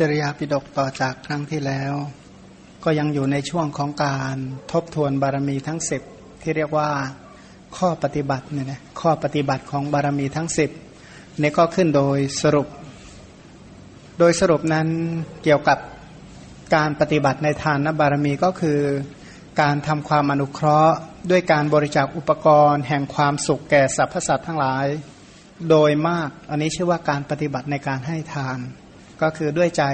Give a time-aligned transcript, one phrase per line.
[0.00, 1.92] จริยาปิดกต่อจากครั้งที่แล้ว
[2.84, 4.36] ก็ยังอยู่ในช่วงของการ
[4.72, 6.02] ทบทวนบารมีทั้งสิบ
[6.42, 6.90] ที่เรียกว่า
[7.76, 10.70] ข้อปฏิบัติเนี่ยนะข้อปฏิบัติของบารมีทั้งสิบ
[11.40, 12.68] นี่ก็ขึ้นโดยสรุป
[14.18, 14.88] โดยสรุปนั้น
[15.42, 15.78] เกี่ยวกับ
[16.74, 18.80] การปฏิบัติในทานบารมีก็คือ
[19.60, 20.96] การทำความอนุเคราะห์
[21.30, 24.86] ด้วยการบริจาคอุปกรณ์แห่งความสุขแก่สรรพสัตว์ทั้งหลาย
[25.70, 28.60] โดยมากอันนี้ชื่อว่าการปฏิบัติในการให้ทาน
[29.22, 29.84] ก็คือด้วยใจ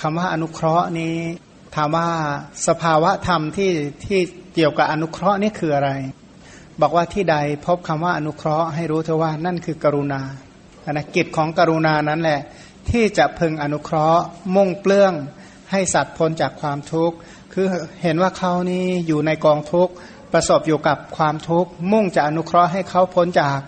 [0.00, 1.16] คำว่าอนุเคราะห์นี้
[1.74, 2.08] ถามว่า
[2.68, 3.72] สภาวะธรรมที่
[4.04, 4.20] ที่
[4.54, 5.90] เกี่ยวกับอนุเคราะห์นี่คืออะไร
[6.80, 7.36] บอกว่าที่ใด
[7.66, 10.22] พบคำว่าอนุเคราะห์ให้รู้เถอะว่านั่นคือกรุณา
[10.86, 12.40] อนกิจของกรุณานั้นแหละ
[12.90, 14.22] ที่จะพึงอนุเคราะห์
[14.54, 15.12] มุ่งเปลื้อง
[15.70, 17.16] ให้สัตว์พ้นจากความทุกข์
[17.52, 17.66] คือ
[18.02, 19.92] เห็นว่าเขานี่อยู่ในกองทุกข์
[20.32, 23.58] ประสบอยู่กับความทุกข์มุ่งจะอนุเคราะห์ให้เขาพ้นจาก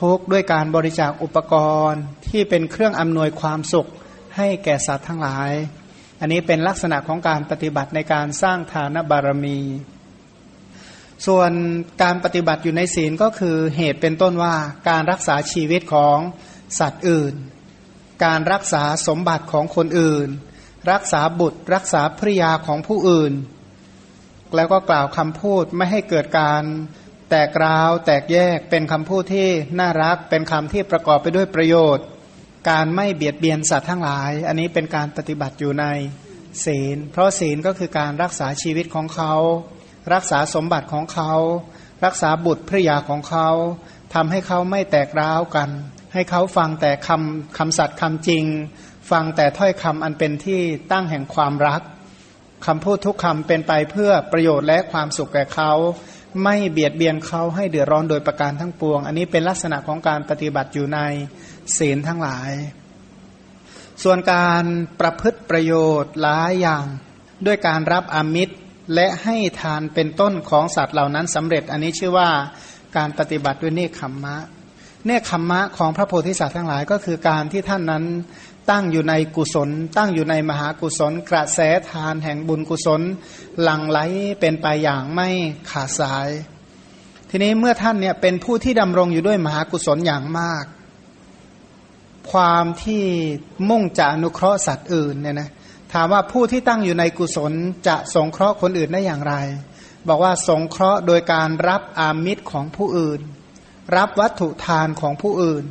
[0.00, 1.54] ทุกข์ด้วยการบริจาคอุปก
[1.88, 3.88] รณ์ที่เป็นเครื่องอำนวยความสุข
[4.38, 5.52] ให้แก่สัตว์ทั้งหลาย
[6.20, 9.58] อันนี้เป็นลักษณะของการปฏิบัติในการสร้างฐานบารมี
[11.26, 11.50] ส่วน
[12.02, 14.56] การปฏิบัติอยู่ในศีลก็คือเหตุเป็นต้นว่า
[14.88, 16.18] การรักษาชีวิตของ
[16.78, 17.34] สัตว์อื่น
[18.24, 20.28] การรักษาสมบัติของคนอื่น
[20.92, 23.32] รักษาบุตร รักษาภริยาของผู้อื่น
[24.54, 26.62] แล้วก็กล่าวคำพูดไม่ให้เกิดการ
[27.30, 29.48] แตกราว แตกแยกเป็นคำพูดที่
[29.78, 32.06] น่ารักเป็นคำที่ประกอบไปด้วยประโยชน์
[32.68, 35.86] การไม่เบียดเบียนสัตว์ทั้งหลาย อันนี้เป็นการปฏิบัติอยู่ใน
[36.64, 39.34] ศีล เพราะศีลก็คือการรักษาชีวิตของเขา
[40.14, 41.32] รักษาสมบัติของเขา
[42.04, 43.48] รักษาบุตรภริยาของเขา
[44.14, 45.68] ทำให้เขาไม่แตกร้าวกัน
[46.12, 48.44] ให้เขาฟังแต่คำคำสัตย์คำจริง
[49.10, 50.60] ฟังแต่ถ้อยคำอันเป็นที่
[50.92, 51.82] ตั้งแห่งความรัก
[52.66, 55.72] คำพูดทุกคำเป็นไปเพื่อประโยชน์และความสุขแก่เขา
[56.44, 61.00] ไม่เบียดเบียนเขาให้เดือดร้อนโดยประการทั้งปวง อันนี้เป็นลักษณะของการปฏิบัติอยู่ใน
[61.78, 62.50] ศีลทั้งหลาย
[64.02, 64.64] ส่วนการ
[65.00, 66.84] ประพฤติประโยชน์หลายอย่าง
[67.46, 68.54] ด้วยการรับอมิตร
[68.94, 72.28] และให้ทานเป็นต้นของสัตว์เหล่านั้นสำเร็จอันนี้ชื่อว่า
[72.96, 74.36] การปฏิบัติด้วยเนคขมมะ
[75.06, 78.04] เนคขมมะของพระโพธิสัตว์ทั้งหลายก็คือการที่ท่านนั้น
[78.70, 83.00] ตั้งอยู่ในกุศล ตั้งอยู่ในมหากุศล กระแสทานแห่งบุญกุศล
[83.62, 83.98] หลั่งไหล
[84.40, 85.28] เป็นไปอย่างไม่
[85.70, 86.28] ขาดสาย
[87.30, 90.64] ทีนี้เมื่อท่านเนี่ยเป็นผู้ที่ดำรงอยู่ด้วยมหากุศลอย่างมาก
[92.32, 93.04] ความที่
[93.68, 95.50] มุ่งจะอนุเคราะห์สัตว์อื่นเนี่ยนะ
[95.92, 97.52] ถามว่าผู้ที่ตั้งอยู่ในกุศล
[97.88, 99.34] จะสงเคราะห์คนอื่นได้อย่างไร
[100.08, 103.20] บอกว่าสงเคราะห์โดยการรับอามิตรของผู้อื่น
[103.96, 105.64] รับวัตถุทานของผู้อื่น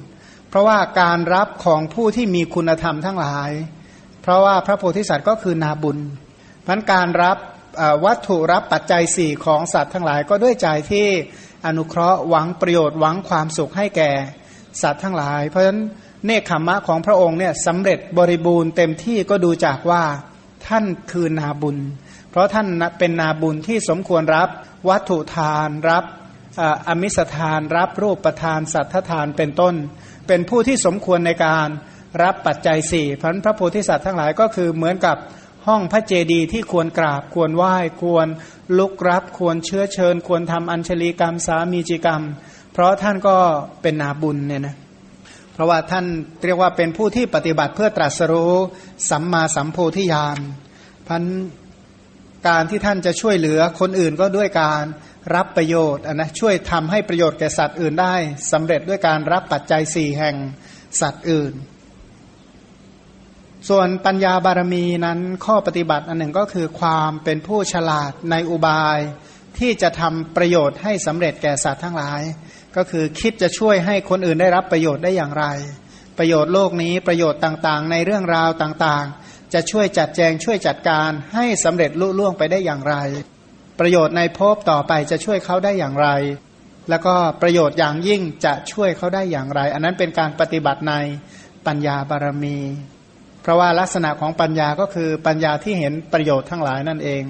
[0.49, 3.49] เพราะว่าการรับของผู้ที่มีคุณธรรมทั้งหลาย
[4.21, 5.97] เพราะว่าพระโพธิสัตว์ก็คือนาบุญ
[6.65, 7.37] พันการรับ
[8.05, 11.07] วัตถุรับปัจจัยสี่ของสัตว์ทั้งหลายก็ด้วยใจที่
[11.65, 14.11] อนุเคราะห์หวังประโยชน์หวังความสุขให้แก่
[14.81, 15.81] สัตว์ทั้งหลาย เพราะฉะนั้น
[16.25, 20.03] เนคขมมะของพระองค์เนี่ยสำเร็จบริบูรณ์เต็มที่ก็ดูจากว่า
[20.67, 21.77] ท่านคือนาบุญ
[22.31, 22.67] เพราะท่าน
[22.99, 24.49] เป็นนาบุญที่สมควรรับ
[24.89, 26.03] วัตถุทานรับ
[26.87, 29.75] อมิสทานรับรูปประทานสัทธทานเป็นต้น
[30.27, 31.67] เป็นผู้ที่สมควรในการ
[32.23, 35.17] รับปัจจัยสี่พันพระโพธิสัตว์ทั้งหลายก็คือเหมือนกับ
[35.67, 38.27] ห้องพระเจดีย์ที่ควรกราบควรไหว้ควร
[38.77, 42.21] ลุกรับควรเชื้อเชิญ ควรทำอัญชลีกรรมสามีจิกรรม
[42.73, 43.37] เพราะท่านก็
[43.81, 44.75] เป็นนาบุญเนี่ยนะ
[45.57, 46.05] เพราะว่าท่าน
[46.45, 48.53] เรียกว่าเป็นผู้ที่ปฏิบัติเพื่อตรัสรู้
[49.09, 50.37] สัมมาสัมโพธิญาณ
[51.07, 51.23] พัน
[52.47, 54.83] การที่ท่านจะช่วยเหลือคนอื่นก็ด้วยการ
[55.35, 58.15] รับประโยชน์นะช่วยทำให้ประโยชน์แก่สัตว์อื่นได้
[58.51, 60.35] สำเร็จด้วยการรับปัจจัยสี่แห่ง
[61.01, 61.53] สัตว์อื่น
[63.69, 68.99] ส่วนปัญญาบารมีนั้นข้อปฏิบัติอันหนึ่งก็คือความเป็นผู้ฉลาดในอุบาย
[69.59, 72.21] ที่จะทำประโยชน์ให้สำเร็จแก่สัตว์ทั้งหลาย
[72.77, 75.45] ก็คือคิดจะช่วยให้คนอื่นได้รับประโยชน์ได้อย่างไร
[76.17, 82.95] ประโยชน์โลกนี้ประโยชน์ต่างๆ ในเรื่องราวต่างๆ จะช่วยจัดแจงช่วยจัดการให้สำเร็จลุล่วงไปได้อย่างไร
[83.79, 86.09] ประโยชน์ในภพต่อไปจะช่วยเขาได้อย่างไร
[86.89, 90.93] แล้วก็ประโยชน์อย่างยิ่งจะช่วยเขาได้อย่างไร อันนั้นเป็นการปฏิบัติใน
[91.67, 92.57] ปัญญาบารมี
[93.41, 97.23] เพราะว่าลักษณะของปัญญาก็คือปัญญาที่เห็นประโยชน์ทั้งหลายนั่นเอง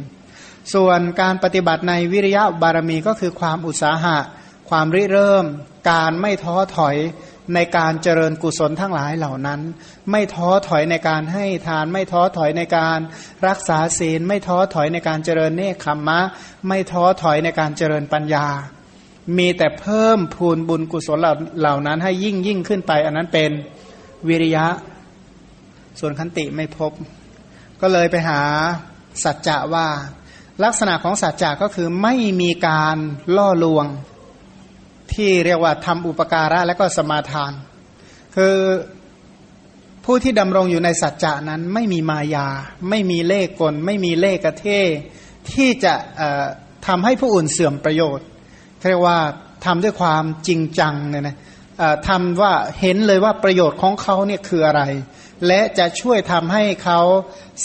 [0.74, 4.18] ส่วนการปฏิบัติในวิริยะบารมีก็คือความอุตสาหะ
[4.70, 5.46] ความริเริ่ม
[5.92, 6.96] การไม่ท้อถอย
[7.56, 9.62] ในการเจริญกุศลทั้งหลายเหล่านั้น
[10.12, 13.00] ไม่ท้อถอยในการให้ทาน ไม่ท้อถอยในการ
[13.48, 16.20] รักษาศีล ไม่ท้อถอยในการเจริญเนคขมมะ
[16.68, 18.48] ไม่ท้อถอยในการเจริญปัญญา
[19.38, 21.20] มีแต่เพิ่มพูนบุญกุศล
[21.60, 23.52] เหล่านั้นให้ยิ่งยิ่งขึ้นไป อันนั้นเป็น
[24.28, 24.68] วิริยะ
[26.00, 26.92] ส่วนคันติไม่พบ
[27.82, 28.42] ก็เลยไปหา
[29.24, 29.88] สัจจะว่า
[30.64, 32.98] ลักษณะของสัจจะก็คือไม่มีการ
[33.38, 33.86] ล่อลวง
[35.14, 37.52] ที่เรียกว่าทำอุปการะและก็สมาทาน
[38.36, 38.56] คือ
[40.06, 42.48] ผู้ที่ดำรงอยู่ในสัจจะนั้นไม่มีมายา
[42.90, 44.66] ไม่มีเล่กล ไม่มีเล่กระเท
[45.52, 45.94] ที่จะ
[46.88, 48.26] ทำให้ผู้อื่นเสื่อมประโยชน์
[48.90, 49.18] เรียกว่า
[49.66, 51.38] ทำด้วยความจริงจังเนี่ยนะ
[52.08, 54.84] ทำว่าเห็นเลยว่าประโยชน์ของเขาเนี่ยคืออะไร
[55.48, 57.00] และจะช่วยทำให้เขา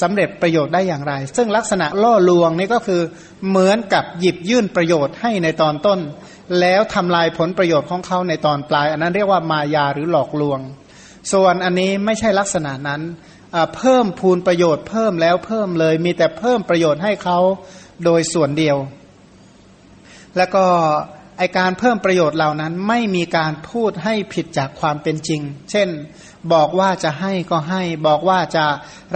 [0.00, 3.00] สำเร็จประโยชน์ได้อย่างไร ซึ่งลักษณะล่อลวงนี่ก็คือ
[3.48, 5.98] เหมือนกับหยิบยื่นประโยชน์ให้ในตอนต้น
[6.60, 10.60] แล้วทำลายผลประโยชน์ของเขาในตอนปลาย อันนั้นเรียกว่ามายาหรือหลอกลวง
[11.32, 13.02] ส่วนอันนี้ไม่ใช่ลักษณะนั้น
[13.76, 17.38] เพิ่มพูนประโยชน์เพิ่มแล้วเพิ่มเลย มีแต่เพิ่มประโยชน์ให้เขา
[18.04, 18.76] โดยส่วนเดียว
[20.36, 20.64] แล้วก็
[21.38, 25.40] ไอการเพิ่มประโยชน์เหล่านั้นไม่มีการพูดให้ผิดจากความเป็นจริง
[25.70, 25.88] เช่น
[26.52, 28.66] บอกว่าจะให้ก็ให้ บอกว่าจะ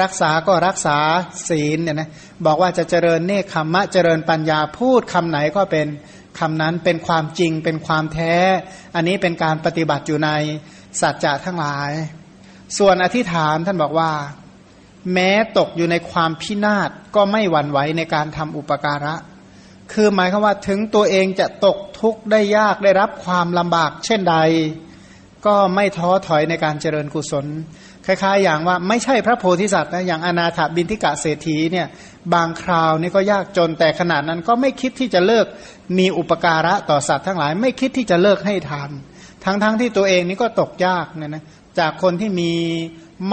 [0.00, 0.98] รักษาก็รักษา
[1.48, 2.10] ศีลเนี่ยนะ
[2.46, 5.86] บอกว่าจะเจริญเนคขมมะเจริญปัญญาพูดคำไหนก็เป็น
[6.38, 8.34] คำนั้นเป็นความจริงเป็นความแท้
[8.94, 10.30] อันนี้เป็นการปฏิบัติอยู่ใน
[11.00, 11.90] สัจจะทั้งหลาย
[12.78, 14.12] ส่วนอธิษฐานท่านบอกว่า
[15.12, 19.14] แม้ตกอยู่ในความพินาศก็ไม่หวั่นไหวในการทำอุปการะ
[19.92, 24.36] คือหมายความว่าถึงตัวเองจะตกทุกข์ได้ยากได้รับความลำบาก เช่นใด
[25.46, 27.46] ก็ไม่ท้อถอยในการเจริญกุศล
[28.06, 31.86] คล้ายๆ อย่างว่าไม่ใช่พระโพธิสัตว์นะอย่างอนาถาบินทิกะเศรษฐีเนี่ย
[32.34, 35.46] บางคราวนี่ก็ยากจนแต่ขนาดนั้นก็ไม่คิดที่จะเลิก
[35.98, 38.90] มีอุปการะต่อสัตว์ทั้งหลายไม่คิดที่จะเลิกให้ทาน
[39.44, 41.44] ทั้งๆทที่ตัวเองนี่ก็ตกยากเนี่ยนะ
[41.78, 42.52] จากคนที่มี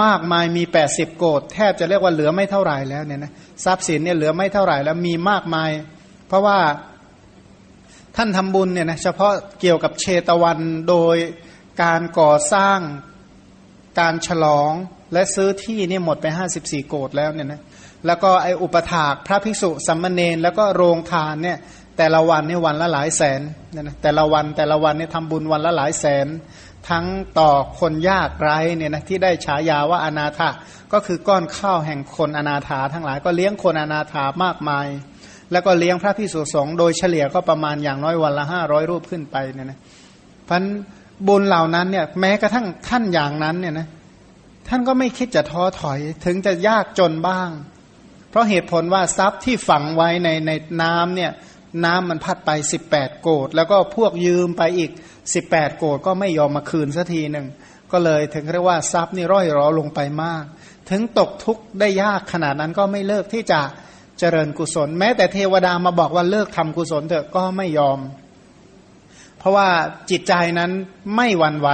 [0.04, 3.32] มากมายมี 80 โกดแทบจะเรียกว่าเหลือไม่เท่าไหร่แล้วเนี่ยนะ
[3.66, 5.72] ทรัพย์สินเนี่ยเหลือไม่เท่าไหร่แล้วมีมากมาย
[6.28, 6.60] เพราะว่า
[8.16, 10.60] ท่านทำบุญเนี่ยนะเฉพาะเกี่ยวกับเชตวัน
[10.90, 11.18] โดย
[11.84, 12.80] การก่อสร้าง
[14.00, 14.72] การฉลอง
[15.14, 17.62] และซื้อที่นี่หมดไปห้าสิบสี่โกดแล้วเนี่ยนะ
[18.06, 21.58] แล้วก็ไออุปถากพระภิกษุสัมมเนนแล้วก็โรงทานเนี่ย
[21.98, 23.42] แต่ละวันนี่วันละหลายแสน
[23.72, 26.28] เนี่ยนะแต่ละวันแต่ละวันเนี่ยทำบุญวันละหลายแสน
[26.90, 27.06] ทั้ง
[27.40, 30.50] ต่อคนยากไร้เนี่ยนะที่ได้ฉายาว่าอนาถา
[30.94, 34.88] ก็คือก้อนข้าวแห่งคนอนาถาทั้งหลายก็เลี้ยงคนอนาถามากมาย
[35.52, 39.80] แล้วก็เลี้ยงพระภิกษุสงฆ์โดยเฉลี่ยก็ประมาณอย่างน้อยวันละห้าร้อยรูปขึ้นไปเนี่ยนะ
[40.50, 40.64] พัน
[41.28, 43.88] บุญเหล่านั้นเนี่ยแม้กระทั่งท่านอย่างนั้นเนี่ยนะ
[44.68, 47.50] ท่านก็ไม่คิดจะท้อถอยถึงจะยากจนบ้าง
[48.30, 51.32] เพราะเหตุผลว่าทรัพย์ที่ฝังไว้ในในน้ำเนี่ย
[51.86, 52.52] น้ำมันพัดไป
[52.88, 54.92] 18 โกดแล้วก็พวกยืมไปอีก
[55.36, 57.48] 18 โกดก็ไม่ยอมมาคืนสักทีหนึ่ง
[57.92, 60.44] ก็เลยถึงเรียกว่าทรัพย์นี่ร่อยรอลงไปมาก
[60.90, 63.62] ถึงตกทุกข์ได้ยากขนาดนั้นก็ไม่เลิกที่จะ
[64.20, 68.00] เจริญกุศล แม้แต่เทวดามาบอกว่าเลิกทำกุศลเถอะก็ไม่ยอม
[69.44, 69.70] เพราะว่า
[70.12, 70.72] จิตใจนั้น
[71.16, 71.70] ไม่หวั่นไหว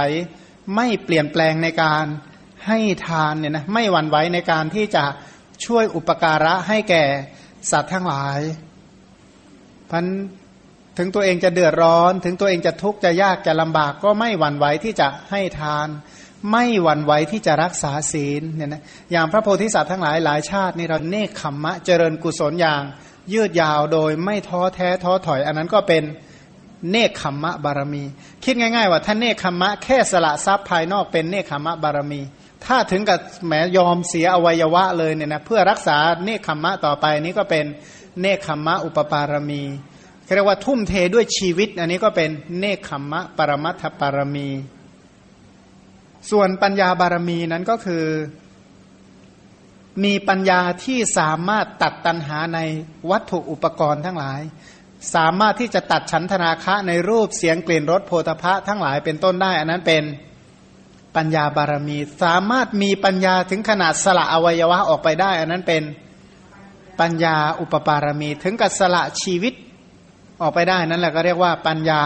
[0.76, 2.04] ไม่เปลี่ยนแปลงในการ
[2.66, 5.04] ให้ทานเนี่ยนะไม่หวั่นไหวในการที่จะ
[5.64, 7.04] ช่วยอุปการะให้แก่
[7.70, 8.40] สัตว์ทั้งหลาย
[9.90, 10.04] พัน
[10.98, 15.88] ถึงตัวเองจะเดือดร้อน ถึงตัวเองจะทุกข์จะยากจะลำบากก็ไม่หวั่นไหวที่จะให้ทาน
[16.52, 22.82] ไม่หวั่นไหวที่จะรักษาศีลเนี่ยนะอย่างพระโพธิสัตว์ทั้งหลายหลายชาตินี่เราเนคขมมะเจริญกุศลอย่าง
[23.32, 26.04] ยืดยาวโดยไม่ท้อแท้ท้อถอย อันนั้นก็เป็น
[26.90, 28.04] เนคขมมะบารมี
[28.44, 32.20] คิดง่าย ๆ ว่าท่านเนคขมมะแค่สละทรัพย์ภายนอกเป็นเนคขมมะบารมี
[32.64, 37.64] ถ้าถึงกับแหมยอมเสียอวัยวะเลยเนี่ยนะเพื่อรักษาเนคขมมะต่อไปนี้ก็เป็น
[38.20, 39.62] เนคขมมะอุปปารมี
[40.34, 44.48] เรียกว่าทุ่มเทด้วยชีวิต อันนี้ก็เป็นเนคขมมะปรมัตถปารมี
[46.30, 48.04] ส่วนปัญญาบารมีนั้นก็คือ
[50.04, 52.58] มีปัญญาที่สามารถตัดตัณหาใน
[53.10, 54.40] วัตถุอุปกรณ์ทั้งหลาย
[55.14, 60.02] สามารถที่จะตัดฉันทนาคะในรูปเสียงกลิ่นรสโพธพะทั้งหลายเป็นต้นได้ อันนั้นเป็น
[61.16, 65.82] ปัญญาบารมี สามารถมีปัญญาถึงขนาดสละอวัยวะออกไปได้ อันนั้นเป็น
[67.00, 69.54] ปัญญาอุปปารมี ถึงกับสละชีวิต
[70.42, 72.02] ออกไปได้นั่นแหละก็เรียกว่าปัญญา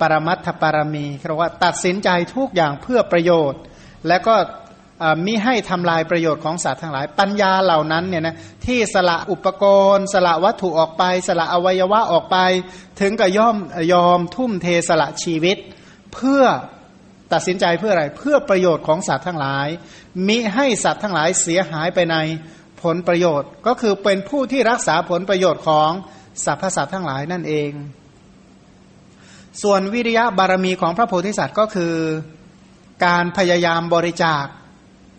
[0.00, 3.60] ปรมัตถปารมีเรียกว่าตัดสินใจทุกอย่างเพื่อประโยชน์
[4.06, 4.34] และก็
[5.26, 8.36] มิให้ทำลายประโยชน์ของสัตว์ทั้งหลาย ปัญญาเหล่านั้นเนี่ยนะ
[8.66, 12.36] ที่สละอุปกรณ์ สละวัตถุออกไป สละอวัยวะออกไป
[13.00, 13.56] ถึงกับย่อม
[13.92, 15.56] ยอมทุ่มเทสละชีวิต
[16.14, 16.42] เพื่อ
[17.32, 19.68] ตัดสินใจเพื่ออะไรเพื่อประโยชน์ของสัตว์ทั้งหลาย
[20.26, 22.16] มิให้สัตว์ทั้งหลายเสียหายไปใน
[22.82, 25.90] ผลประโยชน์ ก็คือเป็นผู้ที่รักษาผลประโยชน์ของ
[26.44, 27.72] สรรพสัตว์ทั้งหลายนั่นเอง
[29.62, 31.94] ส่วนวิริยะบารมีของพระโพธิสัตว์ก็คือ
[33.06, 34.44] การพยายามบริจาค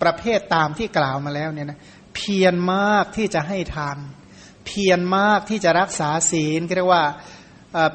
[0.02, 1.80] ประเภทตามที่กล่าวมาแล้วเนี่ยนะ
[2.16, 3.98] เพียรมากที่จะให้ทาน
[4.66, 7.04] เพียรมากที่จะรักษาศีลเรียกว่า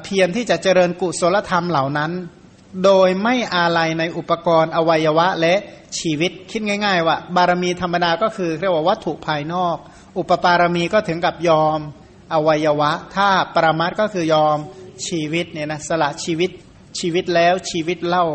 [0.03, 2.11] เพียรที่จะเจริญกุศลธรรมเหล่านั้น
[2.83, 5.55] โดยไม่อาลัยในอุปกรณ์อวัยวะและ
[5.99, 9.77] ชีวิตคิดง่าย ๆ ว่า บารมีธรรมดาก็คือเรียกว่าวัตถุภายนอก
[10.17, 11.79] อุปปารมีก็ถึงกับยอม
[12.33, 14.57] อวัยวะ ถ้าปรมัตก็คือยอม
[15.07, 16.49] ชีวิตเนี่ยนะสละชีวิต
[16.99, 18.25] ชีวิตแล้วชีวิตเล่า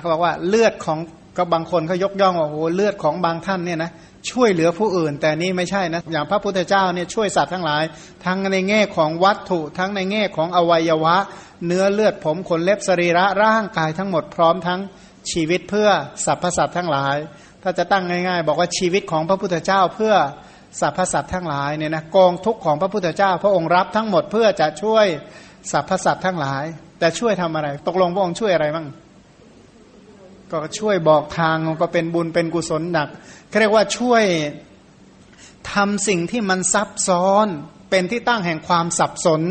[0.00, 0.98] เขาบอกว่าเลือดของ
[1.36, 3.90] ก็บางคนเขายกย่องว่าโอ้เลือดของบางท่านเนี่ยนะ
[4.30, 7.82] ช่วยเหลือผู้อื่น แต่นี่ไม่ใช่นะอย่างพระพุทธเจ้าเนี่ยช่วยสัตว์ทั้งหลาย
[8.24, 11.16] ทั้งในแง่ของวัตถุทั้งในแง่ของอวัยวะ
[11.66, 14.80] เนื้อเลือดผมขนเล็บสรีระร่างกายทั้งหมดพร้อมทั้ง
[15.30, 15.88] ชีวิตเพื่อ
[16.24, 17.16] สรรพสัตว์ทั้งหลาย
[17.62, 20.14] ถ้าจะตั้งง่ายๆ บอกว่าชีวิตของพระพุทธเจ้าเพื่อ
[20.80, 25.06] สรรพสัตว์ทั้งหลายเนี่ยนะกองทุกของพระพุทธเจ้า พระองค์รับทั้งหมดเพื่อจะช่วย
[25.72, 26.64] สรรพสัตว์ทั้งหลาย
[26.98, 28.86] แต่ช่วยทำอะไร ตกลงพระองค์ช่วยอะไรบ้าง
[30.54, 33.08] ก็ช่วยบอกทางก็เป็นบุญเป็นกุศลหนัก
[33.60, 34.24] เรียกว่าช่วย
[35.72, 37.46] ทำสิ่งที่มันซับซ้อน
[37.90, 39.42] เป็นที่ตั้งแห่งความสับสน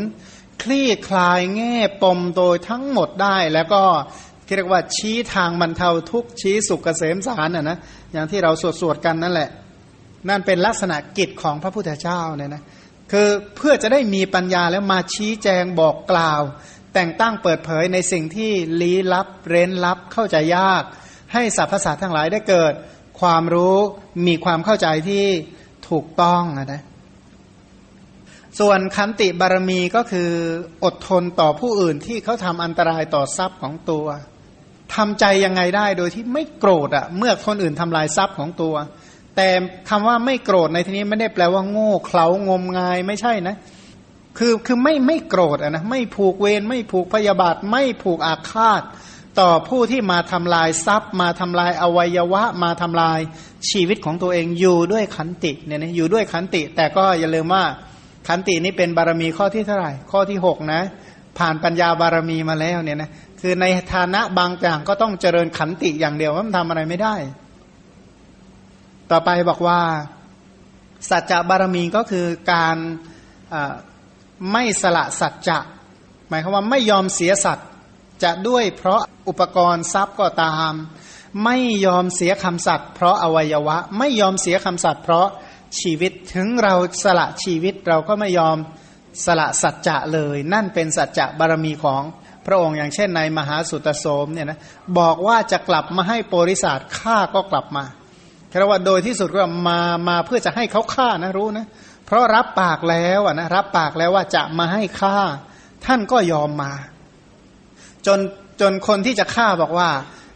[0.61, 3.83] คลี่คลายแง่ปมโดยทั้งหมดได้ แล้วก็
[4.55, 7.77] เรียกว่าชี้ทางบรรเทาทุกชี้สุขเกษมสารน่ะนะ
[8.13, 9.49] อย่างที่เราสวดสวดกันนั่นแหละ
[10.29, 12.63] นั่นเป็นลักษณะกิจของพระพุทธเจ้าเนี่ยนะ
[13.11, 16.41] คือเพื่อจะได้มีปัญญาแล้วมาชี้แจงบอกกล่าว
[16.93, 20.83] แต่งตั้งเปิดเผยในสิ่งที่ลี้ลับ เร้นลับเข้าใจยาก
[21.33, 22.73] ให้สรรพสัตว์ทั้งหลายได้เกิด
[23.21, 23.77] ความรู้
[24.27, 25.25] มีความเข้าใจที่
[25.89, 26.83] ถูกต้องนะ
[28.59, 30.31] ส่วนคันติบารมีก็คือ
[30.83, 34.05] อดทนต่อผู้อื่นที่เขาทำอันตรายต่อทรัพย์ของตัว
[34.95, 38.75] ทำใจยังไงได้โดยที่ไม่โกรธอะเมื่อคนอื่นทำลายทรัพย์ของตัว
[39.35, 39.47] แต่
[39.89, 43.55] คำว่าไม่โกรธในที่นี้ไม่ได้แปลว่าโง่เขลางมงายไม่ใช่นะ
[44.37, 48.81] คือคือไม่ไม่โกรธอะนะไม่ผูกเวรไม่ผูกพยาบาทไม่ผูกอาฆาต
[49.39, 53.19] ต่อผู้ที่มาทำลายทรัพย์ มาทำลายอวัยวะ มาทำลาย
[53.69, 57.63] ชีวิตของตัวเองอยู่ด้วยขันติเนี่ยนะอยู่ด้วยขันติ แต่ก็อย่าลืมว่า
[58.27, 60.81] ขันตินี้เป็นบารมีข้อที่เท่าไหร่ ข้อที่หกนะ
[61.37, 63.09] ผ่านปัญญาบารมีมาแล้วเนี่ยนะ
[63.41, 67.15] คือในฐานะบางอย่างก็ต้องเจริญขันติอย่างเดียวว่ามันทำอะไรไม่ได้
[69.11, 69.79] ต่อไปบอกว่า
[71.09, 72.77] สัจจะบารมีก็คือการ
[74.51, 75.59] ไม่สละสัจจะ
[76.29, 77.67] หมายความว่าไม่ยอมเสียสัตว์
[78.23, 80.73] จะด้วยเพราะอุปกรณ์ทรัพย์ก็ตาม
[81.43, 85.27] ไม่ยอมเสียคำสัตว์เพราะอวัยวะ ไม่ยอมเสียคำสัตว์เพราะ
[85.79, 88.57] ชีวิตถึงเราสละชีวิตเราก็ไม่ยอม
[89.25, 92.03] สละสัจจะเลย นั่นเป็นสัจจะบารมีของ
[92.45, 94.59] พระองค์อย่างเช่นในมหาสุตโสมเนี่ยนะ
[94.99, 97.83] บอกว่าจะกลับมาให้โปริศาสฆ่าก็กลับมา
[98.49, 101.65] แค่ว่าโดยที่สุดก็มามาเพื่อจะให้เขาฆ่านะรู้นะ
[102.13, 105.17] ราะรับปากแล้วนะรับปากแล้วว่าจะมาให้ฆ่า
[105.85, 106.71] ท่านก็ยอมมา
[108.07, 108.19] จน
[108.61, 109.89] จนคนที่จะฆ่าบอกว่า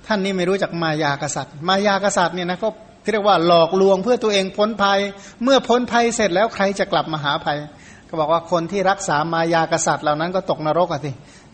[0.07, 2.69] ท่านนี่ไม่รู้จักมายากษัตริย์ มายากษัตริย์เนี่ยนะก็
[3.11, 4.99] เรียกว่าหลอกลวงเพื่อตัวเองพ้นภัย
[5.43, 7.57] เมื่อพ้นภัยเสร็จแล้วใครจะกลับมาหาภัย
[8.09, 11.11] ก็บอกว่าคนที่รักษามายากษัตริย์เหล่านั้นก็ตกนรกอะสิ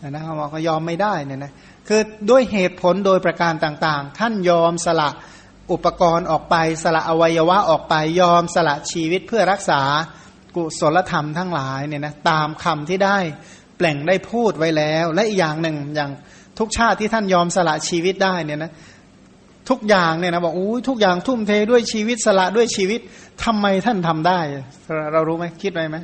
[0.08, 1.52] นะเขาบอกก็ยอมไม่ได้เนี่ยนะ
[1.88, 2.00] คือ
[2.30, 5.08] ด้วยเหตุผลโดยประการต่างๆ ท่านยอมสละ
[5.72, 9.82] อุปกรณ์ออกไป สละอวัยวะออกไปยอมสละชีวิตเพื่อรักษา
[10.56, 13.18] กุศลธรรมทั้งหลายเนี่ยนะตามคำที่ได้
[13.76, 16.10] แปล่งได้พูดไว้แล้ว และอีกอย่างหนึ่งอย่าง
[16.58, 18.72] ทุกชาติที่ท่านยอมสละชีวิตได้เนี่ยนะ
[19.70, 23.00] ทุกอย่างเนี่ยนะบอกอู้ทุกอย่างทุ่มเทด้วยชีวิตสละด้วยชีวิต
[23.44, 24.40] ทำไมท่านทำได้
[25.12, 25.96] เรารู้ไหมคิดไว้ไหม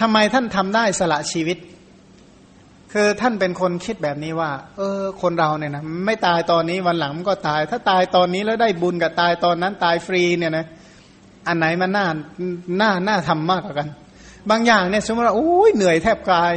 [0.00, 1.56] ทำไมท่านทำได้สละชีวิต
[2.92, 10.66] คือท่านเป็นคนคิดแบบนี้ว่า เออ คนเราเนี่ยนะไม่ตายตอนนี้วันหลังมันก็ตาย ถ้าตายตอนนี้แล้วได้บุญกับตายตอนนั้นตายฟรีเนี่ยนะ
[11.48, 12.06] อันไหนมันน่า
[12.80, 13.88] น่าน่าทำมากกว่ากัน
[14.50, 16.52] บางอย่างเนี่ยสมมติว่าโอ้ยเหนื่อยแทบกาย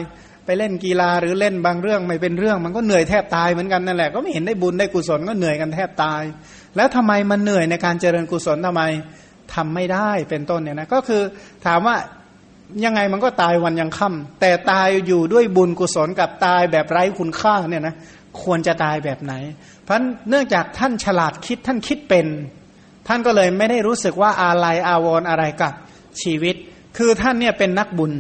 [0.46, 6.22] ไปเล่นกีฬาหรือเล่นบางเรื่องไม่เป็นเรื่อง มันก็เหนื่อยแทบตายเหมือนกันนั่นแหละก็ไม่เห็นได้บุญได้กุศลก็เหนื่อยกันแทบตาย
[6.76, 8.84] แล้วทำไมมันเหนื่อยในการเจริญกุศลทำไม
[9.56, 11.22] ทำไม่ได้เป็นต้นเนี่ยนะก็คือ
[11.66, 11.96] ถามว่า
[12.86, 17.96] ยังไงมันก็ตายวันยังค่ำแต่ตายอยู่ด้วยบุญกุศลกับตายแบบไร้คุณค่าเนี่ยนะ
[18.42, 19.34] ควรจะตายแบบไหน
[19.84, 19.96] เพราะ
[20.30, 22.28] เนื่องจากท่านฉลาดคิดท่านคิดเป็น
[23.08, 25.74] ท่านก็เลยไม่ได้รู้สึกว่าอาลัยอาวรออะไรกับ
[26.22, 26.56] ชีวิต
[26.98, 28.14] คือท่านเนี่ยเป็นนักบุญ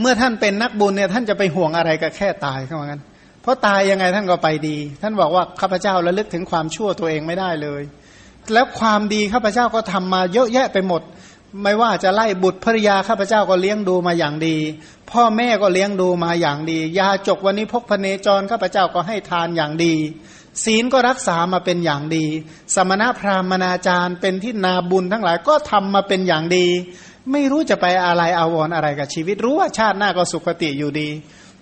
[0.00, 3.00] เมื่อท่านเป็นนักบุญเนี่ยท่านจะไปห่วงอะไรกับแค่ตายเข้ามากัน
[3.42, 7.82] เพราะตายยังไงท่านก็ไปดี ท่านบอกว่าข้าพเจ้าระลึกถึงความชั่วตัวเองไม่ได้เลย
[8.54, 11.02] แล้วความดีข้าพเจ้าก็ทำมาเยอะแยะไปหมด
[11.62, 14.56] ไม่ว่าจะไล่บุตรภริยาข้าพเจ้าก็เลี้ยงดูมาอย่างดี
[15.10, 19.94] พ่อแม่ก็เลี้ยงดูมาอย่างดี ยาจกวันนี้พกพเนจรข้าพเจ้าก็ให้ทานอย่างดี
[20.64, 22.24] ศีลก็รักษามาเป็นอย่างดี
[22.74, 26.66] สมณพราหมณาจารย์ เป็นที่นาบุญทั้งหลายก็ทำมาเป็นอย่างดี
[27.32, 31.08] ไม่รู้จะไปอะไรอาวรออะไรกับชีวิต รู้ว่าชาติหน้าก็สุขติอยู่ดี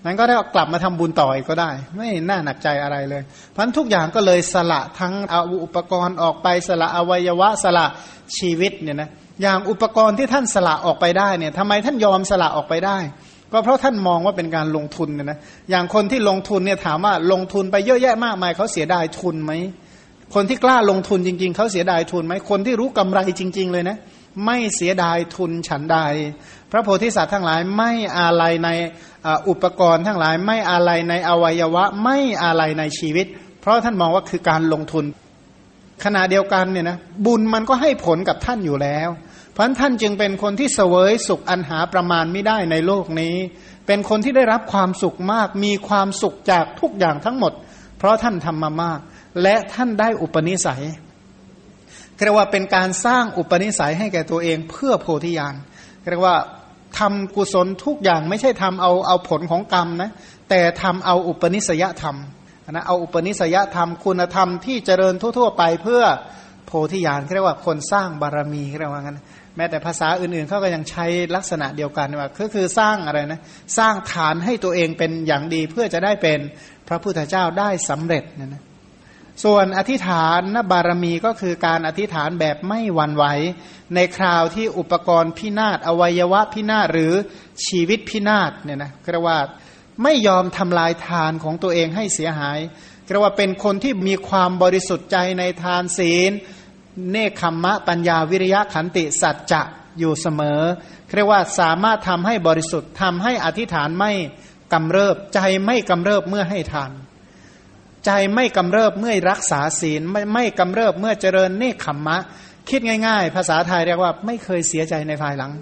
[0.05, 7.87] นั้นก็ได้กลับมาทำบุญต่ออีกก็ได้ ไม่น่าหนักใจอะไรเลยเพราะทุกอย่างก็เลยสละทั้งอาอุปกรณ์ออกไปสละอวัยวะสละ
[8.37, 9.11] ชีวิตเนี่ยนะ
[9.43, 12.99] อย่างอุปกรณ์ที่ท่านสละออกไปได้เนี่ยทำไมท่านยอมสละออกไปได้
[13.53, 15.39] ก็เพราะท่านมองว่าเป็นการลงทุนเนี่ยนะ
[15.71, 19.53] อย่างคนที่ลงทุนเนี่ยถามว่าลงทุนไปเยอะแยะมากมายเขาเสียดายทุนไหม
[20.35, 23.97] คนที่กล้าลงทุนจริง ๆเขาเสียดายทุนไหมคนที่รู้กำไรจริง ๆ เลยนะ
[24.45, 25.99] ไม่เสียดายทุนฉันใด
[26.71, 28.69] พระโพธิสัตว์ทั้งหลายไม่อะไรใน
[29.49, 33.27] อุปกรณ์ทั้งหลาย ไม่อะไรในอวัยวะ ไม่อะไรในชีวิต
[33.61, 35.05] เพราะท่านมองว่าคือการลงทุน
[36.05, 39.09] ขณะเดียวกันเนี่ยนะบุญมันก็ให้ผลกับท่านอยู่แล้ว
[39.61, 43.35] พราะท่านจึงเป็นคนที่เสวยสุขอันหาประมาณไม่ได้ในโลกนี้
[43.87, 47.53] เป็นคนที่ได้รับความสุขมาก มีความสุขจากทุกอย่างทั้งหมด
[47.99, 49.01] เพราะท่านทำมามาก
[49.43, 50.83] และท่านได้อุปนิสัย
[52.25, 55.55] เรียกว่าเป็นการสร้างอุปนิสัยให้แก่ตัวเองเพื่อโพธิญาณ
[56.11, 56.37] เรียกว่า
[56.99, 60.11] ทำกุศลทุกอย่างไม่ใช่ทำเอาเอาผลของกรรมนะ
[60.49, 62.17] แต่ทำเอาอุปนิสัยธรรม
[62.71, 66.03] นะเอาอุปนิสัยธรรมคุณธรรมที่เจริญทั่ว ๆ ไปเพื่อ
[66.67, 69.21] โพธิญาณเรียกว่าคนสร้างบารมีเรียกว่างั้น
[69.59, 73.41] ม้แต่ภาษาอื่นๆเขาก็ยังใช้ลักษณะเดียวกันว่าก็คือสร้างอะไรนะ
[73.79, 76.39] สร้างฐานให้ตัวเองเป็นอย่างดีเพื่อจะได้เป็น
[76.89, 78.63] พระพุทธเจ้าได้สำเร็จนะนะ
[79.45, 83.25] ส่วนอธิษฐานนบารมีก็คือการอธิษฐานแบบไม่หวั่นไหว
[83.95, 87.13] ในคราวที่อุปกรณ์พินาศอวัยวะพินาศหรือ
[87.67, 89.39] ชีวิตพินาศเนี่ยนะกระว่า
[90.03, 92.59] ไม่ยอมทำลายทานของตัวเองให้เสียหาย
[93.09, 96.33] กระว่าเป็นคนที่มีความบริสุทธิ์ใจในทานศีล
[97.11, 99.63] เนคขมมะปัญญาวิริยะขันติสัจจะ
[99.99, 100.61] อยู่เสมอ
[101.17, 104.13] เรียกว่าสามารถทำให้บริสุทธิ์ทำให้อธิษฐานไม่
[104.73, 106.91] กำเริบ ใจไม่กำเริบเมื่อให้ทาน
[108.07, 112.19] ใจไม่กำเริบเมื่อรักษาศีลไม่ไม่กำเริบเมื่อเจริญเนคขมมะ
[112.69, 115.53] คิดง่ายๆ ภาษาไทยเรียกว่าไม่เคยเสียใจในภายหลัง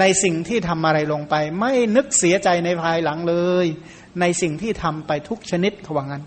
[0.00, 3.66] ในสิ่งที่ทำอะไรลงไป ไม่นึกเสียใจในภายหลังเลย
[4.20, 6.24] ในสิ่งที่ทำไปทุกชนิดขวังนั้น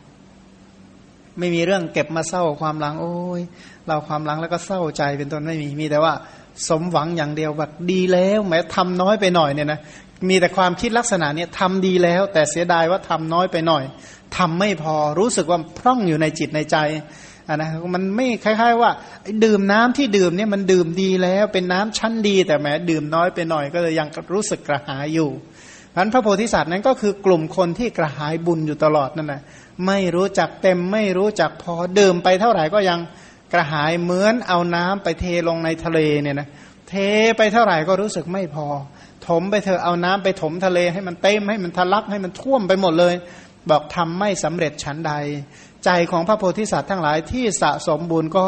[1.40, 3.42] ไม่มีเรื่องเก็บมาเศร้าความหลัง โอ้ย
[3.88, 6.14] เราความหลังแล้วก็เศร้าใจเป็นต้นไม่มีมีแต่ว่า
[6.68, 9.80] สมหวังอย่างเดียวแบบดีแล้วแม้ทำน้อยไปหน่อยเนี่ยนะ
[10.30, 13.84] มีแต่ความคิดลักษณะเนี้ยทำดีแล้ว แต่เสียดายว่าทำน้อยไปหน่อย
[14.38, 16.78] ทำไม่พอรู้สึกว่าพร่องอยู่ในจิตในใจ
[17.50, 18.92] อะนะมันไม่คล้าย ๆ ว่า
[19.46, 25.30] ดื่มน้ำที่ดื่มเนี่ยมันดื่มดีแล้วเป็นน้ำชั้นดี แต่แม้ดื่มน้อยไปหน่อยก็เลยยังรู้สึกกระหายอยู่
[25.96, 29.42] พันพระโพธิสัตว์นั้นก็คือกลุ่มคนที่กระหายบุญอยู่ตลอดนั่นแหละ
[29.88, 33.00] ไม่รู้จักเต็มไม่รู้จักพอดื่มไปเท่าไหร่ก็ยัง
[33.54, 36.48] กระหายเหมือนเอาน้ำไปเทลงในทะเลเนี่ยนะ
[36.90, 36.94] เท
[37.38, 38.68] ไปเท่าไหร่ก็รู้สึกไม่พอ
[39.28, 43.16] ถมไปเถอะเอาน้ำไปถมทะเลให้มันเต็มให้มันทะลักให้มันท่วมไปหมดเลย
[43.70, 45.14] บอกทำไม่สำเร็จชั้นใด
[45.86, 48.46] ใจของพระโพธิสัตว์ทั้งหลายที่สะสมบุญก็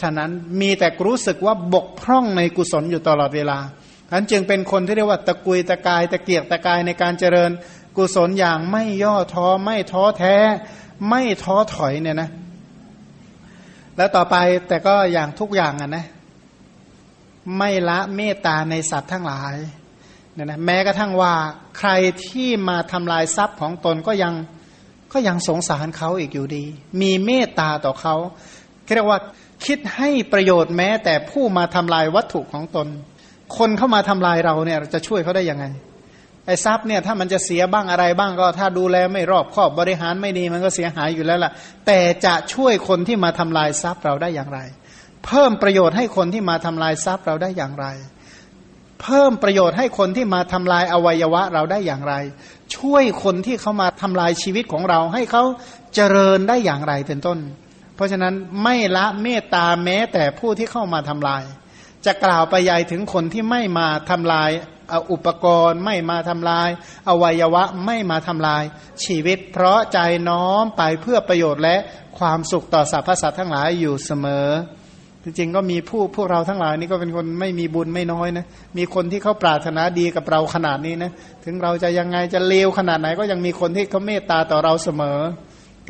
[0.00, 3.58] ฉะนั้นมีแต่รู้สึกว่าบกพร่องในกุศลอยู่ตลอดเวลา
[4.10, 7.50] ฉันจึงเป็นคนที่เรียกว่าตะกุยตะกายตะเกียกตะกายในการเจริญ
[7.96, 10.36] กุศลอย่างไม่ย่อท้อไม่ท้อแท้
[11.08, 12.30] ไม่ท้อถอยเนี่ยนะ
[13.96, 14.36] แล้วต่อไป
[14.68, 16.06] แต่ก็อย่างทุกอย่างอะนะ
[17.58, 19.54] ไม่ละเมตตาในสัตว์ทั้งหลาย
[20.34, 21.34] เนี่ยนะแม้กระทั่งว่า
[21.78, 21.90] ใคร
[22.26, 24.34] ที่มาทำลายทรัพย์ของตนก็ยัง
[25.12, 26.64] ก็ยังสงสารเขาอีกอยู่ดี
[27.00, 28.14] มีเมตตาต่อเขา
[28.94, 29.20] เรียกว่า
[29.66, 32.88] คิดให้ประโยชน์แม้แต่ผู้มาทำลายวัตถุของตน
[33.56, 35.64] คนเข้ามาทำลายเราเนี่ยจะช่วยเขาได้ยังไง
[36.46, 41.52] ไอ้ทรัพย์เนี่ยถ้ามันจะเสียบ้างอะไรบ้างก็ ถ้าดูแลไม่รอบคอบบริหารไม่ดีมันก็เสียหายอยู่แล้วล่ะ
[41.86, 44.60] แต่จะช่วยคนที่มาทำลายทรัพย์เราได้อย่างไร
[45.26, 47.86] เพิ่มประโยชน์ให้คนที่มาทำลายทรัพย์เราได้อย่างไร
[49.02, 52.14] เพิ่มประโยชน์ให้คนที่มาทำลายอวัยวะเราได้อย่างไร
[52.76, 55.42] ช่วยคนที่เขามาทำลายชีวิตของเราให้เขา
[55.94, 57.38] เจริญได้อย่างไรเป็นต้น
[57.94, 61.42] เพราะฉะนั้นไม่ละเมตตาแม้แต่ผู้ที่เข้ามาทำลาย
[62.06, 64.50] จะกล่าวไปยัยถึงคนที่ไม่มาทำลาย
[65.12, 66.68] อุปกรณ์ไม่มาทำลาย
[67.08, 68.62] อวัยวะไม่มาทำลาย
[69.04, 71.76] ชีวิต เพราะใจน้อมไปเพื่อประโยชน์และ
[72.18, 74.48] ความสุขต่อสรรพสัตว์ทั้งหลายอยู่เสมอ
[75.22, 78.46] จริงๆก็มีผู้พวกเราทั้งหลายนี่ก็เป็นคนไม่มีบุญไม่น้อยนะ
[78.78, 81.10] มีคนที่เขาปรารถนาดีกับเราขนาดนี้นะ
[81.44, 85.18] ถึงเราจะยังไงจะเลวขนาดไหน ก็ยังมีคนที่เขาเมตตาต่อเราเสมอ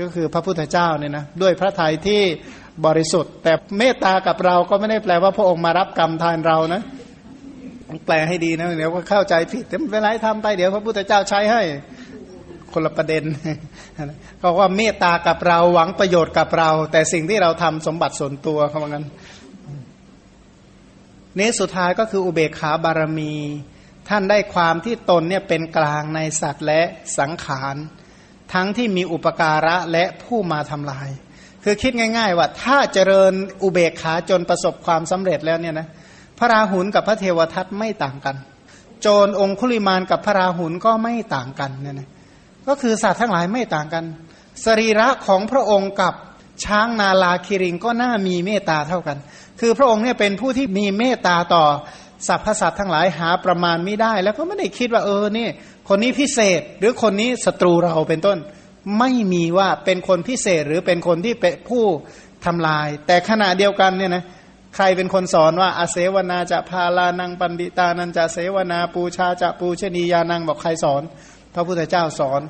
[0.01, 2.23] ก็คือพระพุทธเจ้าเนี่ยนะด้วยพระทัยที่
[2.87, 6.83] บริสุทธิ์ แต่เมตตากับเราก็ไม่ได้แปลว่าพระองค์มารับกรรมทานเรานะ
[8.07, 11.63] แปลให้ดีนะเดี๋ยวก็เข้าใจผิดแต่ไม่เป็นไรทำไปเดี๋ยวพระพุทธเจ้าใช้ให้
[12.73, 13.23] คนละประเด็น
[14.39, 19.07] เขาว่าเมตตากับเราหวังประโยชน์กับเรา แต่สิ่งที่เราทำสมบัติส่วนตัวเขาบอกงั้น
[21.39, 23.35] นี้สุดท้ายก็คืออุเบกขาบารมี
[24.09, 26.81] ท่านได้ความที่ตนเนี่ยเป็นกลางในสัตว์และ
[27.19, 27.77] สังขาร
[28.55, 31.09] ทั้งที่มีอุปการะและผู้มาทำลาย
[31.65, 35.89] คือคิดง่าย ๆ ว่าถ้าเจริญอุเบกขาจนประสบความสำเร็จแล้วเนี่ยนะ
[36.39, 38.37] พระราหุลกับพระเทวทัตไม่ต่างกัน
[39.01, 42.09] โจรองคุลิมานกับพระราหุลก็ไม่ต่างกันเนี่ยนะ
[42.69, 44.05] ก็คือสัตว์ทั้งหลายไม่ต่างกัน
[44.65, 46.15] สรีระของพระองค์กับ
[46.65, 49.19] ช้างนาลาคิริงก็น่ามีเมตตาเท่ากัน
[49.61, 51.65] คือพระองค์เนี่ยเป็นผู้ที่มีเมตตาต่อ
[52.29, 55.49] สรรพสัตว์ทั้งหลายหาประมาณไม่ได้ แล้วก็ไม่ได้คิดว่าเออนี่
[55.89, 58.39] คนนี้พิเศษหรือคนนี้ศัตรูเราเป็นต้น
[58.99, 61.85] ไม่มีว่าเป็นคนพิเศษหรือเป็นคนที่เป็นผู้
[62.45, 64.25] ทำลาย แต่ขณะเดียวกันเนี่ยนะ
[64.75, 71.03] ใครเป็นคนสอนว่าอาเสวนาจะพาลานังปันดิตานันจะเสวนาปูชาจะปูชนียานังบอกใครสอน
[71.55, 72.41] พระพุทธเจ้าสอน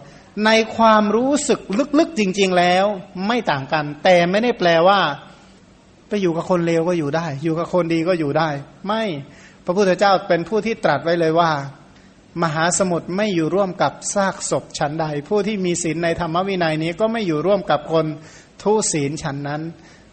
[0.46, 1.60] ในความรู้สึก
[1.98, 2.86] ลึกๆจริง ๆแล้ว
[3.26, 5.00] ไม่ต่างกัน แต่ไม่ได้แปลว่า
[6.08, 8.48] ไปอยู่กับคนเลวก็อยู่ได้ อยู่กับคนดีก็อยู่ได้
[8.86, 9.02] ไม่
[9.64, 11.50] พระพุทธเจ้าเป็นผู้ที่ตรัสไว้เลยว่า
[12.42, 18.06] มหาสมุทรไม่อยู่ร่วมกับซากศพฉันใด ผู้ที่มีศีลในธรรมวินัยนี้ก็ไม่อยู่ร่วมกับคน
[18.62, 19.62] ทุศีลฉันนั้น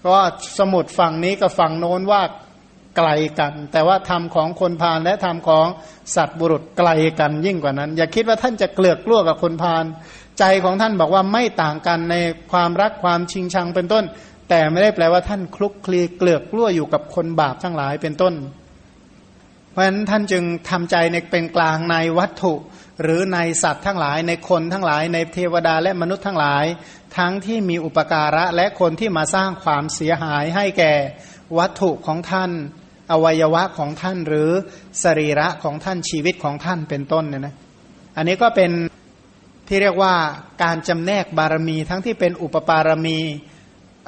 [0.06, 0.18] ก็
[0.60, 2.22] สมุดฝั่งนี้กับฝั่งโน้นว่า
[2.98, 3.10] ไกล
[3.40, 5.68] กัน แต่ว่าธรรมของคนพาลและธรรมของ
[6.16, 9.86] สัตว์บุรุษไกลกันยิ่งกว่านั้น อย่าคิดว่าท่านจะเกลือกกลั้วกับคนพาล
[10.40, 12.16] ใจของท่านบอกว่าไม่ต่างกันใน
[12.52, 14.04] ความรักความชิงชังเป็นต้น
[14.50, 18.34] แต่ไม่ได้แปลว่าท่านคลุกคลีเกลือกกลั้วอยู่กับคนบาปทั้งหลายเป็นต้น
[19.72, 22.54] เพราะฉะนั้นท่านจึงทำใจในเป็นกลางในวัตถุ
[23.02, 26.66] หรือในสัตว์ทั้งหลายในคนทั้งหลายในเทวดาและมนุษย์ทั้งหลาย
[27.18, 30.94] ทั้งที่มีอุปการะและคนที่มาสร้างความเสียหายให้แก่
[31.58, 32.52] วัตถุของท่าน
[33.12, 34.50] อวัยวะของท่านหรือ
[35.04, 37.56] สรีระของท่านชีวิตของท่านเป็นต้นเนี่ยนะ
[38.18, 38.72] อันนี้ก็เป็น
[39.68, 40.14] ที่เรียกว่า
[40.64, 43.20] การจำแนกบารมีทั้งที่เป็นอุปปารมี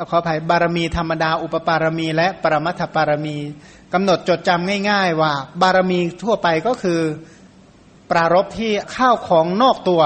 [0.10, 3.38] ขออภัยบารมีธรรมดาอุปปารมี และปรมัตถบารมี
[3.94, 7.02] กำหนดจดจำง่าย ๆ ว่าบารมีทั่วไปก็คือ
[8.12, 10.02] ปรารบที่ข้าวของนอกตัว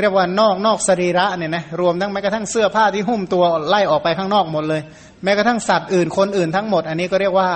[0.00, 4.82] เรียกว่านอกนอกสรีระเนี่ยนะรวมทั้งแม้กระทั่งเสื้อผ้าที่หุ้มตัวไล่ออกไปข้างนอกหมดเลย
[5.24, 7.50] แม้กระทั่งสัตว์อื่นคนอื่นทั้งหมด อันนี้ก็เรียกว่า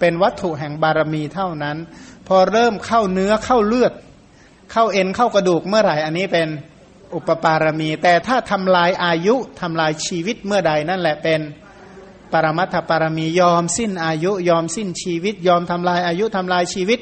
[0.00, 1.76] เป็นวัตถุแห่งบารมีเท่านั้น
[2.28, 3.92] พอเริ่มเข้าเนื้อเข้าเลือด
[4.72, 6.48] เข้าเอ็นเข้ากระดูกเมื่อไหร่ อันนี้เป็น
[7.14, 11.40] อุปปารมี แต่ถ้าทำลายอายุทำลายชีวิตเมื่อใดนั่นแหละเป็น
[12.32, 16.98] ปรมัตถปารมียอมสิ้นอายุยอมสิ้นชีวิต ยอมทำลายอายุทำลายชีวิต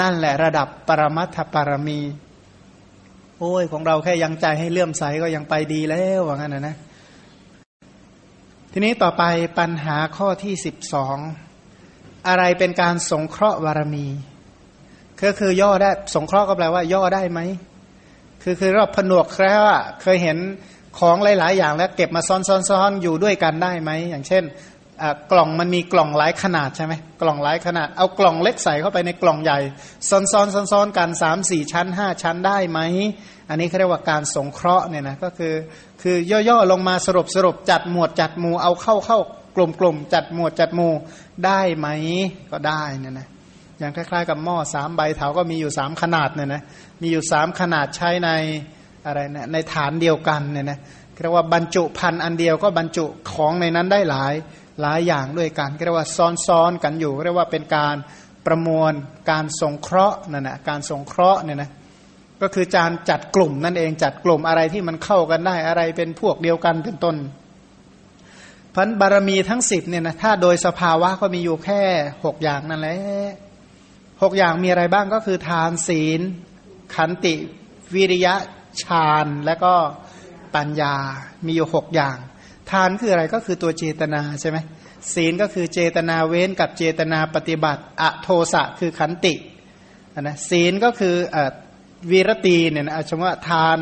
[0.00, 2.00] นั่นแหละระดับปรมัตถปารมี
[3.44, 6.76] โอ้ยของเราแค่ยังใจให้เลื่อมใสก็ยังไปดีแล้วว่างั้นนะนะ
[8.72, 9.22] ทีนี้ต่อไป
[9.58, 11.18] ปัญหาข้อที่สิบสอง
[12.28, 14.06] อะไรเป็นการสงเคราะห์บารมี
[15.22, 17.40] ก็คือย่อได้สงเคราะห์ก็แปลว่า ย่อได้ไหม
[18.42, 20.38] คือคือเราผนวกแค่ว่าเคยเห็น
[20.98, 24.44] ของหลาย ๆ อย่างแล้วเก็บมาซ้อนๆๆอยู่ด้วยกันได้ไหมอย่างเช่น
[25.32, 29.58] กล่องมันมีกล่องหลายขนาดใช่ไหมกล่องหลายขนาด เอากล่องเล็กใส่เข้าไปในกล่องใหญ่
[30.10, 32.80] ซ้อนๆซ้อนๆกันสามสี่ชั้นห้าชั้นได้ไหม
[33.48, 35.54] อันนี้เขาเรียกว่าการสงเคราะห์เนี่ยนะก็คือ
[36.02, 36.16] คือ
[36.48, 39.18] ย่อๆลงมาสรุปสรุปจัดหมวดจัดหมู่เอาเข้าเข้า
[39.56, 40.92] กลุ่มๆจัดหมวดจัดหมู่
[41.44, 41.88] ได้ไหม
[42.50, 43.28] ก็ได้เนี่ยนะ
[43.78, 46.62] อย่างคล้ายๆ กับหม้อสามใบเถาก็มีอยู่สามขนาดเนี่ยนะ
[47.02, 48.30] มีอยู่สามขนาดใช้ใน
[49.06, 50.78] อะไรนะในฐานเดียวกันเนี่ยนะ
[51.22, 54.34] เรียกว่าบรรจุพันอันเดียวก็บรรจุของในนั้นได้หลาย
[54.80, 56.08] หลายอย่างด้วยกันเรียกว่า
[56.46, 57.96] ซ้อนๆกันอยู่เรียกว่าเป็นการ
[58.46, 58.92] ประมวล
[59.30, 61.70] การสงเคราะห์นั่นนะการสงเคราะห์เนี่ยนะ
[62.42, 67.16] ก็คือการจัดกลุ่มนั่นเองจัดกลุ่มอะไรที่มันเข้ากันได้อะไรเป็นพวกเดียวกันเป็นต้น
[68.74, 71.82] พันบารมีทั้งสิบเนี่ยนะถ้าโดยสภาวะก็มีอยู่แค่
[72.24, 72.98] หกอย่างนั่นแหละ
[74.22, 76.20] หกอย่างมีอะไรบ้างก็คือทานศีล
[76.94, 77.34] ขันติ
[77.94, 78.34] วิริยะ
[78.82, 79.74] ฌาน และก็
[80.54, 80.94] ปัญญา
[81.46, 82.16] มีอยู่หกอย่าง
[82.72, 84.58] ทานคืออะไรก็คือตัวเจตนาใช่ไหม
[85.14, 89.34] ศีลก็คือเจตนาเว้นกับเจตนาปฏิบัติอโทสะคือขันติ
[90.20, 91.16] นะศีลก็คือ
[92.10, 93.78] วีรตีเนี่ยนะชมว่าทาน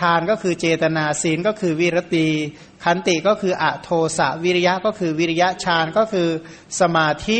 [0.00, 2.26] ทานก็คือเจตนาศีลก็คือวีรตี
[2.84, 6.28] ขันติก็คืออโทสะวิริยะก็คือวิริยะฌานก็คือ
[6.80, 7.38] สมาธิ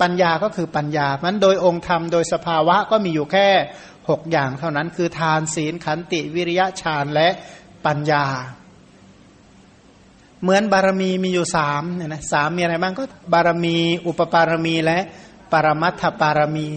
[0.00, 3.48] ปัญญาก็คือปัญญามันโดยองค์ธรรมโดยสภาวะก็มีอยู่แค่
[4.08, 7.28] หกอย่างเท่านั้นคือทานศีลขันติวิริยะฌานและ
[7.86, 8.24] ปัญญา
[10.42, 14.98] เหมือนบารมีมีอยู่สามเนี่ยนะสามมีอะไรบ้างก็บารมี อุปปารมีและ
[15.52, 16.68] ปรมัตถปารมี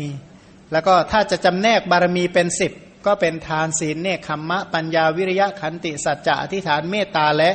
[0.72, 2.72] แล้วก็ถ้าจะจำแนกบารมีเป็นสิบ
[3.06, 7.50] ก็เป็นทานศีลเนคขมมะ ปัญญาวิริยะขันติสัจจะอธิฐานเมตตาและ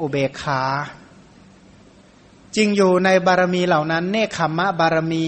[0.00, 0.62] อุเบกขา
[2.56, 5.26] จริงอยู่ในบารมีเหล่านั้น เนคขมมะบารมี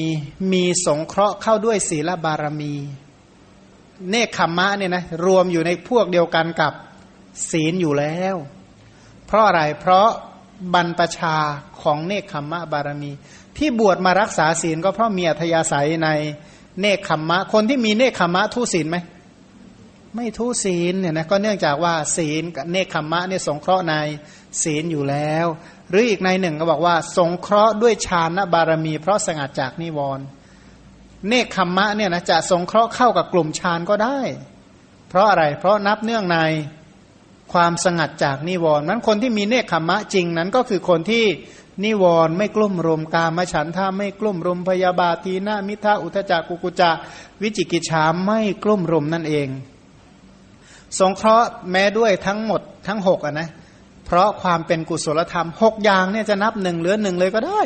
[0.53, 2.75] มีสงเคราะห์เข้าด้วยศีลบารมี
[4.11, 6.73] เนคขมมะเนี่ยนะรวมอยู่ในพวกเดียวกันกับ
[7.51, 8.37] ศีลอยู่แล้ว
[9.35, 10.09] ราะอะไร เพราะ
[10.75, 11.37] บรรพชา
[11.83, 13.13] ของเนคขมมะบารมี
[13.57, 16.09] ที่บวชมารักษาศีลก็เพราะมีอัธยาศัยใน
[16.81, 18.97] เนคขมมะ คนที่มีเนคขมมะทุศีลไหม
[20.15, 23.95] ไม่ทุศีลเนี่ยนะก็เนื่องจากว่าศีลกับเนคขมมะเนี่ยสงเคราะห์ใน
[24.63, 25.47] ศีลอยู่แล้ว
[25.91, 30.25] หรืออีกในหนึ่งก็บอกว่า สงเคราะห์ด้วยฌานบารมี เพราะสงัดจากนิวรณ์
[31.29, 34.21] เนคขมมะเนี่ยนะจะสงเคราะห์เข้ากับกลุ่มฌานก็ได้
[35.09, 36.39] เพราะอะไรเพราะนับเนื่องใน
[37.53, 41.25] ความสงัดจากนิวรณ์นั้นคนที่มีเนคขมมะจริงนั้นก็คือคนที่
[41.85, 46.91] นิวรณ์ไม่กลุ่มรุมกามฉันทาไม่กลุ่มรุมพยาบาทีนามิทาอุทจักกุกุจะ
[47.43, 49.49] วิจิกิจฉาไม่กลุ่มรุมนั่นเอง
[50.99, 53.49] สงเคราะห์แม้ด้วยทั้งหมดทั้งหกอะนะ
[54.07, 57.61] เพราะความเป็นกุศลธรรมหกอย่างเนี่ยจะนับหนึ่งเหลือหนึ่งเลยก็ได้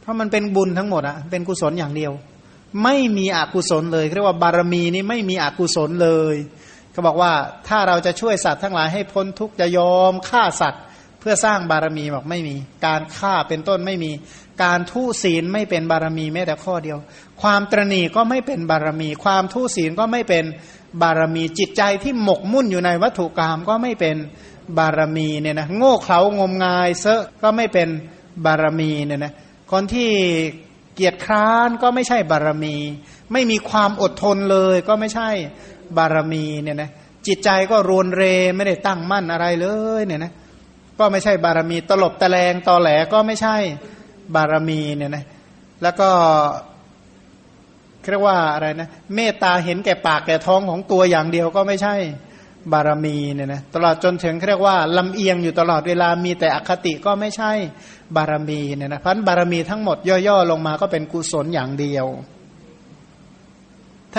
[0.00, 2.12] เพราะมันเป็นบุญทั้งหมดอะเป็นกุศลอย่างเดียว
[2.82, 6.36] ไม่มีอกุศลเลยเรียกว่าบารมีนี้ไม่มีอกุศลเลย
[6.98, 7.34] ก็บอกว่า
[7.68, 10.82] ถ้าเราจะช่วยสัตว์ทั้งหลายให้พ้นทุกข์จะยอมฆ่าสัตว์
[11.20, 12.56] เพื่อสร้างบารมีบอกไม่มี
[12.86, 14.10] การฆ่าเป็นต้นไม่มี
[14.62, 16.98] การทุศีลไม่เป็นบารมีแม้แต่ข้อเดียว
[17.42, 20.44] ความตรณีก็ไม่เป็นบารมี ความทุศีลก็ไม่เป็น
[21.02, 24.16] บารมีจิตใจที่หมกมุ่นอยู่ในวัตถุกรรมก็ไม่เป็น
[24.78, 27.88] บารมีเนี่ยนะโง่เขลางมงายเซอะก็ไม่เป็น
[28.44, 29.32] บารมีเนี่ยนะ
[29.70, 30.10] คนที่
[30.94, 32.76] เกียรติคร้านก็ไม่ใช่บารมี
[33.32, 35.30] ไม่มีความอดทนเลยก็ไม่ใช่
[35.96, 36.90] บารมีเนี่ยนะ
[37.26, 38.22] จิตใจก็รวนเร
[38.56, 39.66] ไม่ได้ตั้งมั่นอะไรเล
[40.00, 40.32] ยเนี่ยนะ
[40.98, 43.56] ก็ไม่ใช่บารมีตลบตะแลงตอแหลก็ไม่ใช่
[44.34, 45.24] บารมีเนี่ยนะ
[45.82, 46.08] แล้วก็
[48.10, 51.94] เรียกว่าอะไรนะเมตตาเห็นแก่ปากแก่ท้องของตัวอย่างเดียวก็ไม่ใช่
[52.72, 57.52] บารมีเนี่ยนะตลอดจนถึงเรียกว่าลำเอียงอยู่ตลอดเวลามีแต่อคติก็ไม่ใช่
[58.16, 62.06] บารมีเนี่ยนะพันบารมีทั้งหมดย่อๆลงมาก็เป็นกุศลอย่างเดียว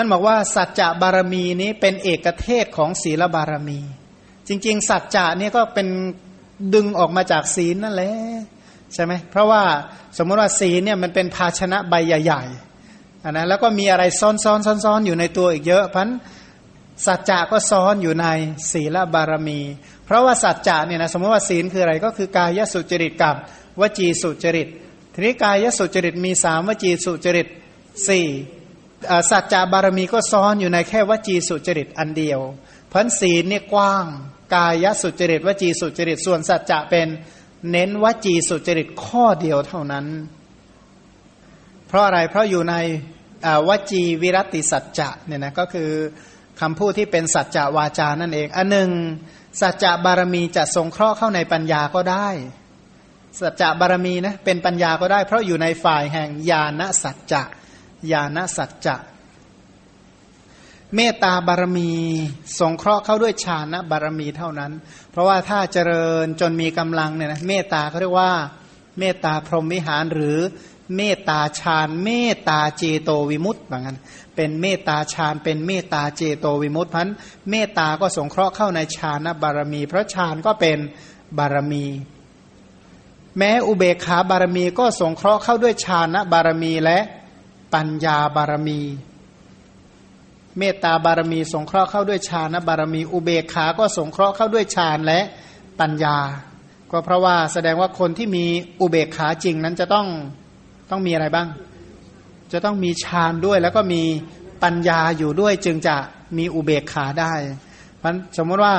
[0.00, 3.80] านบอกว่าสัจจะบารมีนี้เป็นเอกเทศของศีลบารมี
[4.48, 5.88] จริง ๆ สัจจะนี่ก็เป็น
[6.74, 8.14] ดึงออกมาจากศีลนั่นแหละ
[8.94, 9.62] ใช่ไหมเพราะว่า
[10.18, 16.08] สมมติว่าศีลเนี่ยมันเป็นภาชนะใบใหญ่ๆอันนะแล้วก็มีอะไรซ้อนๆซ้อนๆอยู่ในตัวอีกเยอะพัน
[17.06, 18.26] สัจจะก็ซ้อนอยู่ใน
[18.72, 19.60] ศีลบารมี
[20.04, 23.34] เพราะว่าสัจจะเนี่ยนะสมมติว่าศีลคืออะไรก็คือกายสุจริตกับ
[23.80, 24.68] วจีสุจริต
[25.12, 27.46] ทีนี้กายสุจริตมีสามวจีสุจริต
[28.08, 28.26] สี่
[29.30, 32.40] สัจจะบารมีก็ซ้อนอยู่ในแค่วจีสุจริตอันเดียว
[32.92, 34.06] พันศีลเนี่ยกว้าง
[34.54, 37.08] กายสุจริตวจีสุจริตส่วนสัจจะเป็น
[37.70, 40.06] เน้นวจีสุจริตข้อเดียวเท่านั้น
[41.88, 42.74] เพราะอะไรเพราะอยู่ใน
[43.68, 45.90] วจีวิรติสัจจะเนี่ยนะก็คือ
[46.60, 48.90] คำพูดที่เป็นสัจจะวาจานั่นเอง อันหนึ่ง
[49.60, 52.28] สัจจะบารมีจะทรงเคราะห์เข้าในปัญญาก็ได้
[53.40, 57.42] สัจจะบารมีนะเป็นปัญญาก็ได้ เพราะอยู่ในฝ่ายแห่งญาณสัจจะ
[58.12, 58.96] ญาณสัจจะ
[60.96, 61.90] เมตตาบารมี
[62.60, 64.72] สงเคราะห์เข้าด้วยฌานบารมีเท่านั้น
[65.10, 68.32] เพราะว่าถ้าเจริญจนมีกำลังเนี่ยนะเมตตาเขาเรียกว่า
[68.98, 70.38] เมตตาพรหมวิหารหรือ
[70.96, 73.98] เมตตาฌานเมตตาเจโตวิมุตต์แบบนั้น
[74.36, 77.08] เป็นเมตตาฌานเป็นเมตตาเจโตวิมุตต์พัน
[77.50, 80.78] เมตตาก็สงเคราะห์เข้าในฌานบารมี เพราะฌานก็เป็น
[81.38, 81.84] บารมี
[83.38, 86.98] แม้อุเบกขาบารมีก็สงเคราะห์เข้าด้วยฌานบารมีและ
[87.74, 88.80] ปัญญาบารมี
[90.58, 95.20] เมตตาบารมี สงเคราะห์เข้าด้วยฌานบารมี อุเบกขา ก็สงเคราะห์เข้าด้วยฌานและ
[95.80, 96.16] ปัญญา
[96.90, 98.44] ก็เพราะว่าแสดงว่าคนที่มี
[98.80, 100.06] อุเบกขาจริงนั้นจะต้อง
[100.90, 101.48] ต้องมีอะไรบ้าง
[102.52, 104.02] จะต้องมีฌานด้วยแล้วก็มี
[104.62, 105.96] ปัญญาอยู่ด้วยจึงจะ
[106.38, 107.32] มีอุเบกขาได้
[107.98, 108.74] เพราะสมมติว่า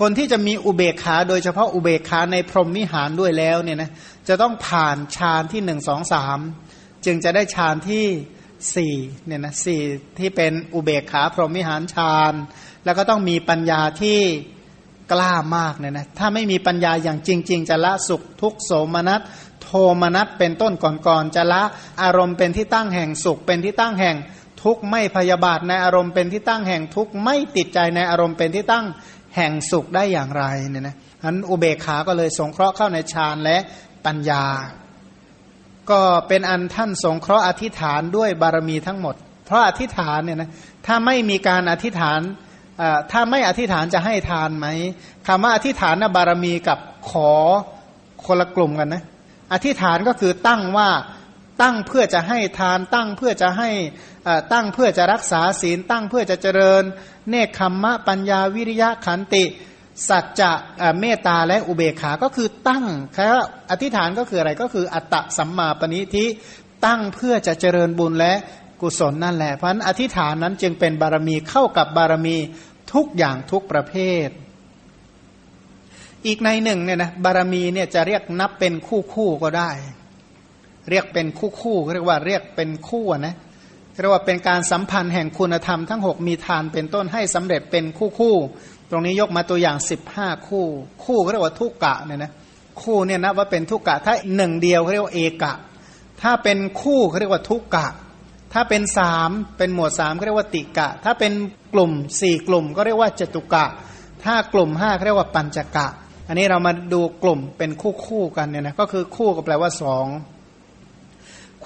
[0.00, 3.90] คนที่จะมีอุเบกขาโดยเฉพาะอุเบกขาในพรหมวิหารด้วยแล้วเนี่ยนะ
[4.28, 6.38] จะต้องผ่านฌานที่หนึ่งสองสาม
[7.06, 8.04] จึงจะได้ฌานที่
[8.74, 8.94] สี่
[9.26, 9.80] เนี่ยนะสี่
[10.18, 12.32] ที่เป็นอุเบกขาพรหมิหารฌาน
[12.84, 14.20] แล้วก็ต้องมีปัญญาที่
[15.12, 19.20] กล้ามากเนี่ยนะถ้าไม่มีปัญญาอย่างจริง ๆ จะละสุขทุกโสมนัส
[19.62, 19.70] โท
[20.02, 20.72] มนัสเป็นต้น
[21.06, 21.62] ก่อนๆจะละ
[22.02, 24.16] อารมณ์เป็นที่ตั้งแห่งสุขเป็นที่ตั้งแห่ง
[24.62, 28.86] ทุกข์ไม่พยาบาทในอารมณ์เป็นที่ตั้งแห่งทุกข์ไม่ติดใจในอารมณ์เป็นที่ตั้ง
[29.36, 33.58] แห่งสุขได้อย่างไรเนี่ยนะอันอุเบกขาก็เลยสงเคราะห์เข้าในฌานและ
[34.06, 34.44] ปัญญา
[35.90, 39.14] ก็เป็นอันท่านสงเคราะห์อธิษฐานด้วยบารมีทั้งหมด
[39.46, 40.50] เพราะอธิษฐานเนี่ยนะ
[40.86, 42.20] ถ้าไม่มีการอธิษฐาน
[43.12, 44.66] ถ้าไม่อธิษฐานจะให้ทานไหม
[45.26, 46.78] คำว่าอธิษฐานนะบารมีกับ
[47.10, 47.30] ขอ
[48.24, 49.04] คนละกลุ่มกันนะ
[49.52, 50.90] อธิษฐานก็คือตั้งว่า
[51.62, 53.70] ตั้งเพื่อจะให้ทานตั้งเพื่อจะให้
[54.52, 56.82] ตั้งเพื่อจะรักษาศีลตั้งเพื่อจะเจริญ
[57.28, 59.44] เนคขมมะปัญญาวิริยะขันติ
[60.08, 60.52] สัจจะ
[61.00, 63.24] เมตตาและอุเบกขาก็คือตั้งแค่
[63.70, 66.26] อธิษฐานก็คืออะไรก็คืออัตตะสัมมาปณิทิ
[66.86, 68.32] ตั้งเพื่อจะเจริญบุญและ
[68.80, 72.36] กุศลนั่นแหละเพราะนั้นอธิษฐานนั้นจึงเป็นบารมีเข้ากับบารมี
[72.92, 73.94] ทุกอย่างทุกประเภ
[74.26, 74.28] ท
[76.26, 79.70] อีกในหนึ่งเนี่ยนะบารมีเนี่ยจะเรียกนับเป็นคู่คู่ก็ได้
[80.90, 83.34] เรียกเป็นคู่คู่เรียกว่าเรียกเป็นคู่นะ
[84.00, 88.34] เรียกว่าเป็นการสัมพันธ์แห่งคุณธรรมทั้งหกมีทานเป็นต้นให้สำเร็จเป็นคู่คู่
[88.90, 90.66] ตรงนี้ยกมาตัวอย่างสิบห้าคู่
[91.04, 92.32] คู่เขาเรียกว่าทุกกะเนี่ยนะ
[92.82, 95.54] คู่เนี่ยนะว่าเป็นทุกกะ ถ้าหนึ่งเดียวเขาเรียกว่าเอกะ
[96.22, 97.86] ถ้าเป็นคู่เขาเรียกว่าทุกกะ
[98.52, 101.32] ถ้าเป็นสามเป็นหมวดสามเขาเรียกว่าติกะ ถ้าเป็น
[101.74, 103.66] กลุ่มสี่กลุ่มก็เรียกว่าจตุกะ
[104.24, 105.86] ถ้ากลุ่มห้าเขาเรียกว่าปัญจกะ
[106.28, 110.06] อันนี้เรามาดูกลุ่มเป็นคู่คู่กันเนี่ยนะก็คือคู่ก็แปลว่าสอง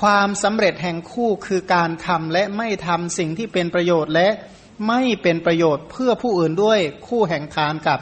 [0.00, 4.28] ความสำเร็จแห่งคู่คือการทำและไม่ทำสิ่งที่เป็นประโยชน์และ
[4.88, 7.98] ไม่เป็นประโยชน์เพื่อผู้อื่นด้วยคู่แห่งทานกับ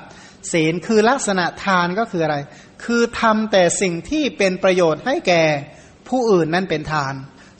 [0.52, 2.36] ศีลคือลักษณะทานก็คืออะไร
[2.84, 5.42] คือทำแต่สิ่งที่เป็นประโยชน์ให้แก่
[6.08, 7.14] ผู้อื่นนั่นเป็นทาน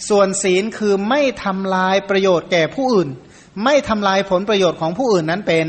[0.09, 3.09] ส่วนศีลคือไม่ทำลายประโยชน์แก่ผู้อื่น
[3.65, 5.67] ไม่ทำลายผลประโยชน์ของผู้อื่นนั้นเป็น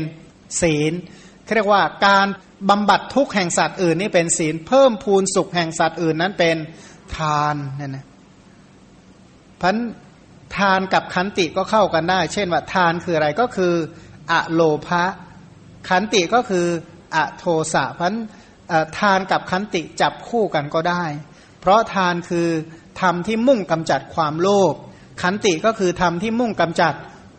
[0.62, 0.92] ศีล
[1.54, 2.26] เรียกว่าการ
[2.70, 6.56] บำบัดทุกข์แห่งสัตว์อื่นนี่เป็นศีล เพิ่มพูนสุขแห่งสัตว์อื่นนั้นเป็น
[7.16, 8.06] ทานนั่นนะ
[9.60, 9.76] พัน
[10.56, 13.74] ทานกับขันติก็เข้ากันได้ เช่นว่าทานคืออะไรก็คือ
[14.32, 15.04] อะโลภะ
[15.88, 16.66] ขันติก็คือ
[17.14, 18.14] อะโทสะพัน
[18.98, 21.04] ทานกับขันติจับคู่กันก็ได้
[21.60, 22.48] เพราะทานคือ
[23.00, 24.74] ทำที่มุ่งกำจัดความโลภ
[25.22, 26.94] ขันติก็คือทำที่มุ่งกำจัด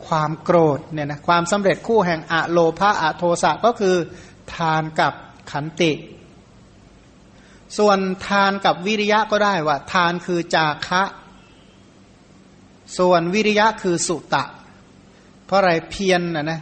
[0.08, 3.96] ความโกรธเนี่ยนะความสำเร็จคู่แห่งอะโลภะอะโทสะก็คือ
[4.56, 5.14] ทานกับ
[5.52, 5.92] ขันติ
[7.78, 11.04] ส่วนทานกับวิริยะก็ได้ว่า ทานคือจาคะ
[12.98, 14.44] ส่วนวิริยะคือสุตะ
[15.46, 16.60] เพราะอะไรเพียรนะนะ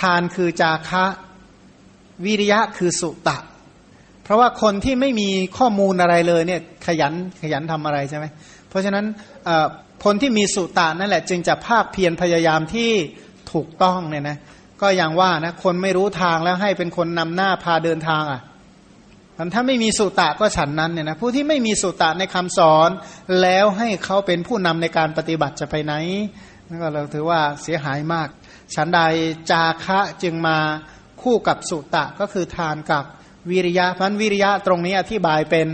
[0.00, 1.04] ทานคือจาคะ
[2.24, 3.38] วิริยะคือสุตะ
[4.24, 5.28] เพราะว่าคนที่ไม่มี
[5.58, 8.26] ข้อมูลอะไรเลยเนี่ยขยันขยันทำอะไรใช่ไหม
[8.68, 9.04] เพราะฉะนั้น
[10.04, 12.90] คนที่มีสุตะนั่นแหละ จึงจะภาคเพียรพยายามที่
[13.52, 14.38] ถูกต้องเนี่ยนะ
[14.80, 18.40] ก็อย่างว่านะคนไม่รู้ทางแล้วให้เป็นคนนำหน้าพาเดินทางอะ
[19.54, 22.90] ถ้าไม่มีสุตะก็ฉันนั้นเนี่ยนะผู้ที่ไม่มีสุตะในคำสอน
[23.42, 25.94] แล้วให้เขาเป็นผู้นำในการปฏิบัติจะไปไหน
[26.68, 28.28] นั่นก็เราถือว่าเสียหายมาก
[28.74, 29.00] ฉันใด
[29.50, 30.58] จาคะจึงมา
[31.22, 33.04] คู่กับสุตะก็คือทานกับ
[33.50, 35.68] วิริยะพันวิริยะตรงนี้อธิบายเป็น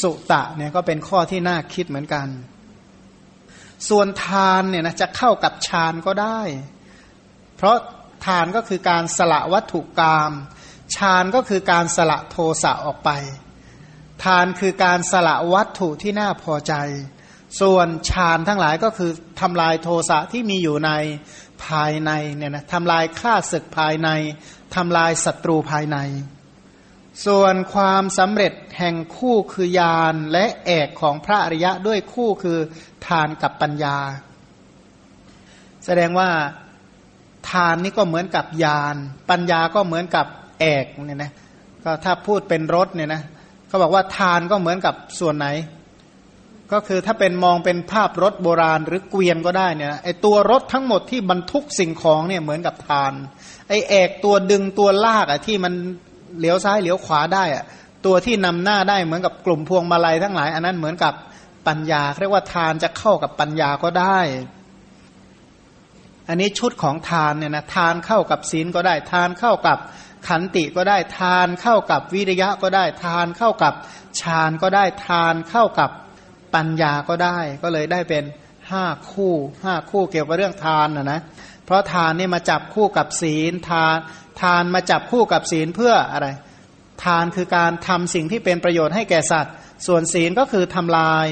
[0.00, 2.28] สุตะเนี่ยก็เป็นข้อที่น่าคิดเหมือนกัน
[3.88, 6.40] ส่วนทานเนี่ยนะจะเข้ากับฌานก็ได้
[7.56, 7.76] เพราะ
[8.26, 10.32] ทานก็คือการสละวัตถุกรรม
[10.94, 13.10] ฌานก็คือการสละโทสะออกไป
[14.24, 16.74] ทานคือการสละวัตถุที่น่าพอใจ
[17.60, 20.90] ส่วนฌานทั้งหลายก็คือทำลายโทสะที่มีอยู่ใน
[21.64, 24.08] ภายในเนี่ยนะทำลายข้าศึกภายใน
[24.74, 25.98] ทำลายศัตรูภายใน
[27.26, 32.58] ส่วนความสำเร็จแห่งคู่คือยานและแอกของพระอริยะด้วยคู่คือ
[33.06, 33.98] ทานกับปัญญา
[35.84, 36.30] แสดงว่า
[37.50, 38.96] ทานนี่ก็เหมือนกับยาน
[39.30, 40.26] ปัญญาก็เหมือนกับ
[40.62, 41.32] แอกเนี่ยนะ
[41.84, 43.22] ก็ถ้าพูดเป็นรถเนี่ยนะ
[43.68, 45.48] เขาบอกว่าทานก็เหมือนกับส่วนไหน
[46.72, 53.12] ก็คือถ้าเป็นมองเป็นภาพรถโบราณหรือเกวียนก็ได้เนี่ยไอตัวรถทั้งหมดที่บรรทุกสิ่งของเนี่ยเหมือนกับทาน
[53.68, 55.72] ไอแอกตัวดึงตัวลากอะที่มัน
[56.40, 57.64] เลี้ยวซ้ายเลี้ยวขวาได้อะ
[58.06, 61.14] ตัวที่นำหน้าได้เหมือนกับกลุ่มพวงมาลัยทั้งหลาย อันนั้นเหมือนกับ
[61.66, 64.18] ปัญญาเรียกว่าทานจะเข้ากับปัญญาก็ได้
[66.28, 69.78] อันนี้ชุดของทานเนี่ยนะทานเข้ากับศีลก็ได้ ทานเข้ากับ
[70.28, 73.74] ขันติก็ได้ทานเข้ากับวิริยะก็ได้ทานเข้ากับ
[74.20, 75.90] ฌานก็ได้ทานเข้ากับ
[76.54, 78.24] ปัญญาก็ได้ ก็เลยได้เป็น
[78.70, 81.20] ห้าคู่ห้าคู่เกี่ยวกับเรื่องทานนะนะ
[81.64, 83.96] เพราะทานนี่มาจับคู่กับศีลทาน
[84.42, 86.28] ทานมาจับคู่กับศีลเพื่ออะไร
[87.04, 89.54] ทานคือการทำสิ่งที่เป็นประโยชน์ให้แก่สัตว์
[89.86, 91.26] ส่วนศีลก็คือทำลาย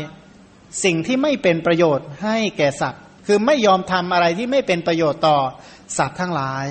[0.85, 5.39] สิ่งที่ไม่เป็นประโยชน์ให้แก่สัตว์ คือไม่ยอมทำอะไรที่ไม่เป็นประโยชน์ต่อ
[5.99, 6.67] สัตว์ทั้งหลาย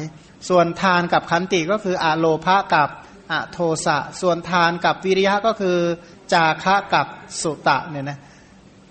[0.49, 2.89] ส่วนทานกับขันติก็คืออะโลภะกับ
[3.31, 5.77] อะโทสะ ส่วนทานกับวิริยะก็คือ
[6.33, 7.07] จาคะกับ
[7.41, 8.19] สุตะเนี่ยนะ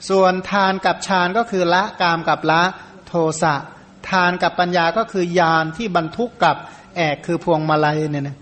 [0.08, 2.62] ส่วนทานกับฌานก็คือละกามกับละ
[3.06, 3.54] โทสะ
[4.11, 6.56] ทานกับปัญญาก็คือยานที่บรรทุกกับ
[6.96, 8.37] แอกคือพวงมาลัยเนี่ยนะ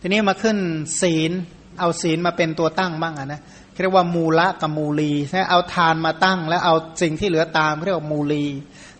[0.00, 0.58] ทีนี้มาขึ้น
[1.00, 1.32] ศีล
[1.80, 3.40] เอาศีลมาเป็นตัวตั้งบ้างนะ
[3.82, 8.44] เรียกว่ามูละกับมูลีนะเอาทานมาตั้ง แล้วเอาสิ่งที่เหลือตามเรียกว่ามูลี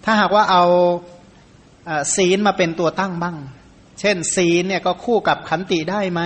[0.05, 0.65] ถ้าหากว่าเอา
[2.17, 3.37] ศีลมาเป็นตัวตั้งบ้าง
[4.01, 6.21] เช่น ศีลเนี่ยก็คู่กับขันติได้ไหม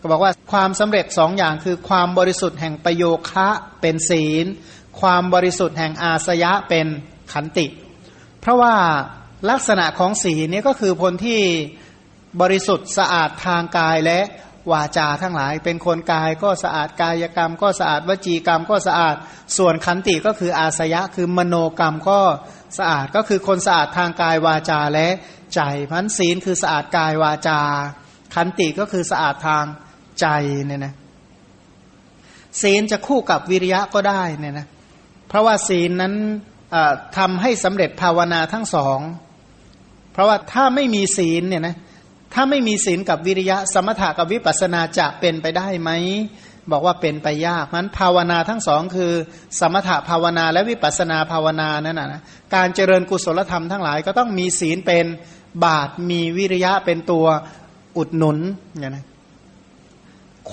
[0.00, 3.48] ก็บอกว่าความสำเร็จสองอย่างคือความบริสุทธิ์แห่งประโยคะ
[3.80, 4.46] เป็นศีล
[5.00, 6.86] ความบริสุทธิ์แห่งอาสยะเป็น
[7.32, 7.66] ขันติ
[8.40, 8.74] เพราะว่า
[9.50, 11.40] ลักษณะของศีลนี่ก็คือคนที่
[12.40, 14.20] บริสุทธิ์สะอาดทางกายและ
[14.70, 19.16] วาจาทั้งหลาย เป็นคนกายก็สะอาดกายกรรม ก็สะอาดวจีกรรมก็สะอาด
[19.56, 22.20] ส่วนขันติก็คืออาสยะคือมโนกรรมก็
[22.78, 25.08] สะอาดก็คือคนสะอาดทางกายวาจาและ
[25.54, 25.60] ใจ
[25.90, 27.60] พันศีลคือสะอาดกายวาจา
[28.34, 29.64] ขันติก็คือสะอาดทาง
[30.20, 30.26] ใจ
[30.66, 30.94] เนี่ยนะ
[32.62, 34.66] ศีลจะคู่กับวิริยะก็ได้เนี่ยนะ
[35.28, 36.14] เพราะว่าศีลนั้น
[37.18, 38.98] ทำให้สำเร็จภาวนาทั้งสอง
[40.12, 41.76] เพราะว่าถ้าไม่มีศีลเนี่ยนะ
[42.32, 45.90] ถ้าไม่มีศีลกับวิริยะ สมถะกับวิปัสสนาจะเป็นไปได้ไหม
[46.70, 49.12] บอกว่าเป็นไปยากมันภาวนาทั้งสองคือ
[49.60, 52.22] สมถะภาวนาและวิปัสนาภาวนานั่นนะ
[52.54, 55.06] การเจริญกุศลธรรมทั้งหลายก็ต้องมีศีลเป็น
[55.64, 57.26] บาตมีวิริยะเป็นตัว
[57.96, 58.38] อุดหนุน
[58.78, 59.06] อย่างนะ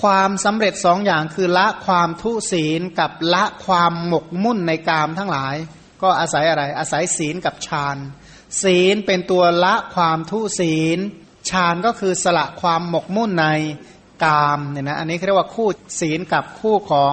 [0.00, 5.54] ความสำเร็จสองอย่างคือละความทุศีลกับละความหมกมุ่นในกามทั้งหลาย
[6.02, 7.96] ก็อาศัยอะไรอาศัยศีลกับฌาน
[8.62, 10.98] ศีลเป็นตัวละความทุศีล
[11.48, 13.46] ฌานก็คือสละความหมกมุ่นใน
[14.24, 15.68] กามเนี่ยนะอันนี้เรียกว่าคู่
[16.00, 17.12] ศีลกับคู่ของ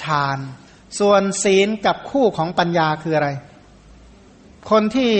[0.00, 0.38] ฌาน
[0.98, 3.28] ส่วนศีลกับคู่ของปัญญาคืออะไร
[4.70, 5.12] คนที่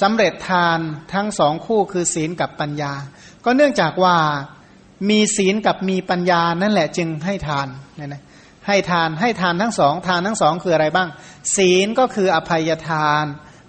[0.00, 0.78] สำเร็จทาน
[1.12, 2.92] ทั้งสองคู่คือศีลกับปัญญา
[3.44, 4.16] ก็เนื่องจากว่า
[5.10, 8.22] มีศีลกับมีปัญญานั่นแหละจึงให้ทานเนี่ยนะ
[8.66, 11.08] ให้ทานให้ทานทั้งสองทานทั้งสองคืออะไรบ้าง
[11.56, 13.24] ศีลก็คืออภัยทาน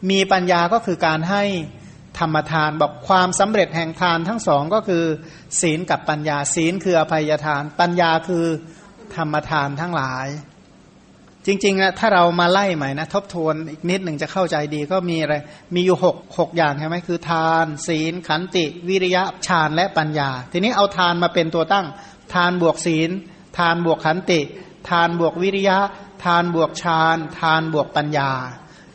[0.10, 1.44] มีปัญญาก็คือการให้
[2.20, 5.04] ธรรมทานบอกความสำเร็จแห่งทานทั้งสองก็คือ
[5.62, 8.46] ศีลกับปัญญา ศีลคืออภัยทาน ปัญญาคือ
[9.16, 10.28] ธรรมทานทั้งหลาย
[11.46, 15.36] จริงๆนะถ้าเรามาไล่ใหม่นะทบทวนอีกนิดหนึ่งจะเข้าใจดีก็มีอะไร
[15.76, 21.88] มีอยู่หกหกอย่างใช่ไหมคือ ทาน ศีล ขันติ วิริยะฌานและปัญญา ทีนี้เอาทานมาเป็นตัวตั้ง
[22.34, 23.10] ทานบวกศีล
[23.58, 24.42] ทานบวกขันติ
[24.90, 25.80] ทานบวกวิริยะ
[26.24, 28.32] ทานบวกฌาน ทานบวกปัญญา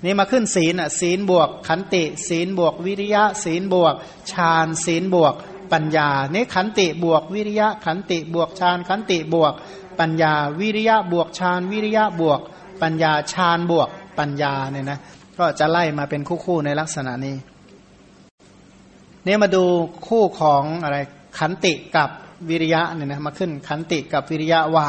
[0.07, 3.95] นี่มาขึ้นศีลอะศีลบวก ขันติ ศีลบวก วิริยะ ศีลบวก
[4.33, 5.35] ฌานศีลบวก
[5.73, 9.55] ปัญญานี่ขันติบวก วิริยะ ขันติบวกฌานขันติบวก
[10.01, 12.41] ปัญญา วิริยะบวกฌานวิริยะบวก
[12.83, 13.89] ปัญญาฌานบวก
[14.19, 14.99] ปัญญาเนี่ยนะ
[15.39, 17.37] ก็จะไล่มาเป็นคู่ๆในลักษณะนี้
[19.27, 19.65] นี่มาดู
[20.09, 20.97] คู่ของอะไร
[21.39, 22.11] ขันติกับ
[22.49, 24.89] วิริยะเนี่ยนะมาขึ้นขันติกับวิริยะว่า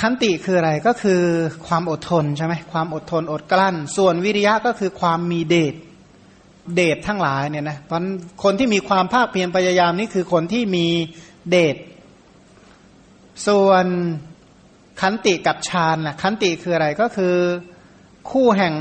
[0.00, 1.22] ขันติคืออะไรก็คือ
[1.66, 5.74] ความอดทนใช่ไหมความอดทนอดกลั้น ส่วนวิริยะก็คือความมีเดช
[6.74, 8.02] เดชทั้งหลายเนี่ยนะเพราะ
[8.42, 10.86] คนที่มีความภาคเพียรพยายามนี่คือคนที่มี
[11.50, 11.76] เดช
[13.46, 13.86] ส่วน
[15.00, 17.34] ขันติกับฌานนะขันติคืออะไรก็คือ
[18.30, 18.74] คู่แห่ง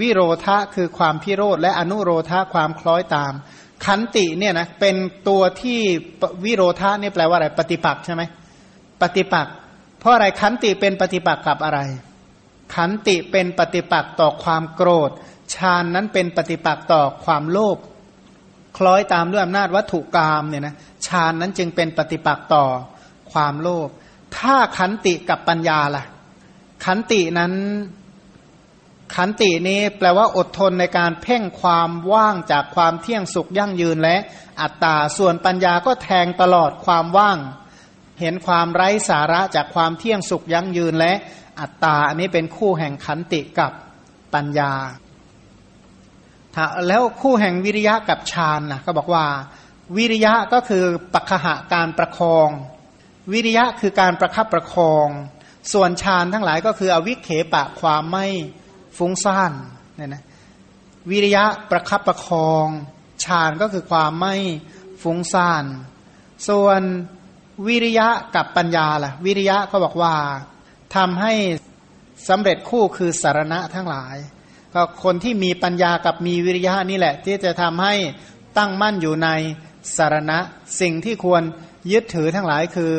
[0.00, 3.32] วิโรธะคือความพิโรธและอนุโรธะความคล้อยตาม
[3.84, 4.96] ขันติเนี่ยนะเป็น
[5.28, 5.80] ตัวที่
[6.44, 8.22] วิโรธะนี่แปลว่าอะไรปฏิปักษ์ใช่ไหม
[9.02, 9.54] ปฏิปักษ์
[10.06, 11.80] ราะอะไรขันติเป็นปฏิปักษ์กับอะไร
[12.74, 15.10] ขันติเป็นปฏิปักษ์ต่อความโกรธ
[15.54, 17.78] ฌานนั้นเป็นปฏิปักษ์ต่อความโลภ
[18.76, 20.74] คล้อยตามด้วยอำนาจวัตถุกรรมเนี่ยนะ
[21.06, 22.64] ฌานนั้นจึงเป็นปฏิปักษ์ต่อ
[23.32, 23.88] ความโลภ
[24.38, 26.04] ถ้าขันติกับปัญญาล่ะ
[26.84, 27.52] ขันตินั้น
[29.14, 34.16] ขันตินี้แปลว่าอดทนในการเพ่งความว่างจากความเที่ยงสุขยั่งยืนและ
[34.60, 37.38] อัตตา ส่วนปัญญาก็แทงตลอดความว่าง
[38.20, 41.12] เห็นความไร้สาระจากความเที่ยงสุขยั่งยืนและ
[41.60, 43.72] อัตตาอันนี้เป็นคู่แห่งขันติกับ
[44.34, 44.72] ปัญญา
[46.88, 49.24] แล้วคู่แห่งวิริยะกับฌานนะก็บอกว่า
[49.96, 52.48] วิริยะก็คือปัจหะการประคอง
[53.32, 55.08] วิริยะคือการประคับประคอง
[55.72, 58.26] ส่วนฌานทั้งหลายก็คืออวิเคปะความไม่
[58.98, 59.52] ฟุ้งซ่าน
[59.96, 60.24] เนี่ยนะ
[61.10, 62.66] วิริยะประคับประคอง
[63.24, 64.34] ฌานก็คือความไม่
[65.02, 65.64] ฟุ้งซ่าน
[66.48, 66.80] ส่วน
[67.66, 70.14] วิริยะกับปัญญาล่ะ วิริยะก็บอกว่า
[70.96, 71.32] ทำให้
[72.28, 74.16] สำเร็จคู่คือสารณะทั้งหลาย
[74.74, 77.94] ก็คนที่มีปัญญากับมีวิริยะนี่แหละ ที่จะทำให้
[78.58, 79.28] ตั้งมั่นอยู่ใน
[79.96, 80.38] สารณะ
[80.80, 81.42] สิ่งที่ควร
[81.92, 82.92] ยึดถือทั้งหลายคือ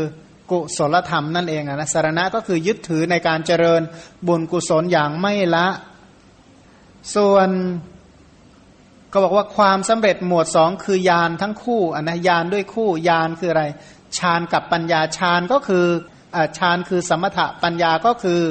[0.51, 3.81] กุศลธรรมนั่นเองนะสารณะก็คือยึดถือในการเจริญ
[4.27, 5.67] บุญกุศลอย่างไม่ละ
[7.15, 7.49] ส่วน
[9.11, 13.63] ก็บอกว่าความสำเร็จหมวดสองคือยานทั้งคู่อันนะยานด้วยคู่ยานคืออะไร
[14.17, 15.85] ฌานกับปัญญาฌานก็คือ
[16.57, 18.41] ฌานคือสมถะปัญญาก็คือ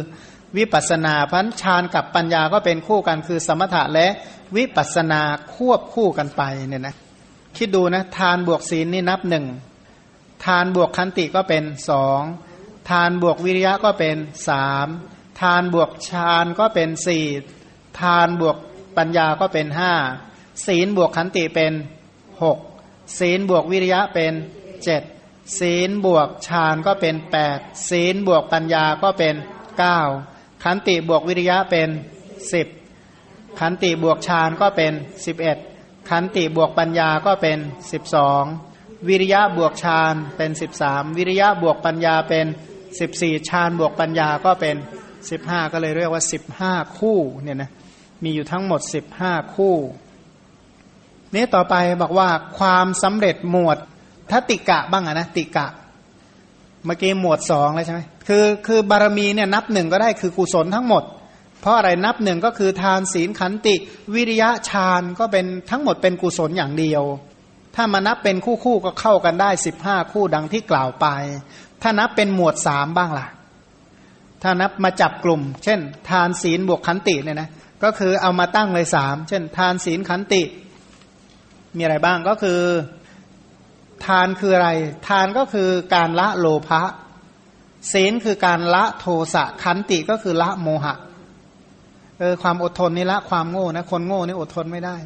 [0.56, 4.06] วิปัสนาพันฌานกับปัญญาก็เป็นคู่กันคือสมถะและ
[4.56, 5.22] วิปัสนา
[5.54, 6.96] ควบคู่กันไปเนี่ยนะ
[7.56, 9.46] คิดดูนะทานบวกศีลนี่นับหนึ่ง
[10.44, 12.20] ทานบวกคันติก็เป็นสอง
[12.90, 14.16] ทานบวกวิริยะก็เป็น
[14.48, 14.86] สาม
[15.40, 17.26] ทานบวกฌานก็เป็นสี่
[18.00, 18.56] ทานบวก
[18.96, 19.92] ปัญญาก็เป็นห้า
[20.66, 21.72] ศีลบวกขันติเป็น
[22.42, 22.58] หก
[23.18, 24.32] ศีลบวกวิริยะเป็น
[24.84, 25.02] เจ็ด
[25.58, 27.58] ศีลบวกฌานก็เป็นแปด
[27.90, 29.34] ศีลบวกปัญญาก็เป็น
[29.78, 30.00] เก้า
[30.64, 31.88] ขันติบวกวิริยะเป็น
[32.52, 32.66] สิบ
[33.60, 34.92] ขันติบวกฌานก็เป็น
[35.26, 35.58] สิบเอ็ด
[36.10, 37.58] ขันติบวกปัญญาก็เป็น
[37.92, 38.44] สิบสอง
[39.08, 42.46] วิริยะบวกฌานเป็นสิบสามวิริยะบวกปัญญาเป็น
[43.00, 44.76] สิบสี่ฌานบวกปัญญาก็เป็น
[45.30, 47.70] สิบห้าก็เลยเรียกว่าสิบห้าคู่เนี่ยนะ
[48.22, 49.74] มีอยู่ทั้งหมดสิบห้าคู่
[51.34, 52.28] นี้ต่อไปบอกว่า
[52.58, 53.78] ความสำเร็จหมวด
[54.30, 55.66] ทัติกะบ้างอะนะติกะ
[56.84, 61.04] เมื่อกี้หมวดสองเลยใช่ไหมคือคือบารมีเนี่ยนับหนึ่งก็ได้คือกุศลทั้งหมด
[61.60, 63.74] เพราะอะไรนับหนึ่งก็คือทานศีลขันติ
[64.14, 67.02] วิริยะฌานก็เป็นทั้งหมดเป็นกุศลอย่างเดียว
[67.74, 71.06] ถ้ามานับเป็นคู่คู่ก็เข้ากันได้สิบห้าคู่ดังที่กล่าวไป
[71.82, 73.26] ถ้านับเป็นหมวดสามบ้างล่ะ
[74.42, 77.48] ถ้านับมาจับกลุ่ม เช่น ทานศีลบวกขันติเนี่ยนะ
[77.82, 80.42] ก็คือเอามาตั้งเลยสามเช่น ทานศีลขันติ
[81.76, 82.60] มีอะไรบ้างก็คือ
[84.04, 84.70] ทานคืออะไร
[85.08, 86.82] ทานก็คือการละโลภะ
[87.92, 90.94] ศีลคือการละโทสะขันติก็คือละโมหะ
[92.18, 94.96] เออความอดทนนี่ละความโง่นะคนโง่นี่อดทนไม่ได้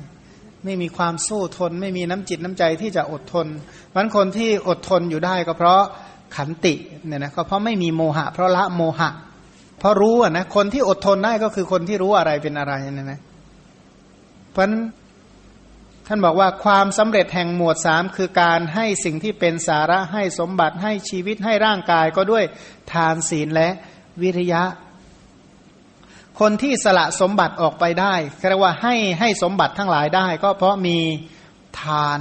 [0.64, 3.46] ไม่มีความสู้ทน ไม่มีน้ำจิตน้ำใจที่จะอดทน
[3.94, 5.82] วันคนที่อดทนอยู่ได้ก็เพราะ
[6.36, 6.74] ขันติ
[7.06, 9.10] เนี่ยนะก็เพราะไม่มีโมหะ เพราะละโมหะ
[9.78, 13.20] เพราะรู้อะนะคนที่อดทนได้ก็คือคนที่รู้อะไรเป็นอะไรเนี่ยนะ
[14.50, 14.64] เพราะ
[16.06, 22.44] ท่านบอกว่าความสำเร็จแห่งหมวดสามคือการให้สิ่งที่เป็นสาระให้สมบัติให้ชีวิตให้ร่างกายก็ด้วย
[22.92, 23.68] ทานศีลและ
[24.22, 24.62] วิริยะ
[26.40, 28.14] คนที่สละสมบัติออกไปได้
[28.48, 30.98] เรียกว่าให้ให้สมบัติทั้งหลายได้ ก็เพราะมี
[31.82, 32.20] ทาน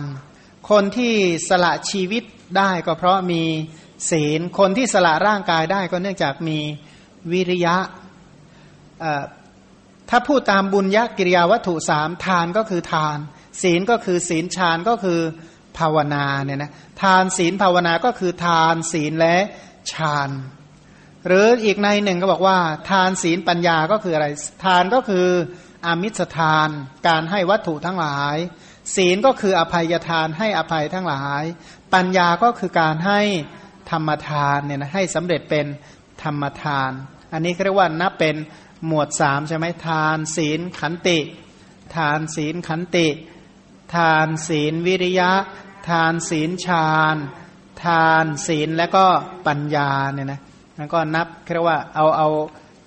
[0.70, 1.14] คนที่
[1.50, 2.24] สละชีวิต
[2.58, 3.44] ได้ก็เพราะมี
[4.10, 6.60] ศีล คนที่สละร่างกายได้ก็เนื่องจากมี
[7.32, 7.76] วิริยะ
[10.10, 13.18] ถ้าพูดตามบุญญกิริยาวัตถุสามทานก็คือทาน
[13.62, 15.20] ศีลก็คือศีลฌานก็คือ
[15.78, 19.38] ภาวนาเนี่ยนะทานศีลภาวนาก็คือทานศีลและ
[19.94, 20.30] ฌาน
[21.28, 22.58] หรืออีกในหนึ่งก็บอกว่า
[22.90, 24.28] ทานศีลปัญญาก็คืออะไร
[24.66, 25.28] ทานก็คือ
[25.86, 26.70] อามิสทาน
[27.08, 28.38] การให้วัตถุทั้งหลาย
[28.96, 31.44] ศีลก็คืออภัยทานให้อภัยทั้งหลาย
[31.94, 33.22] ปัญญาก็คือการให้
[33.92, 35.66] ธรรมทานเนี่ยนะให้สำเร็จเป็น
[36.24, 36.92] ธรรมทาน
[37.34, 38.36] อันนี้เรียกว่านับเป็น
[38.88, 41.20] หมวดสามใช่ไหมทาน ศีลขันติ
[41.96, 43.08] ทานศีลขันติ
[43.96, 45.32] ทานศีลวิริยะ
[45.90, 47.16] ทานศีลฌาน
[47.84, 49.06] ทานศีลและก็
[49.48, 50.42] ปัญญาเนี่ยนะ
[50.78, 52.30] แล้วก็นับเรียกว่าเอาเอา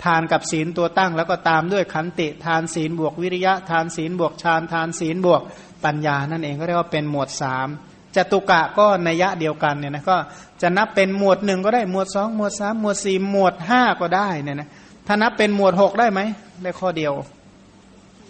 [0.04, 5.42] ทานกับศีลตัวตั้ง แล้วก็ตามด้วยขันติทานศีลบวกวิริยะ ทานศีลบวกฌานทานศีลบวก
[5.84, 7.68] ปัญญา นั่นเองก็เรียกว่าเป็นหมวดสาม
[8.16, 10.16] จตุกะก็นัยะเดียวกันเนี่ยนะก็
[10.62, 14.68] จะนับเป็นหมวดหนึ่งก็ได้หมวดสองหมวดสามหมวดสี่หมวดห้าก็ได้เนี่ยนะ
[15.06, 16.20] ถ้านับเป็นหมวดหกได้ไหม
[16.62, 17.12] ได้ข้อเดียว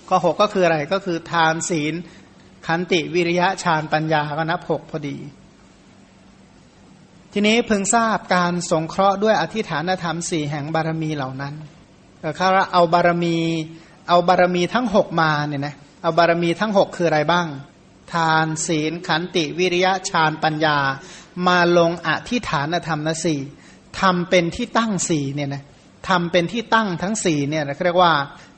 [0.08, 1.94] ข้อหกก็คืออะไรก็คือทานศีล
[2.66, 5.16] ขันติวิริยะฌานปัญญาก็นับหกพอดี
[7.32, 11.54] ทีนี้พึงทราบการสงเคราะห์ด้วยอธิฐานธรรมสี่แห่งบารมีเหล่านั้น
[12.36, 13.36] เขาเอาบารมี
[14.08, 17.46] เอาบารมีทั้งหกมาเนี่ยนะเอาบารมีทั้งหกคืออะไรบ้าง
[18.12, 20.78] ทานศีล ขันติวิริยะฌานปัญญา
[21.46, 23.40] มาลงอธิฐานธรรมนสี่
[24.00, 25.62] ทำเป็นที่ตั้งสี่เนี่ยนะ
[26.08, 28.12] ทำเป็นที่ตั้งทั้งสี่เนี่ยเรียกว่า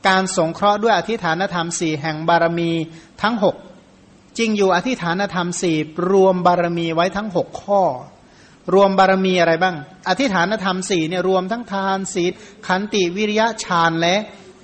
[0.07, 2.71] การสงเคราะห์ด้วยอธิฐานธรรมสี่แห่งบารมี
[3.21, 3.55] ทั้งหก
[4.37, 5.77] จริงอยู่อธิฐานธรรมสี่
[6.11, 7.83] รวมบารมีไว้ทั้งหกข้อ
[8.73, 9.75] รวมบารมีอะไรบ้าง
[10.09, 12.31] อธิฐานธรรมสี่เนี่ยรวมทั้งทานศีล
[12.67, 14.15] ขันติวิริยะฌานและ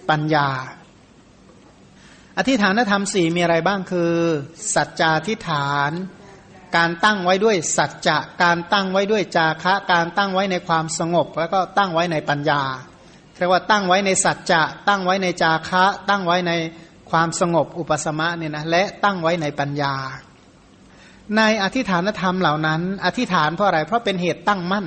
[0.09, 0.49] ปัญญา
[2.37, 4.11] อธิฐานธรรมสี่มีอะไรบ้างคือ
[4.75, 5.91] สัจจาธิฐาน
[6.77, 12.61] การตั้งไว้ด้วยสัจจะการตั้งไว้ด้วยจาคะการตั้งไว้ในความสงบ แล้วก็ตั้งไว้ในปัญญา
[13.37, 16.51] เรียกว่าตั้งไว้ในสัจจะตั้งไว้ในจาคะ ตั้งไว้ใน
[17.11, 19.95] ความสงบอุปสมะเนี่ยนะและตั้งไว้ในปัญญา
[21.37, 24.85] ในอธิฐานธรรมเหล่านั้น อธิฐานเพราะอะไร เพราะเป็นเหตุตั้งมั่น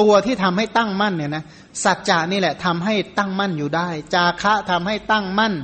[0.00, 1.44] ตัวที่ทำให้ตั้งมั่นเนี่ยนะ
[1.84, 5.54] สัจจะนี่แหละทำให้ตั้งมั่นอยู่ได้ จาคะทำให้ตั้งมั่น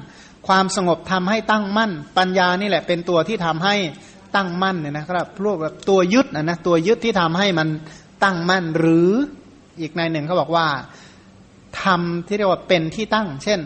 [0.49, 3.75] ความสงบทำให้ตั้งมั่น ปัญญานี่แหละเป็นตัวที่ทำให้
[4.37, 7.69] ตั้งมั่นเนี่ยนะครับพวกแบบตัวยึดนะนะตัวยึดที่ทำให้มัน
[8.25, 9.11] ตั้งมั่นหรือ
[9.81, 10.67] อีกในหนึ่งเขาบอกว่า
[11.85, 13.61] ทำที่เรียกว่าเป็นที่ตั้ง เช่น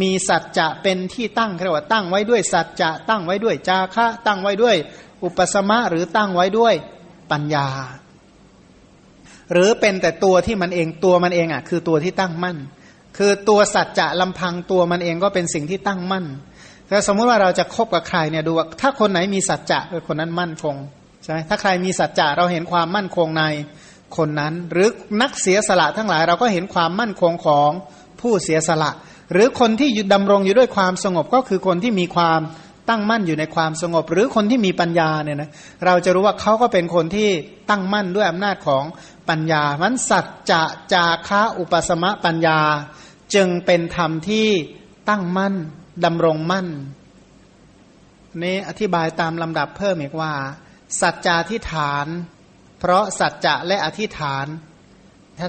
[0.00, 4.76] มีสัจจะเป็นที่ตั้งเรียกว่าตั้งไว้ด้วยสัจจะตั้งไว้ด้วยจาคะตั้งไว้ด้วย
[5.24, 6.74] อุปสมะหรือตั้งไว้ด้วย
[7.30, 7.68] ปัญญา
[9.52, 12.56] หรือเป็นแต่ตัวที่มันเองตัวมันเองอะคือตัวที่ตั้งมั่น
[13.16, 16.26] คือตัวสัจจะลำพังตัวมันเองก็เป็นสิ่งที่ตั้งมั่น
[16.90, 20.76] ถ้าสมมุติว่าเราจะคบกับใครเนี่ยดูว่าถ้าคนไหนมีสัจจะคนนั้นมั่นคง
[21.22, 23.44] ใช่ไหมถ้าใครมีสัจจะเราเห็นความมั่นคงใน
[24.16, 24.88] คนนั้น หรือ
[25.22, 27.70] นักเสียสละทั้งหลายเราก็เห็นความมั่นคงของ
[28.20, 28.90] ผู้เสียสละ
[29.32, 32.40] หรือคนที่ดำรงอยู่ด้วยความสงบก็คือคนที่มีความ
[32.88, 35.50] ตั้งมั่นอยู่ในความสงบ หรือคนที่มีปัญญาเนี่ยนะ
[35.84, 37.28] เราจะรู้ว่าเขาก็เป็นคนที่
[37.70, 38.84] ตั้งมั่นด้วยอำนาจของ
[39.28, 40.62] ปัญญามันสัจจะ
[40.92, 42.60] จาคะอุปสมะปัญญา
[43.34, 44.48] จึงเป็นธรรมที่
[45.08, 45.54] ตั้งมั่น
[46.04, 46.66] ดำรงมั่น
[48.42, 50.32] นี้อธิบายตามลำดับเพิ่มอีกว่า
[51.00, 52.06] สัจจาธิฐาน
[52.78, 54.46] เพราะสัจจะและอธิฐาน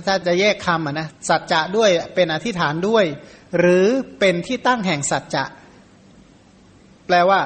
[0.08, 3.06] ถ้าจะแยกคำะนะสัจจะด้วยเป็นอธิฐานด้วย
[3.58, 3.86] หรือ
[4.20, 5.46] เป็นที่ตั้งแห่งสัจจะ
[7.08, 7.40] แปลว่า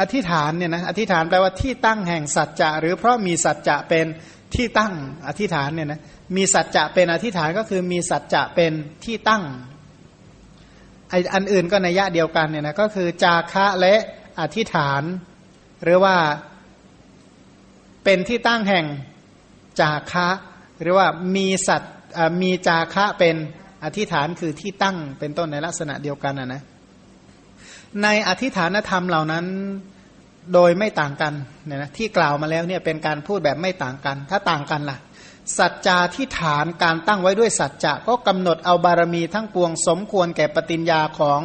[0.00, 4.06] อธิษฐานเนี่ยนะอธิษฐานแปลว่าที่ตั้งแห่งสัจจะ หรือเพราะมีสัจจะเป็น
[4.54, 4.92] ที่ตั้ง
[5.26, 6.00] อธิษฐานเนี่ยนะ
[6.36, 8.72] มีสัจจะเป็นอธิษฐานก็คือมีสัจจะเป็น
[9.04, 9.42] ที่ตั้ง
[11.10, 13.94] ไออันอื่นก็ในยะเดียวกันเนี่ยนะก็คือจาคะและ
[14.40, 15.02] อธิษฐาน
[15.84, 16.16] หรือว่า
[18.04, 18.86] เป็นที่ตั้งแห่ง
[19.80, 20.28] จาคะ
[20.80, 21.06] หรือว่า
[21.36, 21.82] มีสัต
[22.42, 23.36] มีจาคะเป็น
[23.84, 26.62] อธิษฐานคือที่ตั้งเป็นต้นในลักษณะเดียวกันนะนะ
[28.02, 29.44] ในอธิษฐานธรรมเหล่านั้น
[30.54, 31.34] โดยไม่ต่างกัน
[31.66, 34.98] เนี่ยนะที่กล่าวมาแล้วเนี่ยเป็นการพูดแบบไม่ต่างกัน ถ้าต่างกันล่ะ
[35.58, 41.40] สัจจาที่ฐานการตั้งไว้ด้วยสัจจะก็กำหนดเอาบารมีทั้งปวงสมควรแก่ปฏิญญาของ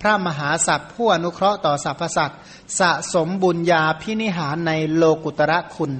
[0.00, 2.38] พระมหาสัตว์ผู้อนุเคราะห์ต่อสรรพสัตว์
[2.78, 5.92] สะสมบุญญาพินิหารในโลกุตระคุณ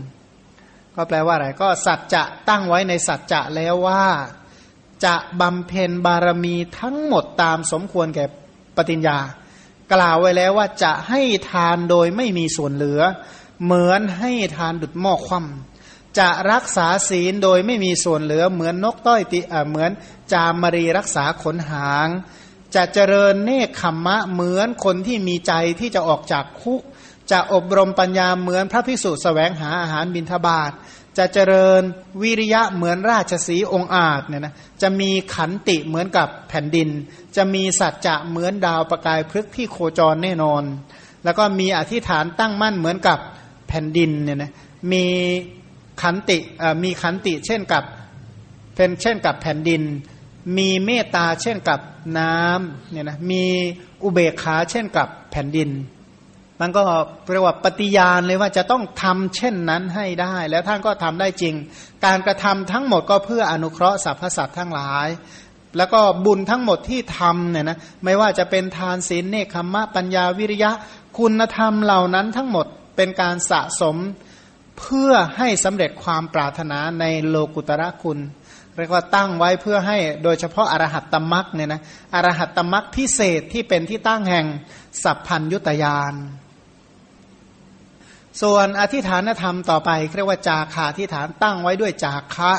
[0.95, 4.05] ก็แปลว่าอะไรก็สัจจะตั้งไว้ในสัจจะแล้วว่า
[5.05, 8.25] จะบำเพ็ญบารมีทั้งหมดตามสมควรแก่
[8.77, 9.19] ปฏิญญา
[9.93, 11.21] กล่าวไว้แล้วว่าจะให้
[11.51, 13.01] ทานโดยไม่มีส่วนเหลือ
[13.65, 19.91] เหมือนให้ทานดุดหม้อคว่ำจะรักษาศีลโดยไม่มีส่วนเหลือ เหมือนนกต้อยติเหมือน
[20.33, 22.09] จามมรีรักษาขนหาง
[22.75, 26.83] จะเจริญเนคขมมะเหมือนคนที่มีใจที่จะออกจากคุก
[27.31, 30.73] จะอบรมปัญญาเหมือนพระพิสุสแสวงหาอาหารบิณฑบาต
[31.19, 31.83] จะเจริญ
[32.23, 36.89] วิริยะเหมือนราชสีองอาจเนี่ยนะจะมีขันติเหมือนกับแผ่นดิน
[37.37, 40.63] จะมีสัจจะเหมือนดาวประกายพฤกษ์ที่โคจรแน่นอน
[41.25, 43.19] แล้วก็มีอธิษฐานตั้งมั่นเหมือนกับ
[43.69, 44.53] แผ่นดินเนี่ยนะ
[44.93, 45.05] มี
[46.03, 46.39] ขันติ
[46.85, 47.85] มีขันติเช่นกับ
[48.77, 49.83] เป็นเช่นกับแผ่นดิน
[50.59, 51.81] มีเมตตาเช่นกับ
[52.19, 53.45] น้ำเนี่ยนะมี
[54.03, 55.71] อุเบกขาเช่นกับแผ่นดิน
[56.61, 56.83] มันก็
[57.33, 61.55] เรียกว่าปฏิญาณเลยว่าจะต้องทำเช่นนั้นให้ได้ แล้วท่านก็ทำได้จริง
[62.05, 65.09] การกระทำทั้งหมดก็เพื่ออนุเคราะห์สรรพสัตว์ทั้งหลาย
[65.77, 70.71] แล้วก็บุญทั้งหมดที่ทำเนี่ยนะไม่ว่าจะเป็นทานศีลเนคขมะปัญญาวิริยะ
[71.19, 73.97] คุณธรรมเหล่านั้นทั้งหมดเป็นการสะสม
[74.81, 78.19] เพื่อให้สำเร็จความปรารถนาในโลกุตระคุณ
[78.77, 81.81] เรียกว่าตั้งไว้เพื่อให้โดยเฉพาะอรหัตตมรักเนี่ยนะ
[82.15, 84.47] อรหัตตมรักพิเศษที่เป็นที่ตั้งแห่ง
[85.03, 86.15] สัพพัญยุตยาน
[88.43, 92.53] ส่วนอธิฐานธรรมต่อไปเรียกว่าจาคาธิฐานตั้งไว้ด้วยจาคะ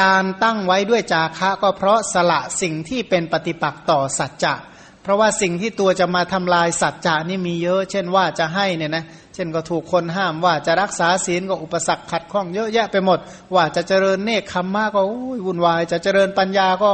[0.00, 4.54] การตั้งไว้ด้วยจาคะก็เพราะสละสิ่งที่เป็นปฏิปักษ์ต่อสัจจะ
[5.02, 9.04] เพราะว่าสิ่งที่ตัวจะมาทำลายสัจจะนี่มีเยอะ เช่นว่าจะให้เนี่ยนะ
[9.34, 13.18] เช่นก็ถูกคนห้ามว่าจะรักษาศีลก็อุปสรรคขัดข้องเยอะแยะไปหมด
[13.54, 15.02] ว่าจะเจริญเนคขมมากก็
[15.46, 16.92] วุ่นวาย จะเจริญปัญญาก็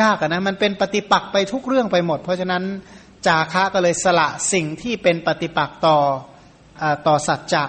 [0.00, 2.62] ยากนะ มันเป็นปฏิปักษ์ไปทุกเรื่องไปหมด เพราะฉะนั้น
[3.26, 5.98] จาคะก็เลยสละสิ่งที่เป็นปฏิปักษ์ต่อ
[7.06, 7.64] ต่อสัจจะ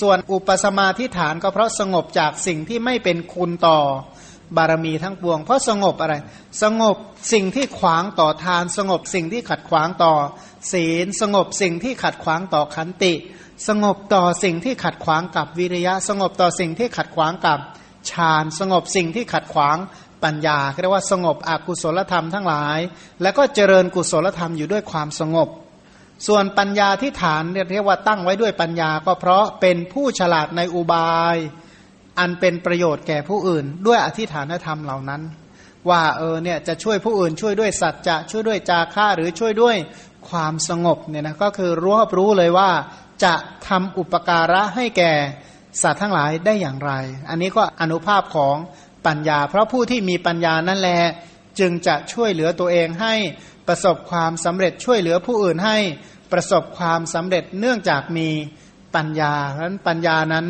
[0.00, 3.78] ส่วนอุปสมาธิฐานก็เพราะสงบจากสิ่งที่ไม่เป็นคุณต่อ
[4.56, 6.14] บารมีทั้งปวง เพราะสงบอะไร
[6.62, 6.96] สงบ
[7.32, 10.14] สิ่งที่ขวางต่อทาน สงบสิ่งที่ขัดขวางต่อ
[10.72, 13.14] ศีล สงบสิ่งที่ขัดขวางต่อขันติ
[13.68, 17.58] สงบต่อสิ่งที่ขัดขวางกับวิริยะ สงบต่อสิ่งที่ขัดขวางกับ
[18.10, 19.76] ฌานสงบสิ่งที่ขัดขวาง
[20.24, 22.78] ปัญญาเรียกว่าสงบอกุศลธรรมทั้งหลาย
[23.22, 25.48] แล้วก็เจริญกุศลธรรมอยู่ด้วยความสงบ
[26.26, 31.36] ส่วนปัญญาที่ฐานเรียกว่าตั้งไว้ด้วยปัญญาก็เพราะเป็นผู้ฉลาดในอุบาย
[32.18, 35.22] อันเป็นประโยชน์แก่ผู้อื่น ด้วยอธิฐานธรรมเหล่านั้น
[35.90, 39.76] ว่าเออเนี่ยจะช่วยผู้อื่นช่วยด้วยสัจจะช่วยด้วยจาค่าหรือช่วยด้วย
[40.28, 42.70] ความสงบเนี่ยนะก็คือรู้รู้เลยว่า
[43.24, 43.34] จะ
[43.68, 45.12] ทำอุปการะให้แก่
[45.82, 46.92] สัตว์ทั้งหลายได้อย่างไร
[47.28, 48.56] อันนี้ก็อนุภาพของ
[49.06, 51.00] ปัญญา เพราะผู้ที่มีปัญญานั่นแหละ
[51.58, 53.14] จึงจะช่วยเหลือตัวเองให้
[53.68, 55.76] ประสบความสำเร็จช่วยเหลือผู้อื่นให้
[56.32, 58.28] ประสบความสำเร็จเนื่องจากมี
[58.94, 60.46] ปัญญาเพราะนั้นปัญญานั้น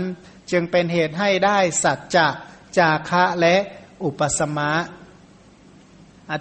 [0.50, 2.26] จึงเป็นเหตุให้ได้สัจจะ
[2.78, 3.54] จาคะและ
[4.04, 4.70] อุปสมะ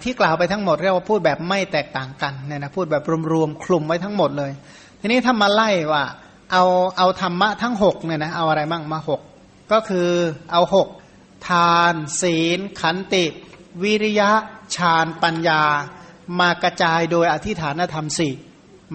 [0.04, 3.02] ที่กล่าวไปทั้งหมดเรียกว่าพูดแบบไม่แตกต่างกันเนี่ยนะพูดแบบ
[3.32, 4.52] รวมๆคลุมไว้ทั้งหมดเลย
[5.00, 6.04] ทีนี้ถ้ามาไล่ว่า
[6.52, 6.64] เอา
[6.98, 9.20] เอาธรรมะทั้งหกเนี่ยนะเอาอะไรบ้างมาหก
[9.72, 10.08] ก็คือ
[10.52, 10.88] เอาหก
[11.48, 13.24] ทาน ศีล ขันติ
[13.82, 14.30] วิริยะ
[14.76, 15.62] ฌานปัญญา
[16.40, 18.34] มากระจายโดยอธิฐานธรรมสี่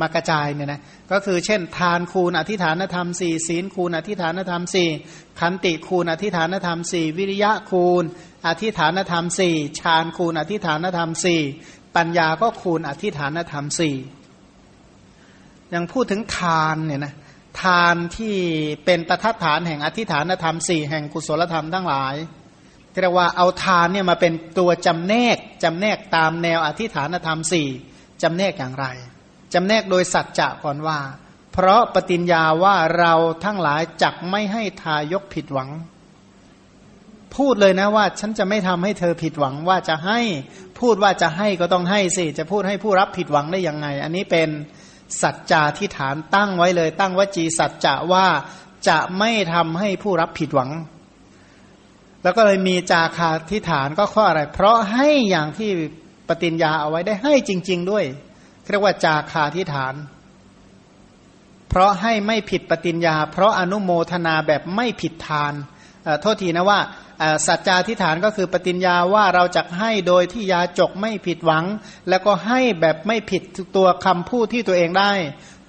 [0.01, 0.81] มากระจายเนี่ยนะ
[1.11, 4.89] ก็คือเช่น ทานคูณอธิฐานธรรมสี่ศีลคูณอธิฐานธรรมสี่
[5.39, 8.03] ขันติคูณอธิฐานธรรมสี่วิริยะคูณ
[8.47, 11.41] อธิฐานธรรมสี่ฌานคูณอธิฐานธรรมสี่
[11.95, 13.95] ปัญญาก็คูณอธิฐานธรรมสี่
[15.73, 17.13] ยังพูดถึงทานเนี่ยนะ
[17.61, 18.35] ทานที่
[18.85, 22.15] เป็นประทัดฐานแห่งอธิฐานธรรมสี่แห่งกุศลธรรมทั้งหลาย
[23.01, 27.67] เรียกว่าเอาทานเนี่ยมาเป็นตัวจำแนกจำแนกตามแนวอธิฐานธรรมสี่
[28.21, 28.85] จำแนกอย่างไร
[29.53, 30.99] จำแนกโดยสัจจะก่อนว่า
[31.53, 33.13] เพราะปฏิญญาว่าเรา
[33.43, 35.69] ทั้งหลายจักไม่ให้ทายกผิดหวัง
[37.35, 40.19] พูดเลยนะว่า ฉันจะไม่ทำให้เธอผิดหวังว่าจะให้
[40.79, 44.49] พูดว่าจะให้ก็ต้องให้สิจะพูดให้ผู้รับผิดหวังได้ยังไง อันนี้เป็น
[45.21, 48.27] สัจจาที่ฐานตั้งไว้เลย ตั้งวจีสัจจะว่า
[48.87, 50.69] จะไม่ทำให้ผู้รับผิดหวัง
[52.23, 55.69] แล้วก็เลยมีจาคาที่ฐานก็ข้ออะไร เพราะให้อย่างที่
[56.29, 58.05] ปฏิญญาเอาไว้ได้ให้จริง ๆ ด้วย
[58.69, 59.95] เรียกว่าจาคาที่ฐาน
[61.69, 65.53] เพราะให้ไม่ผิดปฏิญญา เพราะอนุโมทนาแบบไม่ผิดทาน
[66.21, 66.79] โทษทีนะว่า
[67.47, 71.65] สัจจาธิฐานก็คือปฏิญญาว่าเราจะให้โดยที่ยาจกไม่ผิดหวัง
[72.09, 73.41] แล้วก็ให้แบบไม่ผิด
[73.75, 75.11] ตัวคำพูดที่ตัวเองได้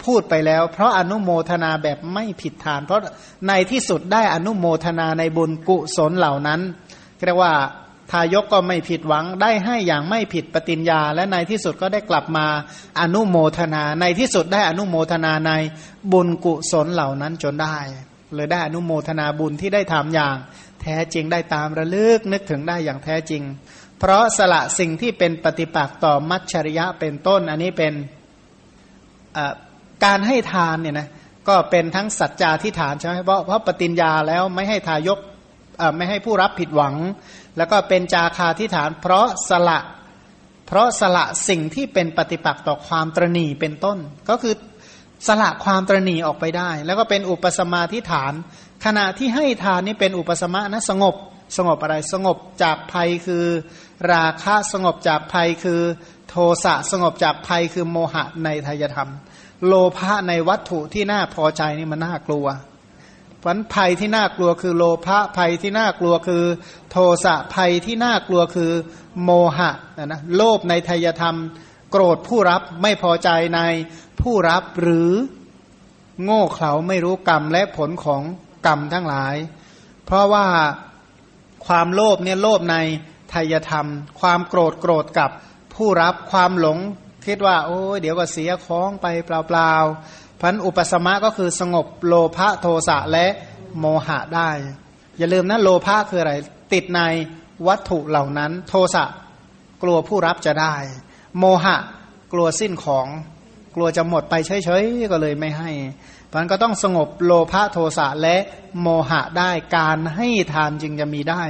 [0.05, 3.01] พูดไปแล้ว เพราะอนุโมทนาแบบไม่ผิดทาน เพราะ
[3.49, 6.61] ในที่สุดได้อนุโมทนาในบุญกุศลเหล่านั้น
[7.27, 7.55] เรียกว่า
[8.11, 12.47] ทายกก็ไม่ผิดหวังได้ให้อย่างไม่ผิดปฏิญญา และในที่สุดก็ได้กลับมา
[13.01, 15.53] อนุโมทนา ในที่สุดได้อนุโมทนาใน
[16.13, 17.79] บุญกุศลเหล่านั้นจนได้
[18.35, 20.37] เลยได้อนุโมทนาบุญที่ได้ทำอย่าง
[20.83, 23.43] แท้จริงได้ตามระลึกนึกถึงได้อย่างแท้จริง
[23.99, 27.93] เพราะสละสิ่งที่เป็นปฏิปักษ์ต่อมัจฉริยะเป็นต้น อันนี้เป็น
[30.05, 31.09] การให้ทานเนี่ยนะ
[31.49, 35.19] ก็เป็นทั้งสัจจาทิฐานใช่ไหมเพราะเพราะปฏิญญาแล้วไม่ให้ทายก
[35.97, 36.95] ไม่ให้ผู้รับผิดหวัง
[37.57, 39.81] แล้วก็เป็นจาคาทิฐาน เพราะสละ
[40.67, 44.55] เพราะสละสิ่งที่เป็นปฏิปักษ์ต่อความตรณีเป็นต้น ก็คือ
[45.27, 48.33] สละความตรณีออกไปได้ แล้วก็เป็นอุปสมาทิฐาน
[48.85, 51.15] ขณะที่ให้ทานนี่เป็นอุปสมะนะสงบ
[51.57, 53.45] สงบอะไรสงบจากภัยคือ
[54.13, 55.81] ราคะสงบจากภัยคือ
[56.29, 56.35] โท
[56.65, 59.11] สะสงบจากภัยคือโมหะในทายธรรม
[59.67, 62.47] โลภะในวัตถุที่น่าพอใจนี่มันน่ากลัว
[63.43, 66.45] ผลภัยที่น่ากลัวคือโลภะภัยที่น่ากลัวคือ
[66.91, 68.73] โทสะภัยที่น่ากลัวคือ
[69.23, 71.37] โมหะนะนะโลภในทายธรรม
[71.91, 73.61] โกรธผู้รับไม่พอใจใน
[74.21, 75.11] ผู้รับหรือ
[76.25, 78.23] โง่เขลาไม่รู้กรรมและผลของ
[78.67, 79.35] กรรมทั้งหลาย
[80.05, 80.47] เพราะว่า
[81.67, 82.77] ความโลภเนี่ยโลภใน
[83.33, 83.87] ทายธรรม
[84.21, 85.31] ความโกรธโกรธกับ
[85.75, 86.79] ผู้รับความหลง
[87.27, 93.27] คิดว่า โอ้ยเดี๋ยวก็เสียของไปเปล่าๆพันอุปสมะก็คือสงบโลภะโทสะและ
[93.79, 94.51] โมหะได้
[95.19, 96.35] อย่าลืมนะโลภะคืออะไร
[96.73, 97.01] ติดใน
[97.67, 99.05] วัตถุเหล่านั้น โทสะ
[99.83, 100.75] กลัวผู้รับจะได้
[101.39, 101.77] โมหะ
[102.33, 103.07] กลัวสิ้นของ
[103.75, 105.71] กลัวจะหมดไปเฉยๆก็เลยไม่ให้
[106.35, 108.37] มันก็ต้องสงบโลภะโทสะและ
[108.81, 111.45] โมหะได้การให้ทานจึงจะมีได้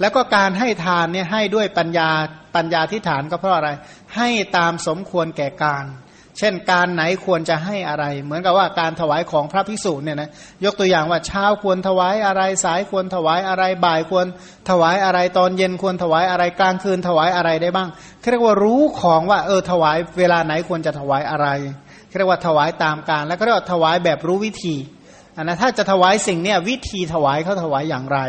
[0.00, 2.10] แล้วก็การให้ทานเนี่ยให้ด้วยปัญญา
[2.54, 3.70] ปัญญาที่ฐานก็เพราะอะไร
[4.16, 5.86] ให้ตามสมควรแก่การ
[6.38, 10.30] เช่นการไหนควรจะให้อะไร เหมือนกับว่าการถวายของพระภิกษุเนี่ยนะ
[10.64, 14.26] ยกตัวอย่างว่าเช้าควรถวายอะไรสายควรถวายอะไรบ่ายควร
[14.70, 17.88] ถวายอะไรตอนเย็นควรถวายอะไรกลางคืนถวายอะไรได้บ้าง
[18.30, 21.48] เรียกว่ารู้ของว่าเออถวายเวลาไหนควรจะถวายอะไร
[22.18, 24.76] เรียกว่าถวายตามการ แล้วก็เรียกว่าถวายแบบรู้วิธี
[25.36, 28.20] อันนะถ้าจะถวายสิ่งเนี้ยวิธีถวายเขาถวายอย่างไร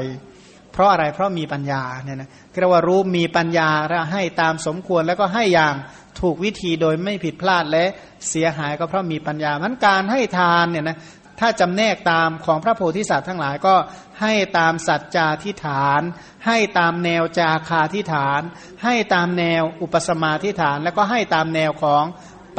[0.74, 5.76] เพราะอะไรเพราะมีปัญญาเนี่ยนะเรียกว่ารู้มีปัญญาแล้วให้ตามสมควรแล้วก็ให้อย่าง
[6.22, 7.86] ถูกวิธีโดยไม่ผิดพลาดและ
[8.30, 10.98] เสียหายก็เพราะมีปัญญามันการให้ทานเนี่ยนะ
[11.40, 13.76] ถ้าจำแนกตามของพระโพธิสัตว์ทั้งหลายก็
[14.22, 16.02] ให้ตามสัจจาทิฐาน
[16.48, 18.42] ให้ตามแนวจาคาทิฐาน
[18.84, 22.04] ให้ตามแนวอุปสมาทิฐาน แล้วก็ให้ตามแนวของ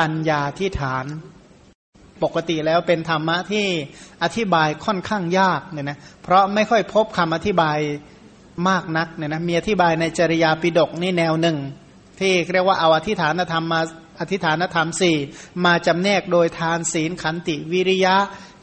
[0.00, 1.04] ปัญญาที่ฐาน
[2.22, 3.66] ปกติแล้วเป็นธรรมะที่
[4.22, 7.78] อธิบายค่อนข้างยากเนี่ยนะเพราะไม่ค่อยพบคำอธิบาย
[8.68, 11.58] มากนักเนี่ยนะมีอธิบายในจริยาปิดกนี่แนวหนึ่ง
[12.20, 13.80] ที่เรียกว่าเอาอธิฐานธรรมมา
[14.20, 15.16] อธิฐานธรรมสี่
[15.64, 18.16] มาจำแนกโดยทานศีลขันติวิริยะ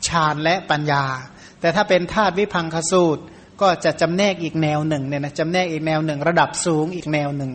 [0.07, 1.03] ฌานและปัญญา
[1.60, 3.24] แต่ถ้าเป็นธาตุวิพังคสูตร
[3.62, 7.51] ก็จะจำแนกอีกแนวหนึ่งเนี่ยนะจำแนกอีกแนวหนึ่ง ระดับสูงอีกแนวหนึ่ง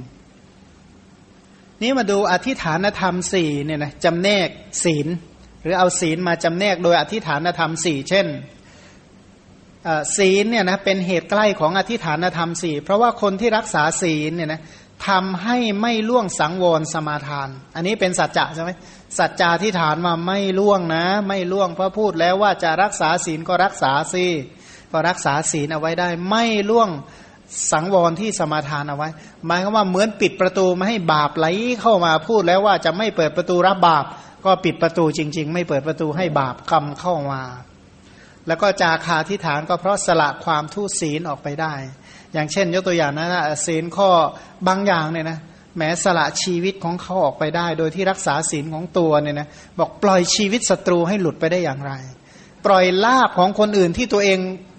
[1.82, 4.48] นี้มาดูอธิฐานธรรมสี่เนี่ยนะจำแนก
[4.84, 5.06] ศีล
[5.64, 8.26] หรือเอาศีลมาจำแนกโดยอธิฐานธรรมสี่เช่น
[10.16, 14.62] ศีลเนี่ยนะเป็นเหตุใกล้ของอธิฐานธรรมสี่เพราะว่าคนที่รักษาศีลเนี่ยนะ
[15.08, 18.70] ทำให้ไม่ล่วงสังวรสมาทาน อันนี้เป็นสัจจะใช่ไหม
[19.18, 24.26] สัจจาที่ฐานมาไม่ล่วงนะ ไม่ล่วงเพราะพูดแล้วว่าจะรักษาศีลก็รักษาสิ
[24.92, 26.90] ก็รักษาศีลเอาไว้ได้ ไม่ล่วง
[27.72, 29.08] สังวรที่สมาทานเอาไว้
[29.46, 31.46] หมายความว่าเหมือนปิดประตูไม่ให้บาปไหล
[31.82, 34.04] เข้ามาพูดแล้วว่าจะไม่เปิดประตูรับบาป
[34.44, 37.42] ก็ปิดประตูจริง ๆ ไม่เปิดประตูให้บาปกรรมเข้ามา
[38.46, 41.74] แล้วก็จาคาที่ฐานก็เพราะสละความทุศีลออกไปได้
[42.32, 44.08] อย่างเช่น ยกตัวอย่างนะนะศีลข้อ
[44.68, 45.38] บางอย่างเนี่ยนะ
[45.76, 51.92] แม้สละชีวิตของเขาออกไปได้ โดยที่รักษาศีลของตัวเนี่ยนะบอกปล่อยชีวิตศัตรูให้หลุดไปได้อย่างไร
[52.66, 54.38] ปล่อยลาบของคนอื่นที่ตัวเอง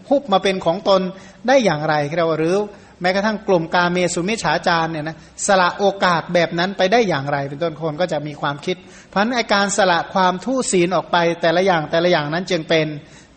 [0.09, 1.01] ฮุบมาเป็นของตน
[1.47, 2.55] ได้อย่างไรเราหรือ
[3.02, 5.18] แม้กระทั่งกลุ่มกาเมสุมิฉาจารเนี่ยนะ
[5.48, 8.78] สละโอกาสแบบนั้นไปได้อย่างไร เป็นต้นคนก็จะมีความคิด
[9.10, 12.88] เพราะนั้นการสละความทุศีลออกไปแต่ละอย่างแต่ละอย่างนั้นจึงเป็น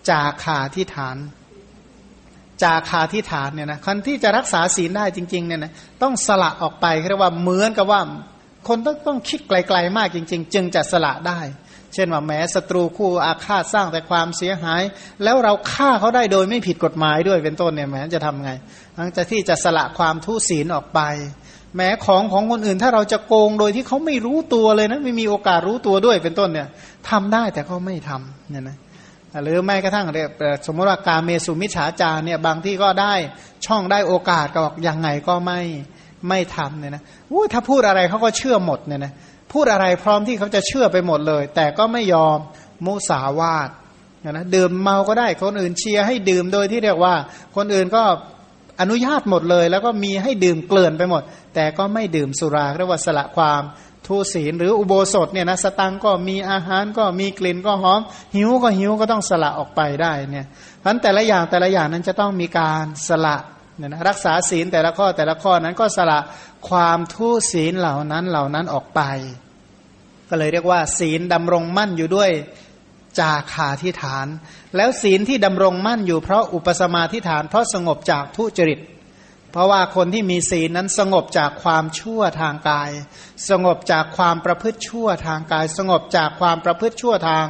[0.09, 1.17] จาคาที่ฐาน
[2.63, 8.01] จาคาที่ฐานเนี่ยนะคนที่จะรักษาศีลได้จริงๆเนี่ยนะต้องสละออกไปเรียกว่าเหมือนกับว่า
[8.69, 11.41] คนต้องต้องคิดไกลๆมากจริง ๆ จึงจะสละได้
[11.95, 14.83] เช่นว่าแม้ศัตรูคู่อาฆาตสร้างแต่ความเสียหาย
[15.25, 18.51] แล้วเราฆ่าเขาได้โดยไม่ผิดกฎหมายด้วยเป็นต้นเนี่ยแม้จะทำไง
[18.99, 21.01] หลังจาที่จะสละความทุศีลออกไป
[21.77, 26.69] แม้ของของคนอื่นถ้าเราจะโกงโดยที่เขาไม่รู้ตัวเลยนะไม่มีโอกาสรู้ตัวด้วยเป็นต้นเนี่ย
[27.11, 28.77] ทำได้แต่เขาไม่ทำเนี่ยนะ
[29.43, 30.31] หรือแม้กระทั่งเรียก
[30.67, 33.15] สมมติว่าการเมสุมิฉาจารเนี่ยบางที่ก็ได้
[33.67, 35.61] ช่องได้โอกาสก็บอกยังไงก็ไม่
[36.29, 39.13] ไม่ทำเนี่ยนะวู้ถ้าพูดอะไรเขาก็เชื่อหมดเนี่ยนะ
[39.53, 42.39] พูดอะไรพร้อมที่เขาจะเชื่อไปหมดเลย แต่ก็ไม่ยอม
[42.87, 43.69] มุสาวาท
[44.25, 47.15] นะดื่มเมาก็ได้คนอื่นเชียร์ให้ดื่มโดยที่เรียกว่า
[47.57, 48.03] คนอื่นก็
[48.81, 51.23] อนุญาตหมดเลย แล้วก็มีให้ดื่มเกลื่อนไปหมด
[51.55, 53.63] แต่ก็ไม่ดื่มสุราเรียกว่าสละความ
[54.07, 58.01] ทุศีลหรืออุโบสถเนี่ยนะสตังก็มีอาหารก็มีกลิ่นก็หอม
[58.37, 60.47] หิวก็หิวก็ต้องสละออกไปได้เนี่ย
[60.81, 63.37] เพราะแต่ละอย่างแต่ละอย่างนั้นจะต้องมีการสละ
[63.77, 66.19] เนี่ยนะรักษาศีลแต่ละข้อแต่ละข้อนั้นก็สละ
[66.69, 69.01] ความทุศีลเหล่านั้นเหล่านั้นออกไป
[70.29, 72.31] ก็เลยเรียกว่า ศีลดำรงมั่นอยู่ด้วย
[73.19, 74.27] จาคาที่ฐาน
[74.77, 78.81] แล้วศีลที่ดำรงมั่นอยู่เพราะอุปสมาธิฐาน เพราะสงบจากทุจริต
[79.53, 82.91] เพราะว่าคนที่มีศีลนั้นสงบจากความชั่วทางกาย
[83.51, 87.45] สงบจากความประพฤติชั่วทางกาย สงบจากความประพฤติชั่วทาง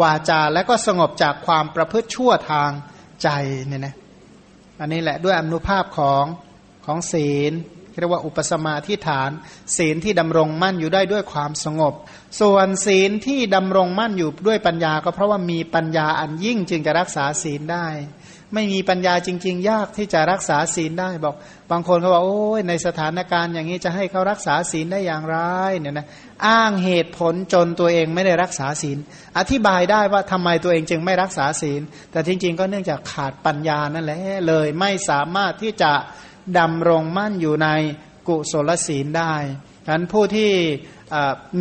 [0.00, 2.70] วาจา และก็สงบจากความประพฤติชั่วทาง
[3.22, 3.28] ใจ
[3.66, 3.94] เนี่ยนะ
[4.80, 6.24] อันนี้แหละด้วยอนุภาพของ
[6.86, 7.52] ของศีล
[8.00, 9.30] เรียกว่าอุปสมาธิฐาน
[9.76, 11.94] ศีลที่ดำรงมั่นอยู่ได้ด้วยความสงบ
[12.40, 17.88] ส่วนศีลที่ดำรงมั่นอยู่ด้วยปัญญา ก็เพราะว่ามีปัญญาอันยิ่งจึงจะรักษาศีลได้
[18.54, 21.34] ไม่มีปัญญาจริง ๆ ยากที่จะรักษาศีลได้บอก
[21.70, 25.36] บางคนเขาบอกโอ้ยในสถานการณ์อย่างนี้จะให้เขารักษาศีลได้อย่างไร
[25.80, 26.06] เนี่ยนะ
[26.46, 28.98] อ้างเหตุผลจนตัวเองไม่ได้รักษาศีล
[29.38, 31.80] อธิบายได้ว่าทำไมตัวเองจึงไม่รักษาศีล
[32.12, 35.92] แต่จริง ๆ ก็เนื่องจากขาดปัญญานั่นแหละเลยไม่สามารถที่จะ
[36.58, 37.68] ดำรงมั่นอยู่ใน
[38.28, 39.34] กุศลศีลได้
[39.84, 40.52] ฉะนั้นผู้ที่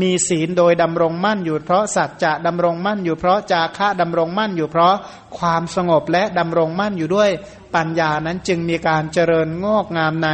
[0.01, 4.95] มีศีลโดยดำรงมั่นอยู่เพราะสัจจะดำรงมั่นอยู่เพราะจาคะดำรงมั่นอยู่เพราะ
[5.37, 7.29] ความสงบและดำรงมั่นอยู่ด้วย
[7.75, 10.29] ปัญญานั้นจึงมีการเจริญงอกงามใน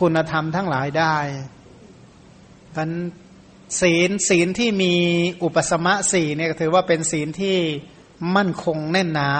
[0.00, 1.16] คุณธรรมทั้งหลายได้
[2.76, 2.92] ฉะนั้น
[3.80, 4.94] ศีลศีลที่มี
[5.42, 7.56] อุปสมะสี่เนี่ยถือว่าเป็นศีลที่
[8.36, 9.30] มั่นคงแน่นหนา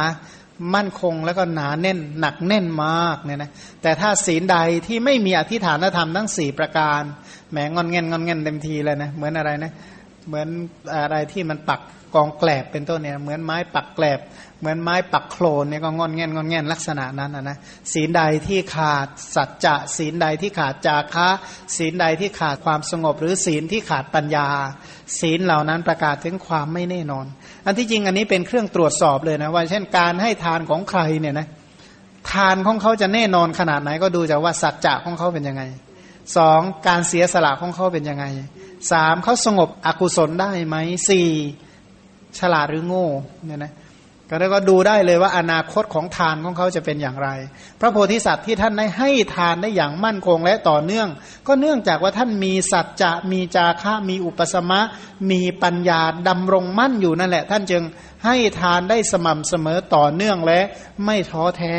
[0.75, 3.51] มั่นคงแล้วก็หนาแน่นหนักแน่นมากเนี่ยนะ
[3.83, 7.03] แต่ถ้าศีลใดที่ไม่มีอธิฐานธรรมทั้งสี่ประการ
[7.51, 9.73] แหมงอนเง่นงอนเง่นเต็มทีเลยนะเหมือนอะไรนะ
[10.29, 10.49] เหมือน
[10.95, 11.81] อะไรที่มันปัก
[12.15, 14.21] กองแกลบเป็นต้นเนี่ยเหมือนไม้ปักแกลบ
[14.61, 17.57] เหมือนไม้ปักโคลนเนี่ยก็งอนเง่นงอนเง่นลักษณะนั้นนะนะ
[17.93, 21.29] ศีลใดที่ขาดสัจจะศีลใดที่ขาดจาคะ
[21.77, 24.49] ศีลใดที่ขาดความสงบ หรือศีลที่ขาดปัญญา
[25.21, 27.27] ศีลเหล่านั้นประกาศถึงความไม่แน่นอน
[27.67, 31.47] อันที่จริงอันนี้เป็นเครื่องตรวจสอบเลยนะว่า เช่นการให้ทานของใครเนี่ยนะ
[32.33, 35.63] ทานของเขาจะแน่นอนขนาดไหนก็ดูจากว่าสัจจะของเขาเป็นยังไง
[36.37, 38.25] สองการเสียสละของเขาเป็นยังไง
[38.93, 40.77] สามเขาสงบอกุศลได้ไหม
[41.09, 41.29] สี่
[42.39, 43.09] ฉลาดหรือโง่
[43.47, 43.73] เนี่ยนะ
[44.29, 47.29] ก็แล้วก็ดูได้เลยว่าอนาคตของทานของเขาจะเป็นอย่างไร
[47.81, 51.09] พระโพธิสัตว์ที่ท่านได้ให้ทานได้อย่างมั่นคงและต่อเนื่อง
[51.47, 54.81] ก็เนื่องจากว่าท่านมีสัจจะมีจาคะมีอุปสมะ
[55.31, 57.83] มีปัญญาดำรงมั่นอยู่นั่นแหละ ท่านจึง
[58.25, 60.61] ให้ทานได้สม่ำเสมอต่อเนื่องและ
[61.05, 61.79] ไม่ท้อแท้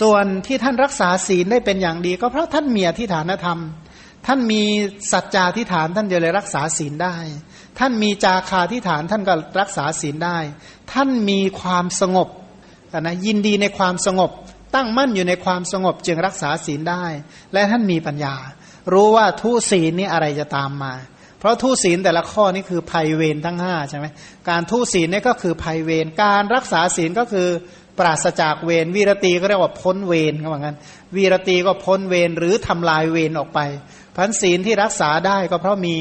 [0.00, 3.60] ส่วนที่ท่านรักษาศีลได้เป็นอย่างดี ก็เพราะท่านมีอธิฐานธรรม
[4.26, 4.62] ท่านมี
[5.12, 7.16] สัจจาธิฐานท่านจะเลยรักษาศีลได้
[7.78, 10.38] ท่านมีจาคาที่ฐานท่านก็รักษาศีลได้
[10.92, 12.28] ท่านมีความสงบ
[13.00, 14.30] นะยินดีในความสงบ
[14.74, 17.04] ตั้งมั่นอยู่ในความสงบจึงรักษาศีลได้
[17.52, 18.34] และท่านมีปัญญา
[18.92, 20.94] รู้ว่าทุศีลนี้อะไรจะตามมา
[21.38, 24.06] เพราะทุศีลแต่ละข้อนี่คือภัยเวรทั้งห้าใช่ไหม
[24.48, 27.48] การทุศีลนี่ก็คือภัยเวรการรักษาศีลก็คือ
[27.98, 30.76] ปราศจากเวรวีรตีก็เรียกว่าพ้นเวรเขาบอกงั้น
[31.16, 33.60] วีรตีก็พ้นเวรหรือทำลายเวรออกไป
[34.16, 35.96] พันศีลที่รักษาได้ก็เพราะมี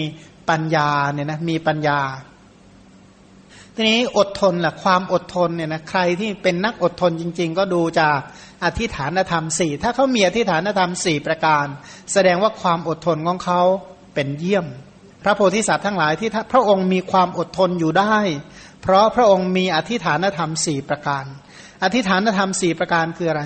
[0.50, 2.00] ปัญญาเนี่ยนะมีปัญญา
[3.76, 8.18] ทีนี้อดทนล่ะความอดทนเนี่ยนะใครที่เป็นนักอดทนจริง ๆ ก็ดูจาก
[8.64, 11.66] อธิฐานธรรมสี่ถ้าเขามีอธิฐานธรรมสี่ประการ
[12.14, 13.62] แสดงว่าความอดทนของเขา
[14.14, 14.66] เป็นเยี่ยม
[15.24, 18.18] พระโพธิสัตว์ทั้งหลายที่พระองค์มีความอดทนอยู่ได้
[18.82, 21.26] เพราะพระองค์มีอธิฐานธรรมสี่ประการ
[21.84, 23.44] อธิฐานธรรมสี่ประการคืออะไร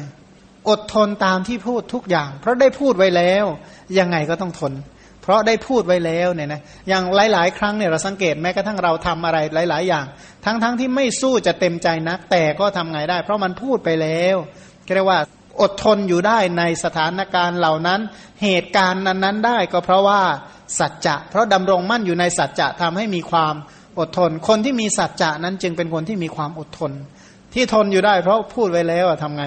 [0.69, 3.45] อดทนตามที่พูดทุกอย่าง เพราะได้พูดไว้แล้ว
[3.99, 4.73] ยังไงก็ต้องทน
[5.25, 7.03] เพราะได้พูดไว้แล้วเนี่ยนะอย่าง
[7.33, 9.37] หลาย ๆ ครั้งเนี่ยเราสังเกตแม้กระทั่งเราทำอะไร
[9.69, 10.05] หลาย ๆ อย่าง
[10.45, 14.35] ทั้งๆทที่ไม่สู้จะเต็มใจนัก แต่ก็ทำไงได้ เพราะมันพูดไปแล้ว
[14.95, 15.19] เรียกว่า
[15.61, 17.99] อดทนอยู่ได้ในสถานการณ์เหล่านั้น
[18.43, 20.21] เหตุการณ์นั้นๆได้ก็เพราะว่า
[20.79, 23.55] สัจจะเพราะดำรงมั่นอยู่ในสัจจะทำให้มีความ
[23.99, 26.91] อดทน คนที่มีสัจจะนั้นจึงเป็นคนที่มีความอดทน
[27.53, 29.45] ที่ทนอยู่ได้เพราะพูดไว้แล้วทำไง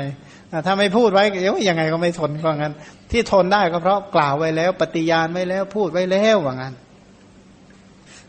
[0.67, 2.75] ถ้าไม่พูดไว้เดี๋ยวยังไงก็ไม่ทนก็งั้น
[3.11, 6.75] ที่ทนได้ก็เพราะกล่าวไว้แล้ว ปฏิญาณไว้แล้วพูดไว้แล้วว่างั้น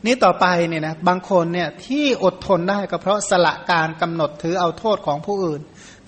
[0.06, 5.62] นี้ต่อไปเนี่ยนะบางคนเนี่ยที่อดทนได้ก็เพราะสละการกำหนดถือเอาโทษของผู้อื่น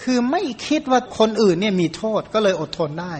[0.03, 3.13] คือไม่คิดว่าคนอื่นเนี่ยมีโทษก็เลยอดทนได้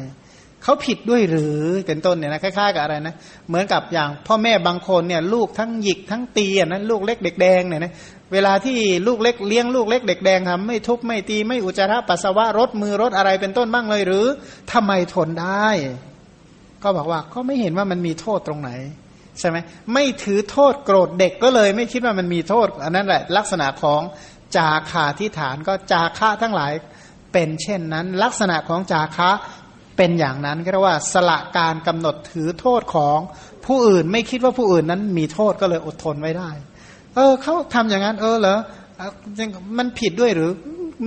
[0.63, 3.15] เขาผิดด้วยหรือเป็นต้นเนี่ยนะคล้ายๆกับอะไรนะ
[3.47, 7.93] เหมือนกับอย่าง พ่อแม่บางคนเนี่ยลูกทั้งหยิกทั้งตีอะนะลูกเล็กเด็กแดงเนี่ยนะ
[8.33, 8.77] เวลาที่
[9.07, 14.25] ลูกเล็กเลี้ยงลูกเล็กเด็กแดงทำไม่ทุบไม่ตีไม่อุจจาระปัสสาวะรถมือรถอะไรเป็นต้นบ้างเลยหรือ
[14.71, 15.69] ทำไมทนได้
[16.83, 18.71] ก็บอกว่าก็ไม่เห็นว่ามันมีโทษตรงไหน
[19.39, 19.57] ใช่ไหม
[19.93, 24.01] ไม่ถือโทษโกรธเด็กก็เลยไม่คิดว่ามันมีโทษอันนั้นแหละลักษณะของ
[24.57, 26.71] จาคาที่ฐานก็จาคะทั้งหลาย
[27.33, 29.29] เป็นเช่นนั้น ลักษณะของจาคะ
[29.97, 33.19] เป็นอย่างนั้นก็เรียกว่าสละการกำหนดถือโทษของ
[33.65, 36.49] ผู้อื่นไม่คิดว่าผู้อื่นนั้นมีโทษก็เลยอดทนไว้ได้
[37.15, 38.57] เออเขาทำอย่างนั้น เออเหรอ
[39.77, 40.51] มันผิดด้วยหรือ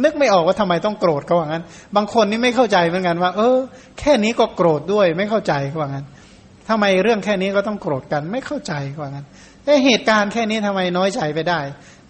[0.05, 1.65] นึกไม่ออกว่าทำไมต้องโกรธเขาว่างั้น
[1.97, 3.57] บางคนนี่ไม่เข้าใจเหมือนกันว่า เออ
[3.99, 6.07] แค่นี้ก็โกรธด้วยไม่เข้าใจเขาว่างั้น
[6.69, 9.27] ทำไมเรื่องแค่นี้ก็ต้องโกรธกัน ไม่เข้าใจเขาว่างั้น
[9.85, 11.61] เหตุการณ์แค่นี้ทำไมน้อยใจไปได้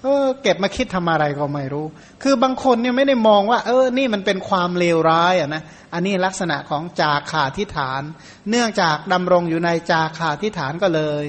[0.03, 1.87] เออเก็บมาคิดทำอะไรก็ไม่รู้
[2.23, 5.63] คือบางคนเนี่ยไม่ได้มองว่า เออ นี่มันเป็นความเลวร้ายอะนะ
[5.95, 8.03] อันนี้ลักษณะของจาขาทิฐาน
[8.51, 11.25] เนื่องจากดำรงอยู่ในจาขาทิฐานก็เลย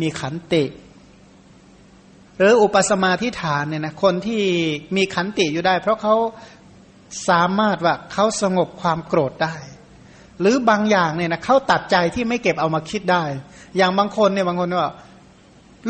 [0.00, 0.64] มีขันติ
[2.40, 4.42] หรืออุปสมาทิฐานเนี่ยนะคนที่
[4.96, 6.14] มีขันติอยู่ได้ เพราะเขา
[7.28, 9.54] สามารถว่าเขาสงบความโกรธได้
[10.40, 13.24] หรือบางอย่างเนี่ยนะเขาตัดใจที่ไม่เก็บเอามาคิดได้
[13.76, 14.92] อย่างบางคนเนี่ยบางคนว่า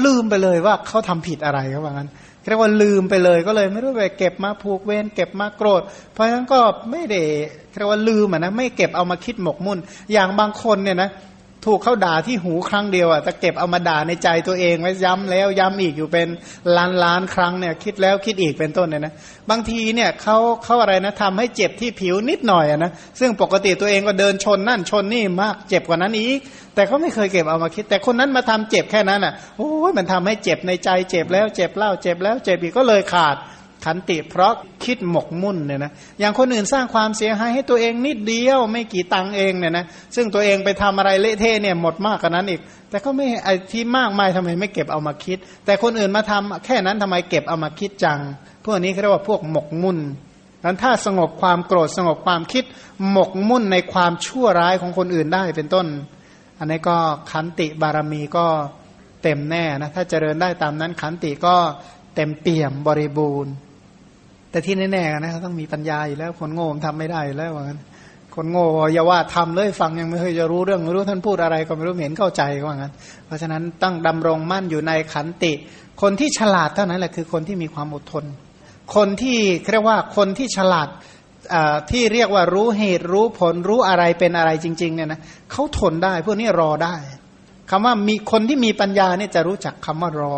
[0.05, 2.11] ลืมไปเลยว่าเขาทำผิดอะไรเขาบอกงั้น
[2.49, 5.83] เรียกว่าลืมไปเลยก็เลยไม่รู้ไปเก็บมาผูกเวรเก็บมาโกรธ
[6.13, 7.23] เพราะฉะนั้นก็ไม่ได้
[7.77, 9.79] เรียกว่าลืมอะนะไม่เก็บเอามาคิดหมกมุ่น
[10.13, 11.11] อย่างบางคนเนี่ยนะ
[11.67, 16.29] ถูกเขาด่าที่หูครั้งเดียวอะแต่เก็บเอามาด่าในใจตัวเองไว้ย้ำแล้วย้ำอีกอยู่เป็น
[16.77, 19.13] ล้านล้านครั้งเนี่ยคิดแล้วคิดอีกเป็นต้นเนี่ยนะ
[19.51, 22.91] บางทีเนี่ยเขาเขาอะไรนะทำให้เจ็บที่ผิวนิดหน่อยอะนะ
[23.21, 26.39] ซึ่งปกติตัวเองก็เดินชนนั่นชนนี่มากเจ็บกว่านั้นอีก
[26.75, 33.37] แต่เขาไม่เคยเก็บเอามาคิด แต่คนนั้นมาทำเจ็บแค่นั้นอะโอ้ยมันทำให้เจ็บในใจเจ็บแล้วเจ็บเล่าเจ็บแล้วเจ็บอีกก็เลยขาด
[33.85, 34.53] ขันติเพราะ
[34.85, 39.85] คิดหมกมุ่นเนี่ยนะอย่างคนอื่นสร้างความเสียหายให้ตัวเองนิดเดียวไม่กี่ตังเองเนี่ยนะ
[40.17, 42.61] ซึ่งตัวเองไปทำอะไรเละเทะเนี่ยหมดมากกว่านั้นอีก
[42.91, 48.21] แต่ก็ไม่ไอ้ที่มากมายทำไมไม่เก็บเอามาคิด แต่คนอื่นมาทำแค่นั้นทำไมเก็บเอามาคิดจัง
[48.65, 49.99] พวกนี้เขาเรียกว่าพวกหมกมุ่น
[50.65, 52.65] นั้นถ้าสงบความโกรธสงบความคิด
[53.11, 55.87] หมกมุ่นในความชั่วร้ายของคนอื่นได้เป็นต้น
[56.59, 56.97] อันนี้ก็
[57.31, 58.47] ขันติบารมีก็
[59.23, 61.57] เต็มแน่นะถ้าเจริญได้ตามนั้นขันติก็
[62.15, 63.53] เต็มเปี่ยมบริบูรณ์
[64.51, 67.81] แต่ที่แน่ๆนะเขาต้องมีปัญญาอยู่แล้ว คนโง่ทำไม่ได้แล้วว่างั้น
[68.35, 72.93] คนโง่อย่าว่าทำเลยฟังยังไม่เคยจะรู้เรื่องไม่รู้ท่านพูดอะไรก็ไม่รู้เห็นเข้าใจว่างั้น
[73.27, 75.53] เพราะฉะนั้นต้องดำรงมั่นอยู่ในขันติ
[76.03, 78.25] คนที่ฉลาดเท่านั้นแหละคือคนที่มีความอดทน
[78.95, 79.39] คนที่
[79.73, 80.89] เรียกว่าคนที่ฉลาด
[81.91, 85.21] ที่เรียกว่ารู้เหตุรู้ผลรู้อะไรเป็นอะไรจริง ๆ เนี่ยนะ
[85.51, 86.95] เขาทนได้พวกนี้รอได้
[87.71, 90.37] คำว่ามีคนที่มีปัญญาเนี่ยจะรู้จักคำว่ารอ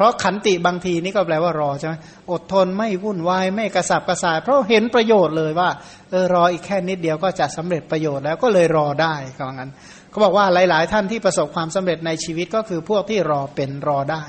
[0.00, 1.94] ราะขันติบางทีนี่ก็แปลว่ารอใช่ไหม
[2.32, 5.68] อดทนไม่วุ่นวายไม่กระสับกระส่าย เพราะเห็นประโยชน์เลยว่า
[6.10, 9.70] เออรออีกแค่นิดเดียวก็จะสำเร็จประโยชน์แล้วก็เลยรอได้ก็ว่างั้น
[10.10, 14.24] เขาบอกว่าหลาย ๆ ท่านที่ประสบความสำเร็จในชีวิตก็คือพวกที่รอเป็นรอได้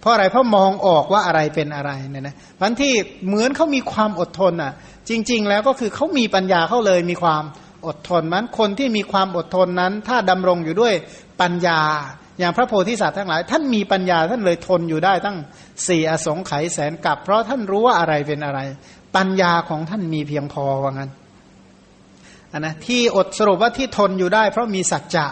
[0.00, 2.92] เพราะอะไรเพราะมองออกว่าอะไรเป็นอะไรเนี่ยนะวันที่
[3.26, 4.72] เหมือนเขามีความอดทนอะ
[5.08, 7.44] จริง ๆ แล้วก็คือเขามีปัญญาเขาเลยมีความ
[7.86, 10.94] อดทนมันคนที่มีความอดทนนั้น ถ้าดำรงอยู่ด้วย
[11.40, 11.80] ปัญญา
[12.38, 15.38] อย่างพระโพธิสัตว์ทั้งหลาย ท่านมีปัญญาท่านเลยทนอยู่ได้ตั้ง
[15.86, 18.60] สี่อสงไขยแสนกับ เพราะท่านรู้ว่าอะไรเป็นอะไร
[19.16, 21.10] ปัญญาของท่านมีเพียงพอว่างั้น
[22.52, 25.26] นนะที่อดสรุปว่าที่ทนอยู่ได้ เพราะมีสัจจะ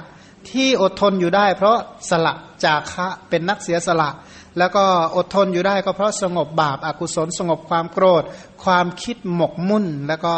[0.50, 1.76] ที่อดทนอยู่ได้ เพราะ
[2.11, 2.34] สละ
[2.64, 4.11] จากะเป็นนักเสียสละ
[4.59, 4.84] แล้วก็
[5.16, 8.22] อดทนอยู่ได้ก็เพราะสงบบาปอากุศลสงบความโกรธ
[8.64, 10.34] ความคิดหมกมุ่นแล้วก็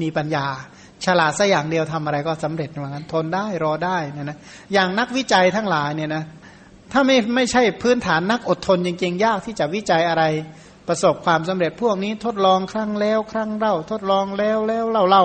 [0.00, 0.46] มีปัญญา
[1.06, 4.38] ฉลาดสัอย่างเดียวทำอะไรก็สำเร็จเหมือนกันทนได้รอได้นะนะ
[4.72, 6.24] อย่างนักวิจัยทั้งหลายเนี่ยนะ
[6.92, 10.24] ถ้าไม่ไม่ใช่พื้นฐานนักอดทนจริงๆ ยากที่จะวิจัยอะไร
[10.88, 15.24] ประสบความสำเร็จพวกนี้ทดลองครั้งแล้ว ครั้งเล่าทดลองแล้วแล้วเล่าเล่า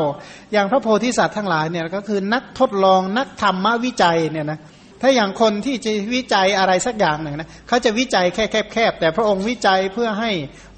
[0.54, 4.60] อย่างพระโพธิสัตว์ทั้งหลายเนี่ยก็คือนักทดลองนักธรรมวิจัยเนี่ยนะ
[5.06, 10.32] ถ้าอย่างคนที่จะวิจัยอะไรสักอย่างหนึ่งนะเขาจะวิจัยแค่แคบๆแต่พระองค์วิจัยเพื่อให้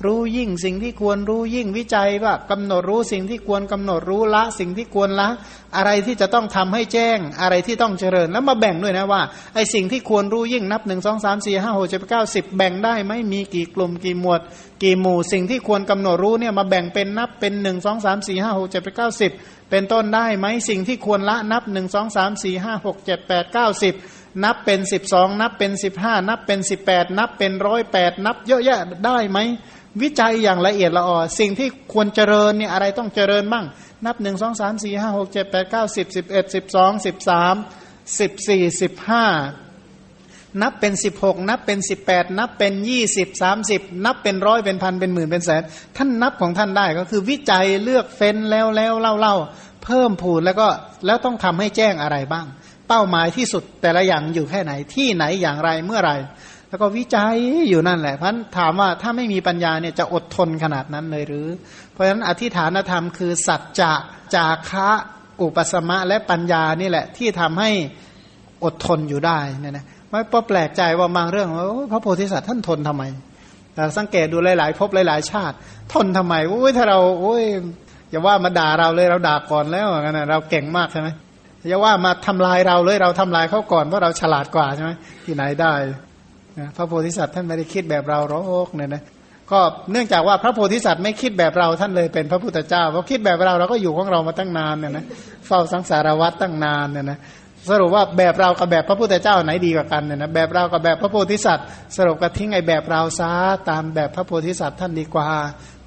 [0.05, 5.29] รู้ยิ่งสิ่งที่ควรรู้ยิ่งวิจัยว่ากำหนดรู้สิ่งที่ควรกำหนดรู้ละ สิ่งที่ควรละ
[5.75, 9.21] อะไรที่จะต้องทำให้แจ้งอะไรที่ต้องเจริญแล้วมาแบ่งด้วยนะว่า
[9.55, 14.41] ไอสิ่งที่ควรรู้ยิ่งนับหนึ่งสองสามสี่ห้าหกเจ็ดเก้าสิบแบ่งได้ไหมมีกี่กลุ่มกี่หมวด
[14.83, 19.33] กี่หมู่ สิ่งที่ควรกำหนดรู้เนี่ยมาแบ่งเป็นนับเป็นหนึ่งสองสามสี่ห้าหกเจ็ดแปดเก้าสิบ
[19.71, 23.93] เป็นต้นได้ไหมสิ่งที่ควรละนับหนึ่งสองสามสี่ห้าหกเจ็ดแปดเก้าสิบ
[24.43, 29.39] นับเป็นสิบสองนับเป็นสิบห้านับเป็นสิบแปดนับเป็นร้อยแปดนับเยอะแยะได้ไหม
[30.01, 33.65] วิจัยอย่างละเอียดละออสิ่งที่ควรเจริญเนี่ยอะไรต้องเจริญบ้าง
[34.05, 37.55] นับหนึ่งสองสามสี่ห้าหกเจ็ดแปดเก้าสิบสิบเอ็ดสิบสองสิบสาม
[38.19, 39.25] สิบสี่สิบห้า
[40.61, 45.63] นับเป็นสิบหกนับเป็นสิบแปดนับเป็นยี่สิบสามสิบนับเป็นร้อยเป็นพันเป็นหมื่นเป็นแสน
[45.97, 49.35] ท่านนับของท่านได้ก็คือวิจัยเลือกเฟ้นแล้วแล้วเล่าเล่า
[49.83, 50.67] เพิ่มผูนแล้วก็
[51.05, 52.45] แล้วต้องทำให้แจ้งอะไรบ้าง
[52.87, 56.11] เป้าหมายที่สุดแต่ละอย่างอยู่แค่ไหนที่ไหนอย่างไรเมื่อไร
[56.69, 57.35] แล้วก็วิจัย
[57.69, 61.47] อยู่นั่นแหละพันถามว่าถ้าไม่มีปัญญาเนี่ยจะอดทนขนาดนั้นเลยหรือ
[61.91, 63.93] เพราะฉะนั้นอธิฐานธรรมคือ สัจจะ
[64.35, 64.89] จาคะ
[65.41, 67.71] อุปสมะและปัญญานี่แหละที่ทำให้
[68.63, 73.03] อดทนอยู่ได้เนี่ยนะไม่พอแปลกใจว่าบางเรื่องว่าพระโพธิสัตว์ท่านทนทำไม
[73.73, 75.55] แต่สังเกตดูหลายๆพบหลายๆ ชาติ
[75.93, 77.43] ทนทำไมโอ้ยถ้าเราโอ้ย
[78.09, 81.09] อย่าว่ามาด่าเราเลยเราด่าก่อนแล้วนะเราเก่งมากใช่ไหม
[81.67, 84.91] อย่าว่ามาทำลายเราเลยเราทำลายเขาก่อนเพราะเราฉลาดกว่าใช่ไหม
[85.25, 85.73] ที่ไหนได้
[86.59, 89.03] นะพระโพธิสัตว์ท่านไม่ได้คิดแบบเราหรอกเนี่ยนะ
[89.51, 89.59] ก็
[89.91, 95.05] เนื่องจากว่าพระโพธิสัตว์ไม่คิดแบบเราท่านเลยเป็นพระพุทธเจ้าเพราะคิดแบบเราเราก็อยู่ของเรามาตั้งนานเนี่ยนะ
[95.47, 97.17] เฝ้าสังสารวัตรตั้งนานเนี่ยนะ
[97.69, 101.65] สรุปว่าแบบเรากับแบบพระพุทธเจ้าไหนดีกว่ากันเนี่ยนะแบบเรากับแบบพระโพธิสัตว์
[101.97, 103.31] สรุปก็ทิ้งไอ้แบบเราซะ
[103.69, 105.27] ตามแบบพระโพธิสัตว์ท่านดีกว่า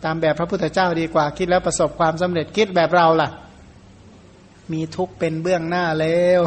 [0.04, 3.28] ตามแบบพระพุทธเจ้าดีกว่าคิดแล้วประสบความสำเร็จคิดแบบเราล่ะ
[4.72, 6.40] มีทุกเป็นเบื้องหน้าแล้ว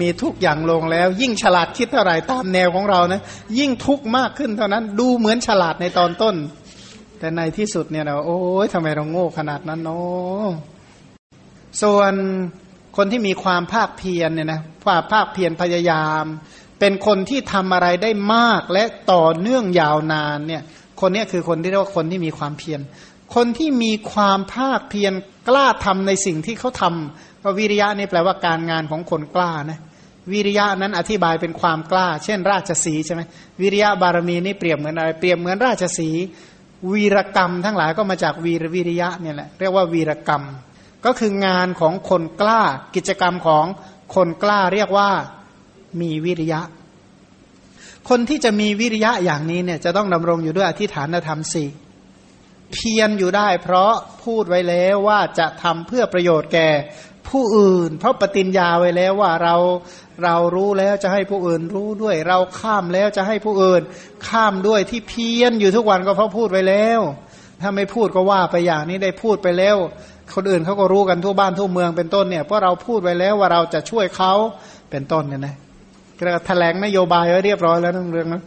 [0.00, 3.20] มีทุกอย่างลงแล้ว ยิ่งฉลาดคิดเท่าไหร่ตามแนวของเรานะ
[3.58, 6.34] ยิ่งทุกข์มากขึ้นเท่านั้น ดูเหมือนฉลาดในตอนต้น
[7.18, 10.46] แต่ในที่สุดเนี่ยเราโอ้ยทำไมเราโง่ขนาดนั้นเนาะ
[11.82, 12.12] ส่วน
[12.96, 16.24] คนที่มีความภาคเพียรเนี่ยนะความภาคเพียรพยายาม
[16.80, 20.62] เป็นคนที่ทำอะไรได้มากและต่อเนื่องยาวนานเนี่ย
[21.00, 22.80] คนนี้คือคนที่เรียกว่าคนที่มีความเพียร
[23.34, 25.12] คนที่มีความภาคเพียร
[25.48, 29.78] กล้าทำในสิ่งที่เขาทำ ก็วิริยะนี่แปลว่าการงานของคนกล้านะ
[30.32, 33.22] วิริยะนั้นอธิบายเป็นความกล้า เช่น ราชสีใช่ไหม
[33.60, 36.10] วิริยะบารมีนี่เปรียบเหมือนอะไรเปรียบเหมือนราชสี
[36.92, 40.44] วีรกรรม ทั้งหลายก็มาจากวีรวิริยะเนี่ยแหละเรียกว่าวีรกรรม
[41.04, 42.62] ก็คืองานของคนกล้า
[42.94, 43.64] กิจกรรมของ
[44.14, 45.10] คนกล้าเรียกว่า
[46.00, 46.60] มีวิริยะ
[48.08, 51.68] คนที่จะมีวิริยะอย่างนี้เนี่ยจะต้องดำรงอยู่ด้วยอธิฐานธรรมสี่
[52.72, 53.92] เพียรอยู่ได้เพราะ
[54.24, 56.68] พูดไว้แล้วว่าจะทำเพื่อประโยชน์แก่
[57.30, 59.56] ผู้อื่น เพราะปฏิญญาไว้แล้วว่าเรา
[60.24, 63.82] เรารู้แล้วจะให้ผู้อื่นรู้ด้วย เราข้ามแล้วจะให้ผู้อื่น
[64.28, 67.00] ข้ามด้วยที่เพี้ยรอยู่ทุกวันก็เพราะพูดไว้แล้ว
[67.60, 69.76] ถ้าไม่พูดก็ว่าไปอย่างนี้ได้พูดไปแล้ว
[70.34, 74.32] คนอื่นเขาก็รู้กันทั่วบ้านทั่วเมืองเป็นต้นเนี่ยเพราะเราพูดไว้แล้วว่าเราจะช่วยเขา
[74.90, 75.54] เป็นต้นเนี่ยนะ
[76.18, 78.42] ก็แถลงนโยบายไว้เรียบร้อยแล้วเรื่องนั้น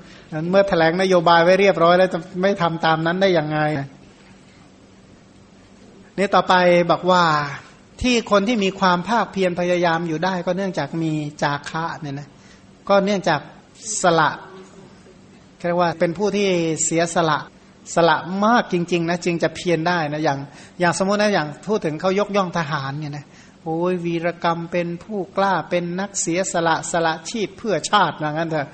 [0.52, 3.60] เมื่อแถลงนโยบายไว้เรียบร้อยแล้วจะไม่ทำตามนั้นได้ยังไง
[6.18, 6.54] นี่ต่อไป
[6.92, 7.24] บอกว่า
[8.04, 12.30] ที่คนที่มีความภาคเพียรพยายามอยู่ได้ ก็เนื่องจากมีจาคะเนี่ยนะ
[12.90, 13.40] ก็เนื่องจาก
[14.02, 14.30] สละ
[15.68, 16.48] เรียกว่าเป็นผู้ที่
[16.84, 17.40] เสียสละ
[17.96, 20.40] สละมากจริง ๆ นะจึงจะเพียรได้นะอย่าง
[20.80, 23.26] อย่างสมมตินะอย่างพูดถึงเขายกย่องทหารเนี่ยนะ
[23.64, 28.68] โอ้ยวีรกรรมเป็นผู้กล้าเป็นนักเสียสละสละชีพเพื่อชาตินะงั้นเถอะ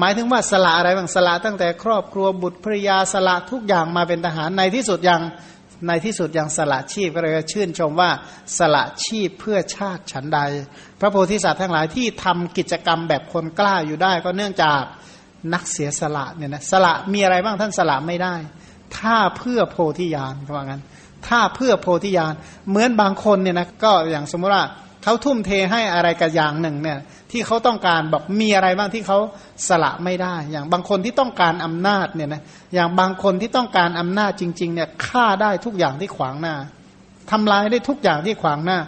[0.00, 5.22] หมายถึงว่าสละอะไรบ้างสละตั้งแต่ครอบครัวบุตรภริยาสละทุกอย่างมาเป็นทหารในที่สุดอย่าง
[5.86, 8.10] ในที่สุดย่างสละชีพก็เลยชื่นชมว่า
[8.58, 10.40] สละชีพเพื่อชาติฉันใด
[11.00, 14.82] พระโพธิสัตว์ทั้งหลายที่ทำกิจกรรมแบบคนกล้าอยู่ได้ก็เนื่องจาก
[15.54, 18.34] นักเสียสละเนี่ยนะสละมีอะไรบ้างท่านสละไม่ได้
[18.98, 20.82] ถ้าเพื่อโพธิญาณเขาว่างั้น
[21.28, 22.34] ถ้าเพื่อโพธิญาณ
[22.68, 24.64] เหมือนบางคนเนี่ยนะก็อย่างสมมติว่า
[25.02, 26.98] เขาทุ่มเทให้อะไรกับอย่างหนึ่งเนี่ย
[27.32, 29.18] ที่เขาต้องการบอกมีอะไรบ้างที่เขา
[29.68, 32.42] สละไม่ได้ อย่างบางคนที่ต้องการอำนาจเนี่ยนะ
[32.74, 36.54] อย่างบางคนที่ต้องการอำนาจจริง ๆ เนี่ยฆ่าได้ทุกอย่างที่ขวางหน้า
[37.30, 38.78] ทำลายได้ทุกอย่างที่ขวางหน้า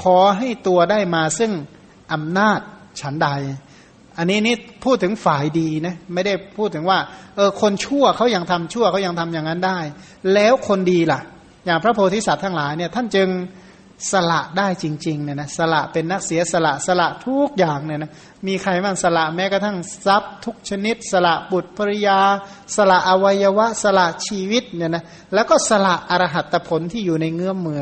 [0.00, 1.52] ขอให้ตัวได้มาซึ่ง
[2.12, 2.60] อำนาจ
[3.00, 3.28] ฉันใด
[4.18, 6.98] อันนี้นี่พูดถึงฝ่ายดีนะไม่ได้พูดถึงว่า
[7.36, 9.78] เออคนชั่วเขายังทำชั่วเขายังทำอย่างนั้นได้
[10.34, 11.20] แล้วคนดีล่ะ
[11.66, 13.28] อย่างพระโพธิสัตว์ทั้งหลายเนี่ยท่านจึง
[14.12, 18.10] สละได้จริงๆเนี่ยนะสละเป็นนักเสียสละสละทุกอย่างเนี่ยนะ
[18.46, 19.76] มีใครบ้างสละแม้กระทั่ง
[20.06, 22.18] ทรัพย์ ทุกชนิด สละบุตรภริยา
[22.76, 25.04] สละอวัยวะ สละชีวิตเนี่ยนะ
[25.34, 27.80] แล้วก็สละอรหัตผลที่อยู่ในเงื้อมมือ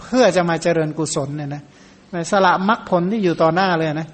[0.00, 1.62] เพื่อจะมาเจริญกุศลเนี่ยนะ
[2.32, 4.08] สละมรรคผลที่อยู่ต่อหน้าเลยนะ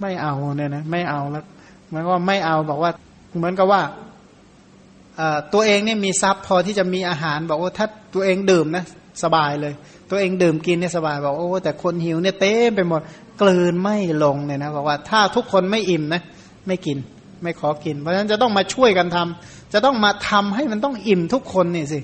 [0.00, 1.44] ไม่เอาเนี่ยนะไม่เอาแล้ว
[1.90, 2.92] หมายว่าไม่เอาบอกว่า
[3.36, 3.82] เหมือนกับว่า
[5.52, 8.84] ตัวเองเนี่ยมีทรัพย์พอที่จะมีอาหาร บอกว่าถ้าตัวเองดื่มนะ
[9.22, 9.72] สบายเลย
[10.12, 13.00] ตัวเองดื่มกินเนี่ยสบายบอกโอ้แต่คนหิวเนี่ยเต้ไปหมด
[13.40, 16.22] กลืนไม่ลงเนี่ยนะบอกว่าถ้าทุกคนไม่อิ่มนะ
[16.66, 16.98] ไม่กิน
[17.42, 22.00] ไม่ขอกิน เพราะฉะนั้นจะต้องมาช่วยกันทำจะต้องมาทำให้มันต้องอิ่มทุกคนนี่สิ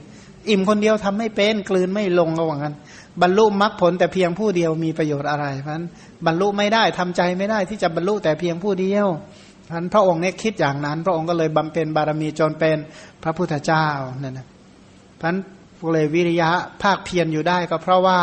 [0.51, 2.75] อิ่มคนเดียวทำไม่เป็นกลืนไม่ลงระหว่างกัน
[3.23, 5.87] บรรลุมรรคผลแต่เพียงผู้เดียวมีประโยชน์อะไรเพราะฉะนั้น
[6.27, 9.09] บรรลุไม่ได้ทำใจไม่ได้ที่จะบรรลุแต่เพียงผู้เดียว
[9.71, 12.77] ท่านพระองค์เนี่ยคิดอย่างนั้น พระองค์ก็เลยบำเพ็ญบารมีจนเป็น
[13.23, 13.87] พระพุทธเจ้า
[14.23, 14.47] นั่นนะ
[15.23, 15.35] ท่าน
[15.93, 16.51] เลยวิริยะ
[16.83, 18.21] ภาคเพียรอยู่ได้ก็เพราะว่า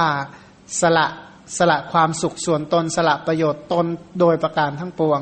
[0.82, 1.07] สละ
[1.57, 3.86] สละความสุขส่วนตนสละประโยชน์ตน
[4.19, 5.19] โดยประการทั้งปวง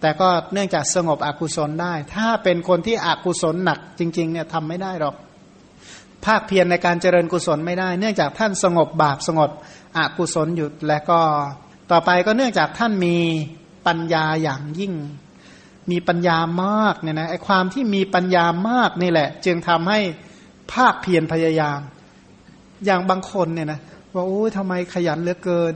[0.00, 5.14] แต่ก็เนื่องจากสงบอกุศลได้ ถ้าเป็นคนที่อกุศลหนักจริงๆเนี่ยทำไม่ได้หรอก
[6.24, 9.50] ภาคเพียรในการเจริญกุศลไม่ได้ เนื่องจากท่านสงบบาปสงบ
[9.98, 11.20] อกุศลหยุดและก็
[11.90, 13.16] ต่อไปก็เนื่องจากท่านมี
[13.86, 14.94] ปัญญาอย่างยิ่ง
[15.90, 20.00] มีปัญญามากเนี่ยนะไอความที่มีปัญญามากนี่แหละ จึงทำให้
[20.72, 21.80] ภาคเพียรพยายาม
[22.84, 23.80] อย่างบางคนเนี่ยนะ
[24.14, 25.74] ว่าโอ้ยทำไมขยันเหลือเกิน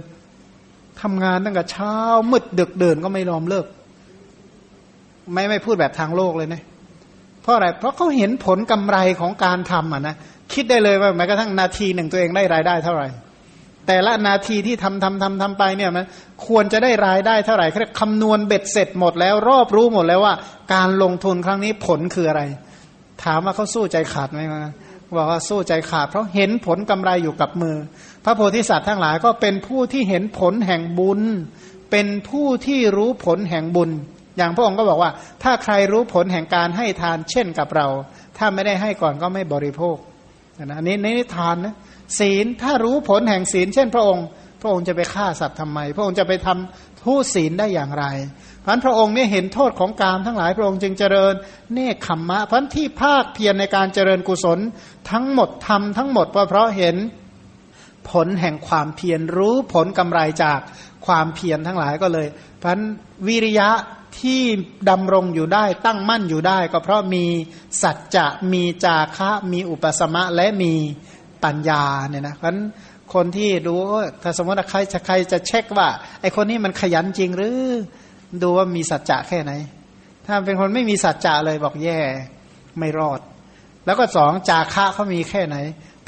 [1.03, 1.95] ทำงานตั้งแต่เช้า
[2.31, 3.67] มืดดึกเดินก็ไม่ยอมเลิก
[5.33, 6.63] ไม่ไม่พูดแบบทางโลกเลยนะ
[7.43, 10.15] เพราะอะไร เพราะเขาเห็นผลกำไรของการทำอะนะ
[10.53, 13.09] คิดได้เลยว่าแม้กระทั่งนาทีหนึ่งตัวเองได้รายได้เท่าไหร่
[13.87, 16.05] แต่ละนาทีที่ทำทำทำทำไปเนี่ยมัน
[16.47, 17.67] ควรจะได้รายได้เท่าไหร่
[18.01, 20.35] คำนวณเบ็ดเสร็จหมดแล้วรอบรู้หมดแล้วว่า
[20.75, 22.43] การลงทุนครั้งนี้ผลคืออะไร
[23.25, 24.61] ถามว่าเขาสู้ใจขาดไหมมา
[25.17, 27.77] บอกว่าสู้ใจขาดเพราะเห็นผลกำไรอยู่กับมือ
[28.25, 31.21] พระโพธิสัตว์ทั้งหลายก็เป็นผู้ที่เห็นผลแห่งบุญ
[31.91, 33.91] เป็นผู้ที่รู้ผลแห่งบุญ
[34.37, 35.11] อย่างพระองค์ก็บอกว่า
[35.43, 37.87] ถ้าใครรู้ผลแห่งการให้ทานเช่นกับเรา
[38.39, 39.97] ถ้าไม่ได้ให้ก่อนก็ไม่บริโภค
[40.59, 41.75] อันนี้นี่ทานนะ
[42.19, 44.27] ศีลถ้ารู้ผลแห่งศีล เช่น พระองค์
[44.61, 48.05] พระองค์จะไปฆ่าสัตว์ทำไม พระองค์จะไปทำทูศีลได้อย่างไร
[48.67, 51.35] พันพระองค์เนี่ยเห็นโทษของการทั้งหลายพระองค์จึงเจริญ
[51.73, 54.59] เนคขมมะพันที่ภาคเพียรในการเจริญกุศล
[55.11, 56.97] ทั้งหมดทำทั้งหมดเพราะเห็น
[58.11, 60.61] ผลแห่งความเพียรรู้ผลกำไรจาก
[61.07, 62.27] ความเพียรทั้งหลายก็เลย
[62.63, 62.79] พัน
[63.27, 63.71] วิริยะ
[64.21, 64.43] ที่
[64.91, 67.25] ดำรงอยู่ได้ตั้งมั่นอยู่ได้ ก็เพราะมี
[67.83, 70.73] สัจจะมีจาคะมีอุปสมะและมี
[71.45, 72.57] ปัญญาเนี่ยนะเพราะ
[73.15, 73.75] คนที่ดู
[74.23, 75.89] ถ้าสมมติใครจะใครจะเช็คว่า
[76.21, 77.61] ไอคนนี้มันขยันจริงหรือ
[78.43, 79.53] ดูว่ามีสัจจะแค่ไหน
[80.27, 81.99] ถ้าเป็นคนไม่มีสัจจะเลยบอกแย่
[82.79, 83.21] ไม่รอด
[83.87, 85.57] แล้วก็สองจาคะเขามีแค่ไหน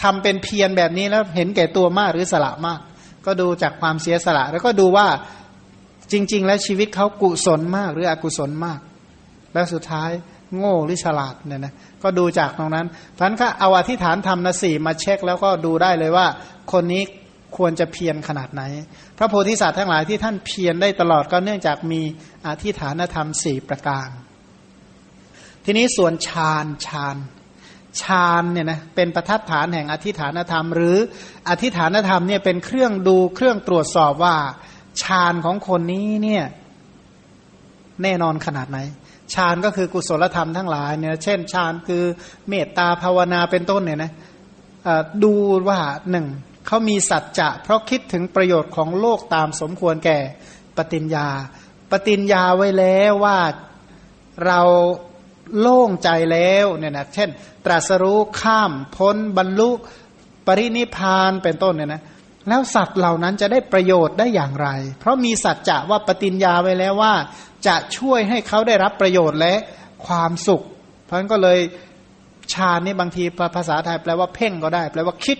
[0.03, 2.81] ทำเป็นเพียรแบบนี้แล้วเห็นแก่ตัวมากหรือสละมาก
[3.27, 5.07] ก็ดูจากความเสียสละ แล้วก็ดูว่า
[6.13, 8.81] จริง ๆ แล้วชีวิตเขากุศลมากหรืออกุศลมาก
[9.53, 10.11] แล้วสุดท้าย
[10.57, 12.87] โง่หรือฉลาดเนี่ยนะก็ดูจากตรงนั้น
[13.19, 16.27] พันก็เอาอธิษฐานธรรมนะสี่มาเช็คแล้วก็ดูได้เลยว่า
[16.73, 17.03] คนนี้
[17.57, 18.63] ควรจะเพียรขนาดไหน
[19.19, 22.03] พระโพธิสัตว์ทั้งหลายที่ท่านเพียรได้ตลอดก็เนื่องจากมี
[22.47, 24.09] อธิฐานธรรมสี่ประการ
[25.65, 27.17] ทีนี้ส่วนฌานฌาน
[28.03, 30.97] ฌานเนี่ยนะเป็นประทัดฐานแห่งอธิฐานธรรม หรือ
[31.49, 34.37] อธิฐานธรรมเนี่ยเป็นเครื่องดูเครื่องตรวจสอบว่า
[35.03, 36.45] ฌานของคนนี้เนี่ย
[38.03, 38.79] แน่นอนขนาดไหน
[39.35, 42.03] ฌานก็คือกุศลธรรมทั้งหลายเนี่ยเช่นฌานคือ
[42.49, 44.13] เมตตาภาวนาเป็นต้นเนี่ยนะ
[45.25, 45.35] ดู
[45.69, 45.79] ว่า
[46.11, 46.27] หนึ่ง
[46.67, 50.19] เขามีสัจจะ เพราะคิดถึงประโยชน์ของโลกตามสมควรแก่
[50.77, 51.29] ปฏิญญา
[51.93, 53.39] ปฏิญญาไว้แล้วว่า
[54.47, 54.61] เรา
[55.59, 57.31] โล่งใจแล้วเนี่ยนะเช่น
[57.65, 59.71] ตรัสรู้ข้ามพ้นบรรลุ
[60.47, 62.03] ปรินิพานเป็นต้นเนี่ยนะ
[62.49, 64.69] แล้วสัตว์เหล่านั้นจะได้ประโยชน์ได้อย่างไร
[65.01, 67.15] เพราะมีสัจจะว่าปฏิญญาไว้แล้วว่า
[67.67, 69.55] จะช่วยให้เขาได้รับประโยชน์และ
[70.07, 70.63] ความสุข
[71.05, 71.59] เพราะฉะนั้นก็เลย
[72.53, 73.25] ฌานนี่บางที
[73.57, 75.39] ภาษาไทยแปลว่าเพ่งก็ได้ แปลว่าคิด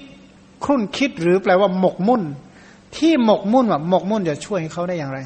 [0.65, 2.23] ครุ่นคิดหรือแปลว่าหมกมุ่น
[2.97, 5.21] ที่หมกมุ่นว่าหมกมุ่นจะช่วยเขาได้อย่างไร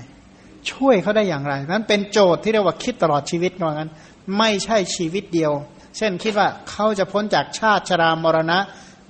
[0.71, 3.91] ช่วยเขาได้อย่างไร นั้นเป็นโจทย์ที่เรียกว่าคิดตลอดชีวิตว่างั้น
[4.39, 5.53] ไม่ใช่ชีวิตเดียว
[5.97, 8.59] เช่นคิดว่าเขาจะพ้นจากชาติชรามรณะ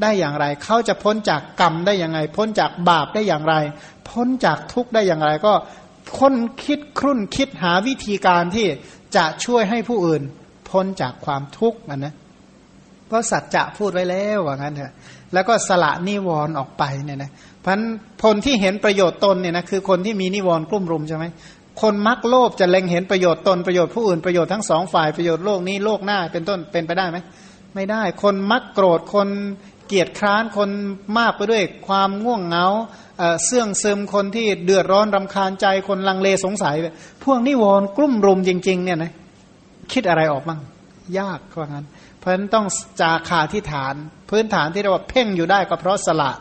[0.02, 3.54] ได้อย่างไร เขาจะพ้นจากกรรมได้อย่างไร พ้นจากบาปได้อย่างไร
[4.10, 5.52] พ้นจากทุกข์ได้อย่างไร ก็
[6.18, 6.34] ค้น
[6.64, 8.66] คิดครุ่นคิดหาวิธีการที่
[9.16, 10.22] จะช่วยให้ผู้อื่น
[10.70, 12.14] พ้นจากความทุกข์นะนะ
[13.06, 14.92] เพราะสัจจะพูดไว้แล้วว่างั้นเถอะ
[15.34, 17.30] แล้วก็สละนิวรณ์ออกไปเนี่ยนะ
[17.64, 17.80] พัน
[18.24, 21.24] คนที่เห็นประโยชน์ตนเนี่ยนะคือคนที่มีนิวรณ์กลุ่มรุมใช่ไหม
[21.82, 27.18] คนมักโลภจะเล็งเห็นประโยชน์ตนประโยชน์ผู้อื่นประโยชน์ทั้งสองฝ่ายประโยชน์โลกนี้โลกหน้าเป็นต้นเป็นไปได้ไหม
[27.74, 29.28] ไม่ได้ คนมักโกรธคน
[29.86, 30.70] เกียดคร้านคน
[31.18, 32.66] มากไปด้วยความง่วงเหงา
[33.44, 36.74] เสื่องซึมคนที่เดือดร้อนรำคาญใจคนลังเลสงสัย
[37.24, 39.12] พวกนิวรณ์กลุ่มรุมจริง ๆ เนี่ยนะ
[39.92, 40.60] คิดอะไรออกบ้าง
[41.18, 41.86] ยากว่างั้น
[42.18, 42.66] เพราะฉะนั้นต้อง
[43.00, 43.94] จาคาที่ฐาน
[44.30, 46.32] พื้นฐานที่เราว่าเพ่งอยู่ได้ก็เพราะสละ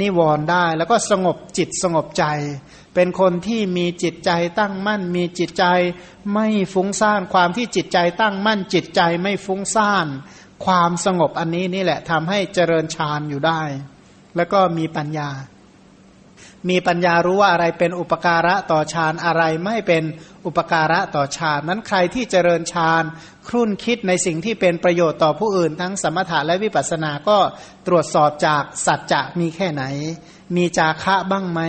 [0.00, 2.24] นิวรณ์ได้ แล้วก็สงบจิตสงบใจ
[2.94, 5.64] เป็นคนที่มีจิตใจตั้งมั่น มีจิตใจ
[6.32, 10.06] ไม่ฟุ้งซ่านความที่จิตใจตั้งมั่น จิตใจไม่ฟุ้งซ่าน
[10.64, 13.62] ความสงบอันนี้นี่แหละทำให้เจริญฌานอยู่ได้
[14.36, 15.30] แล้วก็มีปัญญา
[16.70, 20.04] มีปัญญารู้ว่าอะไรเป็นอุปการะต่อฌานอะไรไม่เป็น
[20.46, 23.02] อุปการะต่อฌานนั้นใครที่เจริญฌาน
[23.48, 27.38] ครุ่นคิดในสิ่งที่เป็นประโยชน์ต่อผู้อื่น ทั้งสมถะและวิปัสสนาก็
[27.86, 29.84] ตรวจสอบจากสัจจะมีแค่ไหน
[30.56, 31.60] มีจาคะบ้างไหม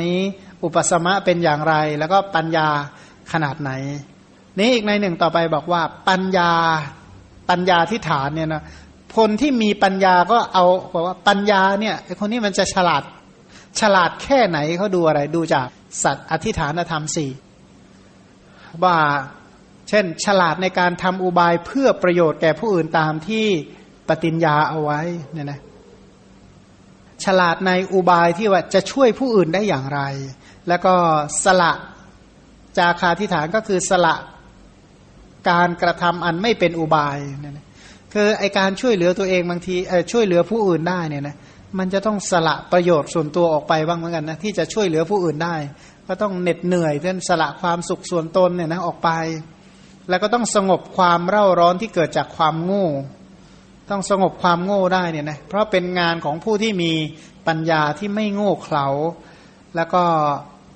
[0.64, 2.68] อุปสมะเป็นอย่างไร แล้วก็ปัญญา
[3.32, 3.72] ขนาดไหน
[4.60, 6.52] นี้อีกในหนึ่งต่อไปบอกว่าปัญญา
[7.50, 8.64] ปัญญาที่ฐานเนี่ยนะ
[9.18, 13.04] คนที่มีปัญญาก็เอาบอกว่าปัญญาเนี่ยไอคนนี้มันจะฉลาด
[13.80, 15.68] ฉลาดแค่ไหนเขาดูอะไรดูจาก
[16.04, 17.32] สัตว์อธิฐานธรรมสี่
[18.84, 18.98] ว่า
[19.90, 23.46] เช่น ฉลาดในการทำอุบายเพื่อประโยชน์แก่ผู้อื่นตามที่
[24.10, 25.02] ปฏิญญาเอาไว้
[25.34, 25.60] เนี่ยนะ
[27.24, 30.02] ฉลาดในอุบายที่ว่าจะช่วยผู้อื่นได้อย่างไร
[30.68, 30.94] แล้วก็
[31.44, 31.74] สละ
[32.78, 34.16] จาคาธิฐานก็คือสละ
[35.50, 37.66] การกระทำอันไม่เป็นอุบายเนี่ยนะ
[38.14, 39.76] คือไอการช่วยเหลือตัวเองบางที
[40.12, 41.36] ช่วยเหลือผู้อื่นได้เนี่ยนะ
[41.78, 45.56] มันจะต้องสละประโยชน์ส่วนตัวออกไปบ้างเหมือนกันนะที่จะช่วยเหลือผู้อื่นได้
[46.08, 49.10] ก็ต้องเหน็ดเหนื่อยเพื่อสละความสุขส่วนตนเนี่ยนะออกไป
[50.10, 52.88] แล้วก็ต้องสงบความเร่าร้อนที่เกิดจากความโง่
[53.92, 56.92] ต้องสงบความโง่ได้เนี่ยนะเพราะเป็นงานของผู้ที่มี
[57.48, 58.88] ปัญญาที่ไม่โง่เขลา
[59.76, 60.04] แล้วก็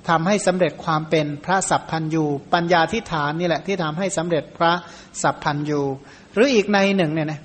[0.08, 2.24] ทำให้สำเร็จความเป็นพระสัพพันยู
[2.54, 4.72] ปัญญาที่ฐานนี่แหละที่ทำให้สำเร็จพระ
[5.22, 5.80] สัพพันยู
[6.34, 7.40] หรืออีกในหนึ่งเนี่ยนะ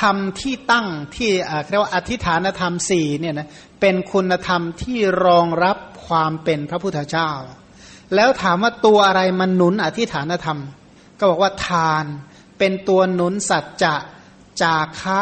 [0.00, 1.30] ธรรมที่ตั้งที่
[1.68, 3.48] เรียกว่าอธิฐานธรรมสี่เนี่ยนะ
[3.80, 5.76] เป็นคุณธรรมที่รองรับ
[6.06, 7.30] ความเป็นพระพุทธเจ้า
[8.14, 10.60] แล้วถามว่าตัวอะไรมันหนุนอธิฐานธรรม
[11.18, 12.04] ก็บอกว่าทาน
[12.58, 13.94] เป็นตัวหนุนสัจจะ
[14.62, 15.20] จาคะ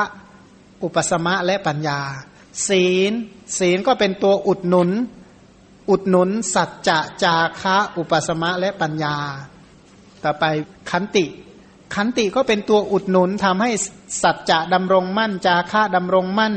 [0.83, 2.01] อุปสมะและปัญญา
[2.69, 3.13] ศีล
[3.59, 4.91] ศีลก็เป็นตัวอุดหนุน
[5.91, 9.17] อุดหนุนสัจจะจาคะอุปสมะและปัญญา
[10.25, 10.45] ต่อไป
[10.91, 11.25] ขันติ
[11.95, 13.71] ขันติก็เป็นตัวอุดหนุนทำให้
[14.23, 16.55] สัจจะดำรงมั่น จาค่าดำรงมั่น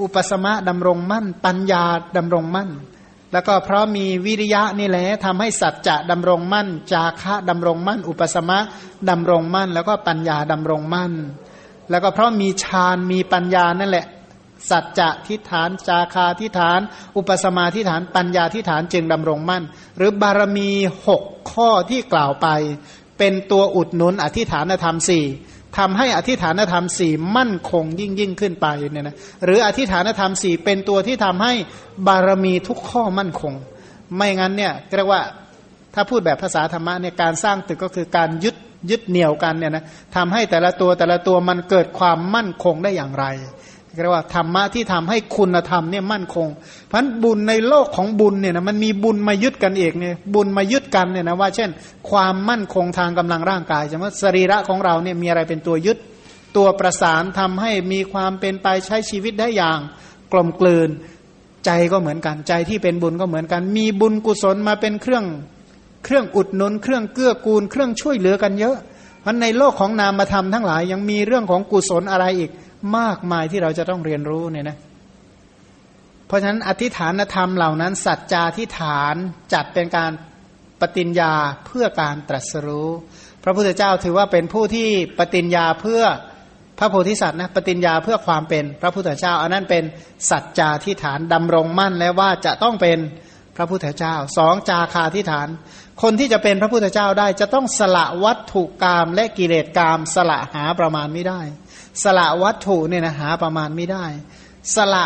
[0.00, 1.84] อุปสมะดำรงมั่น ปัญญา
[2.16, 2.70] ดำรงมั่น
[3.32, 8.58] แล้วก็เพราะมีวิริยะนี่แหละทำให้สัจจะดำรงมั่น จาคะดำรงมั่น อุปสมะ
[9.10, 11.12] ดำรงมั่น แล้วก็ปัญญาดำรงมั่น
[11.90, 14.06] แล้วก็เพราะมีฌานมีปัญญานั่นแหละ
[14.70, 16.80] สัจจะทิฏฐาน จาคาทิฏฐาน
[17.16, 19.62] อุปสมาทิฏฐาน ปัญญาทิฏฐานจึงดำรงมั่น
[19.96, 20.70] หรือบารมี
[21.08, 22.48] หกข้อที่กล่าวไป
[23.18, 25.24] เป็นตัวอุดหนุนอธิฐานธรรมสี่
[25.78, 31.52] ทำให้อธิฐานธรรมสี่มั่นคงยิ่งยิ่งขึ้นไปเนี่ยนะหรืออธิฐานธรรมสี่เป็นตัวที่ทำให้
[32.06, 33.54] บารมีทุกข้อมั่นคง
[34.16, 35.22] ไม่งั้นเนี่ยเรียกว่า
[35.94, 38.56] ถ้าพูดแบบภาษาธรรมะเนี่ยการสร้างตึกก็คือการยึด
[38.90, 39.84] ยึดเหนี่ยวกันเนี่ยนะ
[40.16, 43.24] ทำให้แต่ละตัวแต่ละตัวมันเกิดความมั่นคงได้อย่างไร
[43.94, 46.48] เรียกว่าธรรมะที่ทำให้คุณธรรมเนี่ยมั่นคง
[46.88, 51.70] เพราะบุญในโลกของบุญเนี่ยนะมันมีบุญมายึดกันเองเนี่ยบุญมายึดกันเนี่ยนะว่า เช่น
[52.10, 55.98] ความมั่นคงทางกำลังร่างกายใช่ไหมสรีระของเราเนี่ยมีอะไรเป็นตัวยึด
[56.56, 59.78] ตัวประสานทำให้มีความเป็นไปใช้ชีวิตได้อย่าง
[60.32, 60.90] กลมกลืน
[61.66, 65.24] ใจก็เหมือนกันใจที่เป็นบุญก็เหมือนกัน มีบุญกุศลมาเป็นเครื่อง
[66.04, 68.76] เครื่องอุดหนุน เครื่องเกื้อกูล เครื่องช่วยเหลือกันเยอะ
[69.22, 72.50] เพราะในโลกของนามธรรมทั้งหลายยังมีเรื่องของกุศลอะไรอีก
[72.98, 74.78] มากมายที่เราจะต้องเรียนรู้เนี่ยนะ
[76.26, 79.14] เพราะฉะนั้นอธิฐานธรรมเหล่านั้น สัจจาธิฐาน
[79.52, 80.12] จัดเป็นการ
[80.80, 81.34] ปฏิญญา
[81.66, 82.90] เพื่อการตรัสรู้
[83.44, 84.88] พระพุทธเจ้าถือว่าเป็นผู้ที่
[85.18, 86.02] ปฏิญญาเพื่อ
[86.78, 89.84] พระโพธิสัตว์นะปฏิญญาเพื่อความเป็นพระพุทธเจ้า อันนั้นเป็น
[90.30, 92.98] สัจจาธิฐานดำรงมั่นแล้วว่าจะต้องเป็น
[93.56, 95.48] พระพุทธเจ้าสองจาคาธิฐาน
[96.02, 101.40] คนที่จะเป็นพระพุทธเจ้าได้จะต้องสละวัตถุกรรมและกิเลสกรรมสละหาประมาณไม่ได้
[102.04, 104.04] สละวัตถุเนี่ยนะหาประมาณไม่ได้
[104.76, 105.04] สละ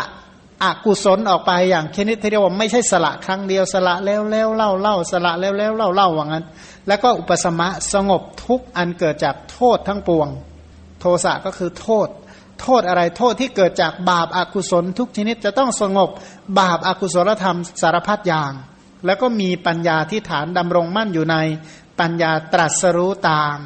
[0.63, 6.45] อกุศลออกไปอย่างชนิดที่เรียกว่าไม่ใช่สละครั้งเดียวสละแล้วแล้วเล่าเล่าสละแล้วแล้วเล่าเล่าว่างั้น
[6.87, 10.27] แล้วก็อุปสมะสงบทุกอันเกิดจากโทษทั้งปวง
[11.01, 12.07] โทสะก็คือโทษ
[12.61, 16.09] โทษอะไรโทษที่เกิดจากบาปอากุศลทุกชนิดจะต้องสงบ
[16.59, 18.51] บาปอากุศลธรรมสารพัดอย่าง
[19.05, 21.35] แล้วก็มีปัญญาที่ฐานดำรงมั่นอยู่ใน
[21.99, 23.57] ปัญญาตรัสรู้ตาม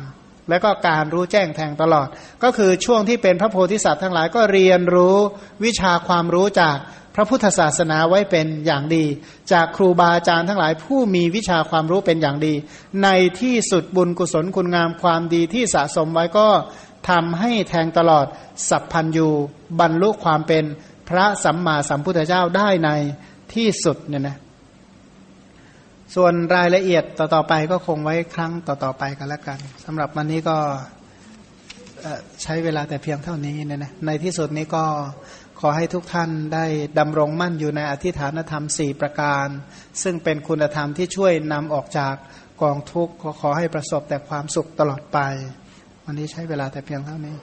[0.49, 2.07] แล้วก็การรู้แจ้งแทงตลอด
[2.43, 5.17] ก็คือช่วงที่เป็นพระโพธิสัตว์ทั้งหลายก็เรียนรู้
[5.63, 6.77] วิชาความรู้จาก
[7.15, 9.05] พระพุทธศาสนาไว้เป็นอย่างดี
[9.51, 12.53] จากครูบาอาจารย์ทั้งหลายผู้มีวิชาความรู้เป็นอย่างดี
[13.03, 13.09] ใน
[13.41, 16.47] ที่สุดบุญกุศลคุณงามความดีที่สะสมไว้ก็
[17.09, 18.25] ทำให้แทงตลอด
[18.69, 19.27] สัพพันยู
[19.79, 20.63] บรรลุความเป็น
[21.09, 22.89] พระสัมมาสัมพุทธเจ้าได้ใน
[23.53, 24.37] ที่สุดเนี่ยนะ
[26.15, 30.57] ส่วนรายละเอียดต่อๆไปก็คงไว้ครั้งต่อๆไปกันแล้วกันสำหรับวันนี้ก็
[32.43, 34.85] ใช้เวลาแต่เพียงเท่านี้เนี่ยนะในที่สุดนี้ก็
[35.59, 36.65] ขอให้ทุกท่านได้
[36.99, 39.47] ดำรงมั่นอยู่ในอธิฐานธรรมสี่ประการ
[40.03, 42.15] ซึ่งเป็นคุณธรรมที่ช่วยนำออกจาก
[42.61, 45.19] กองทุกข์ขอให้ประสบแต่ความสุขตลอดไป
[46.05, 47.35] วันนี้ใช้เวลาแต่เพียงเท่านี้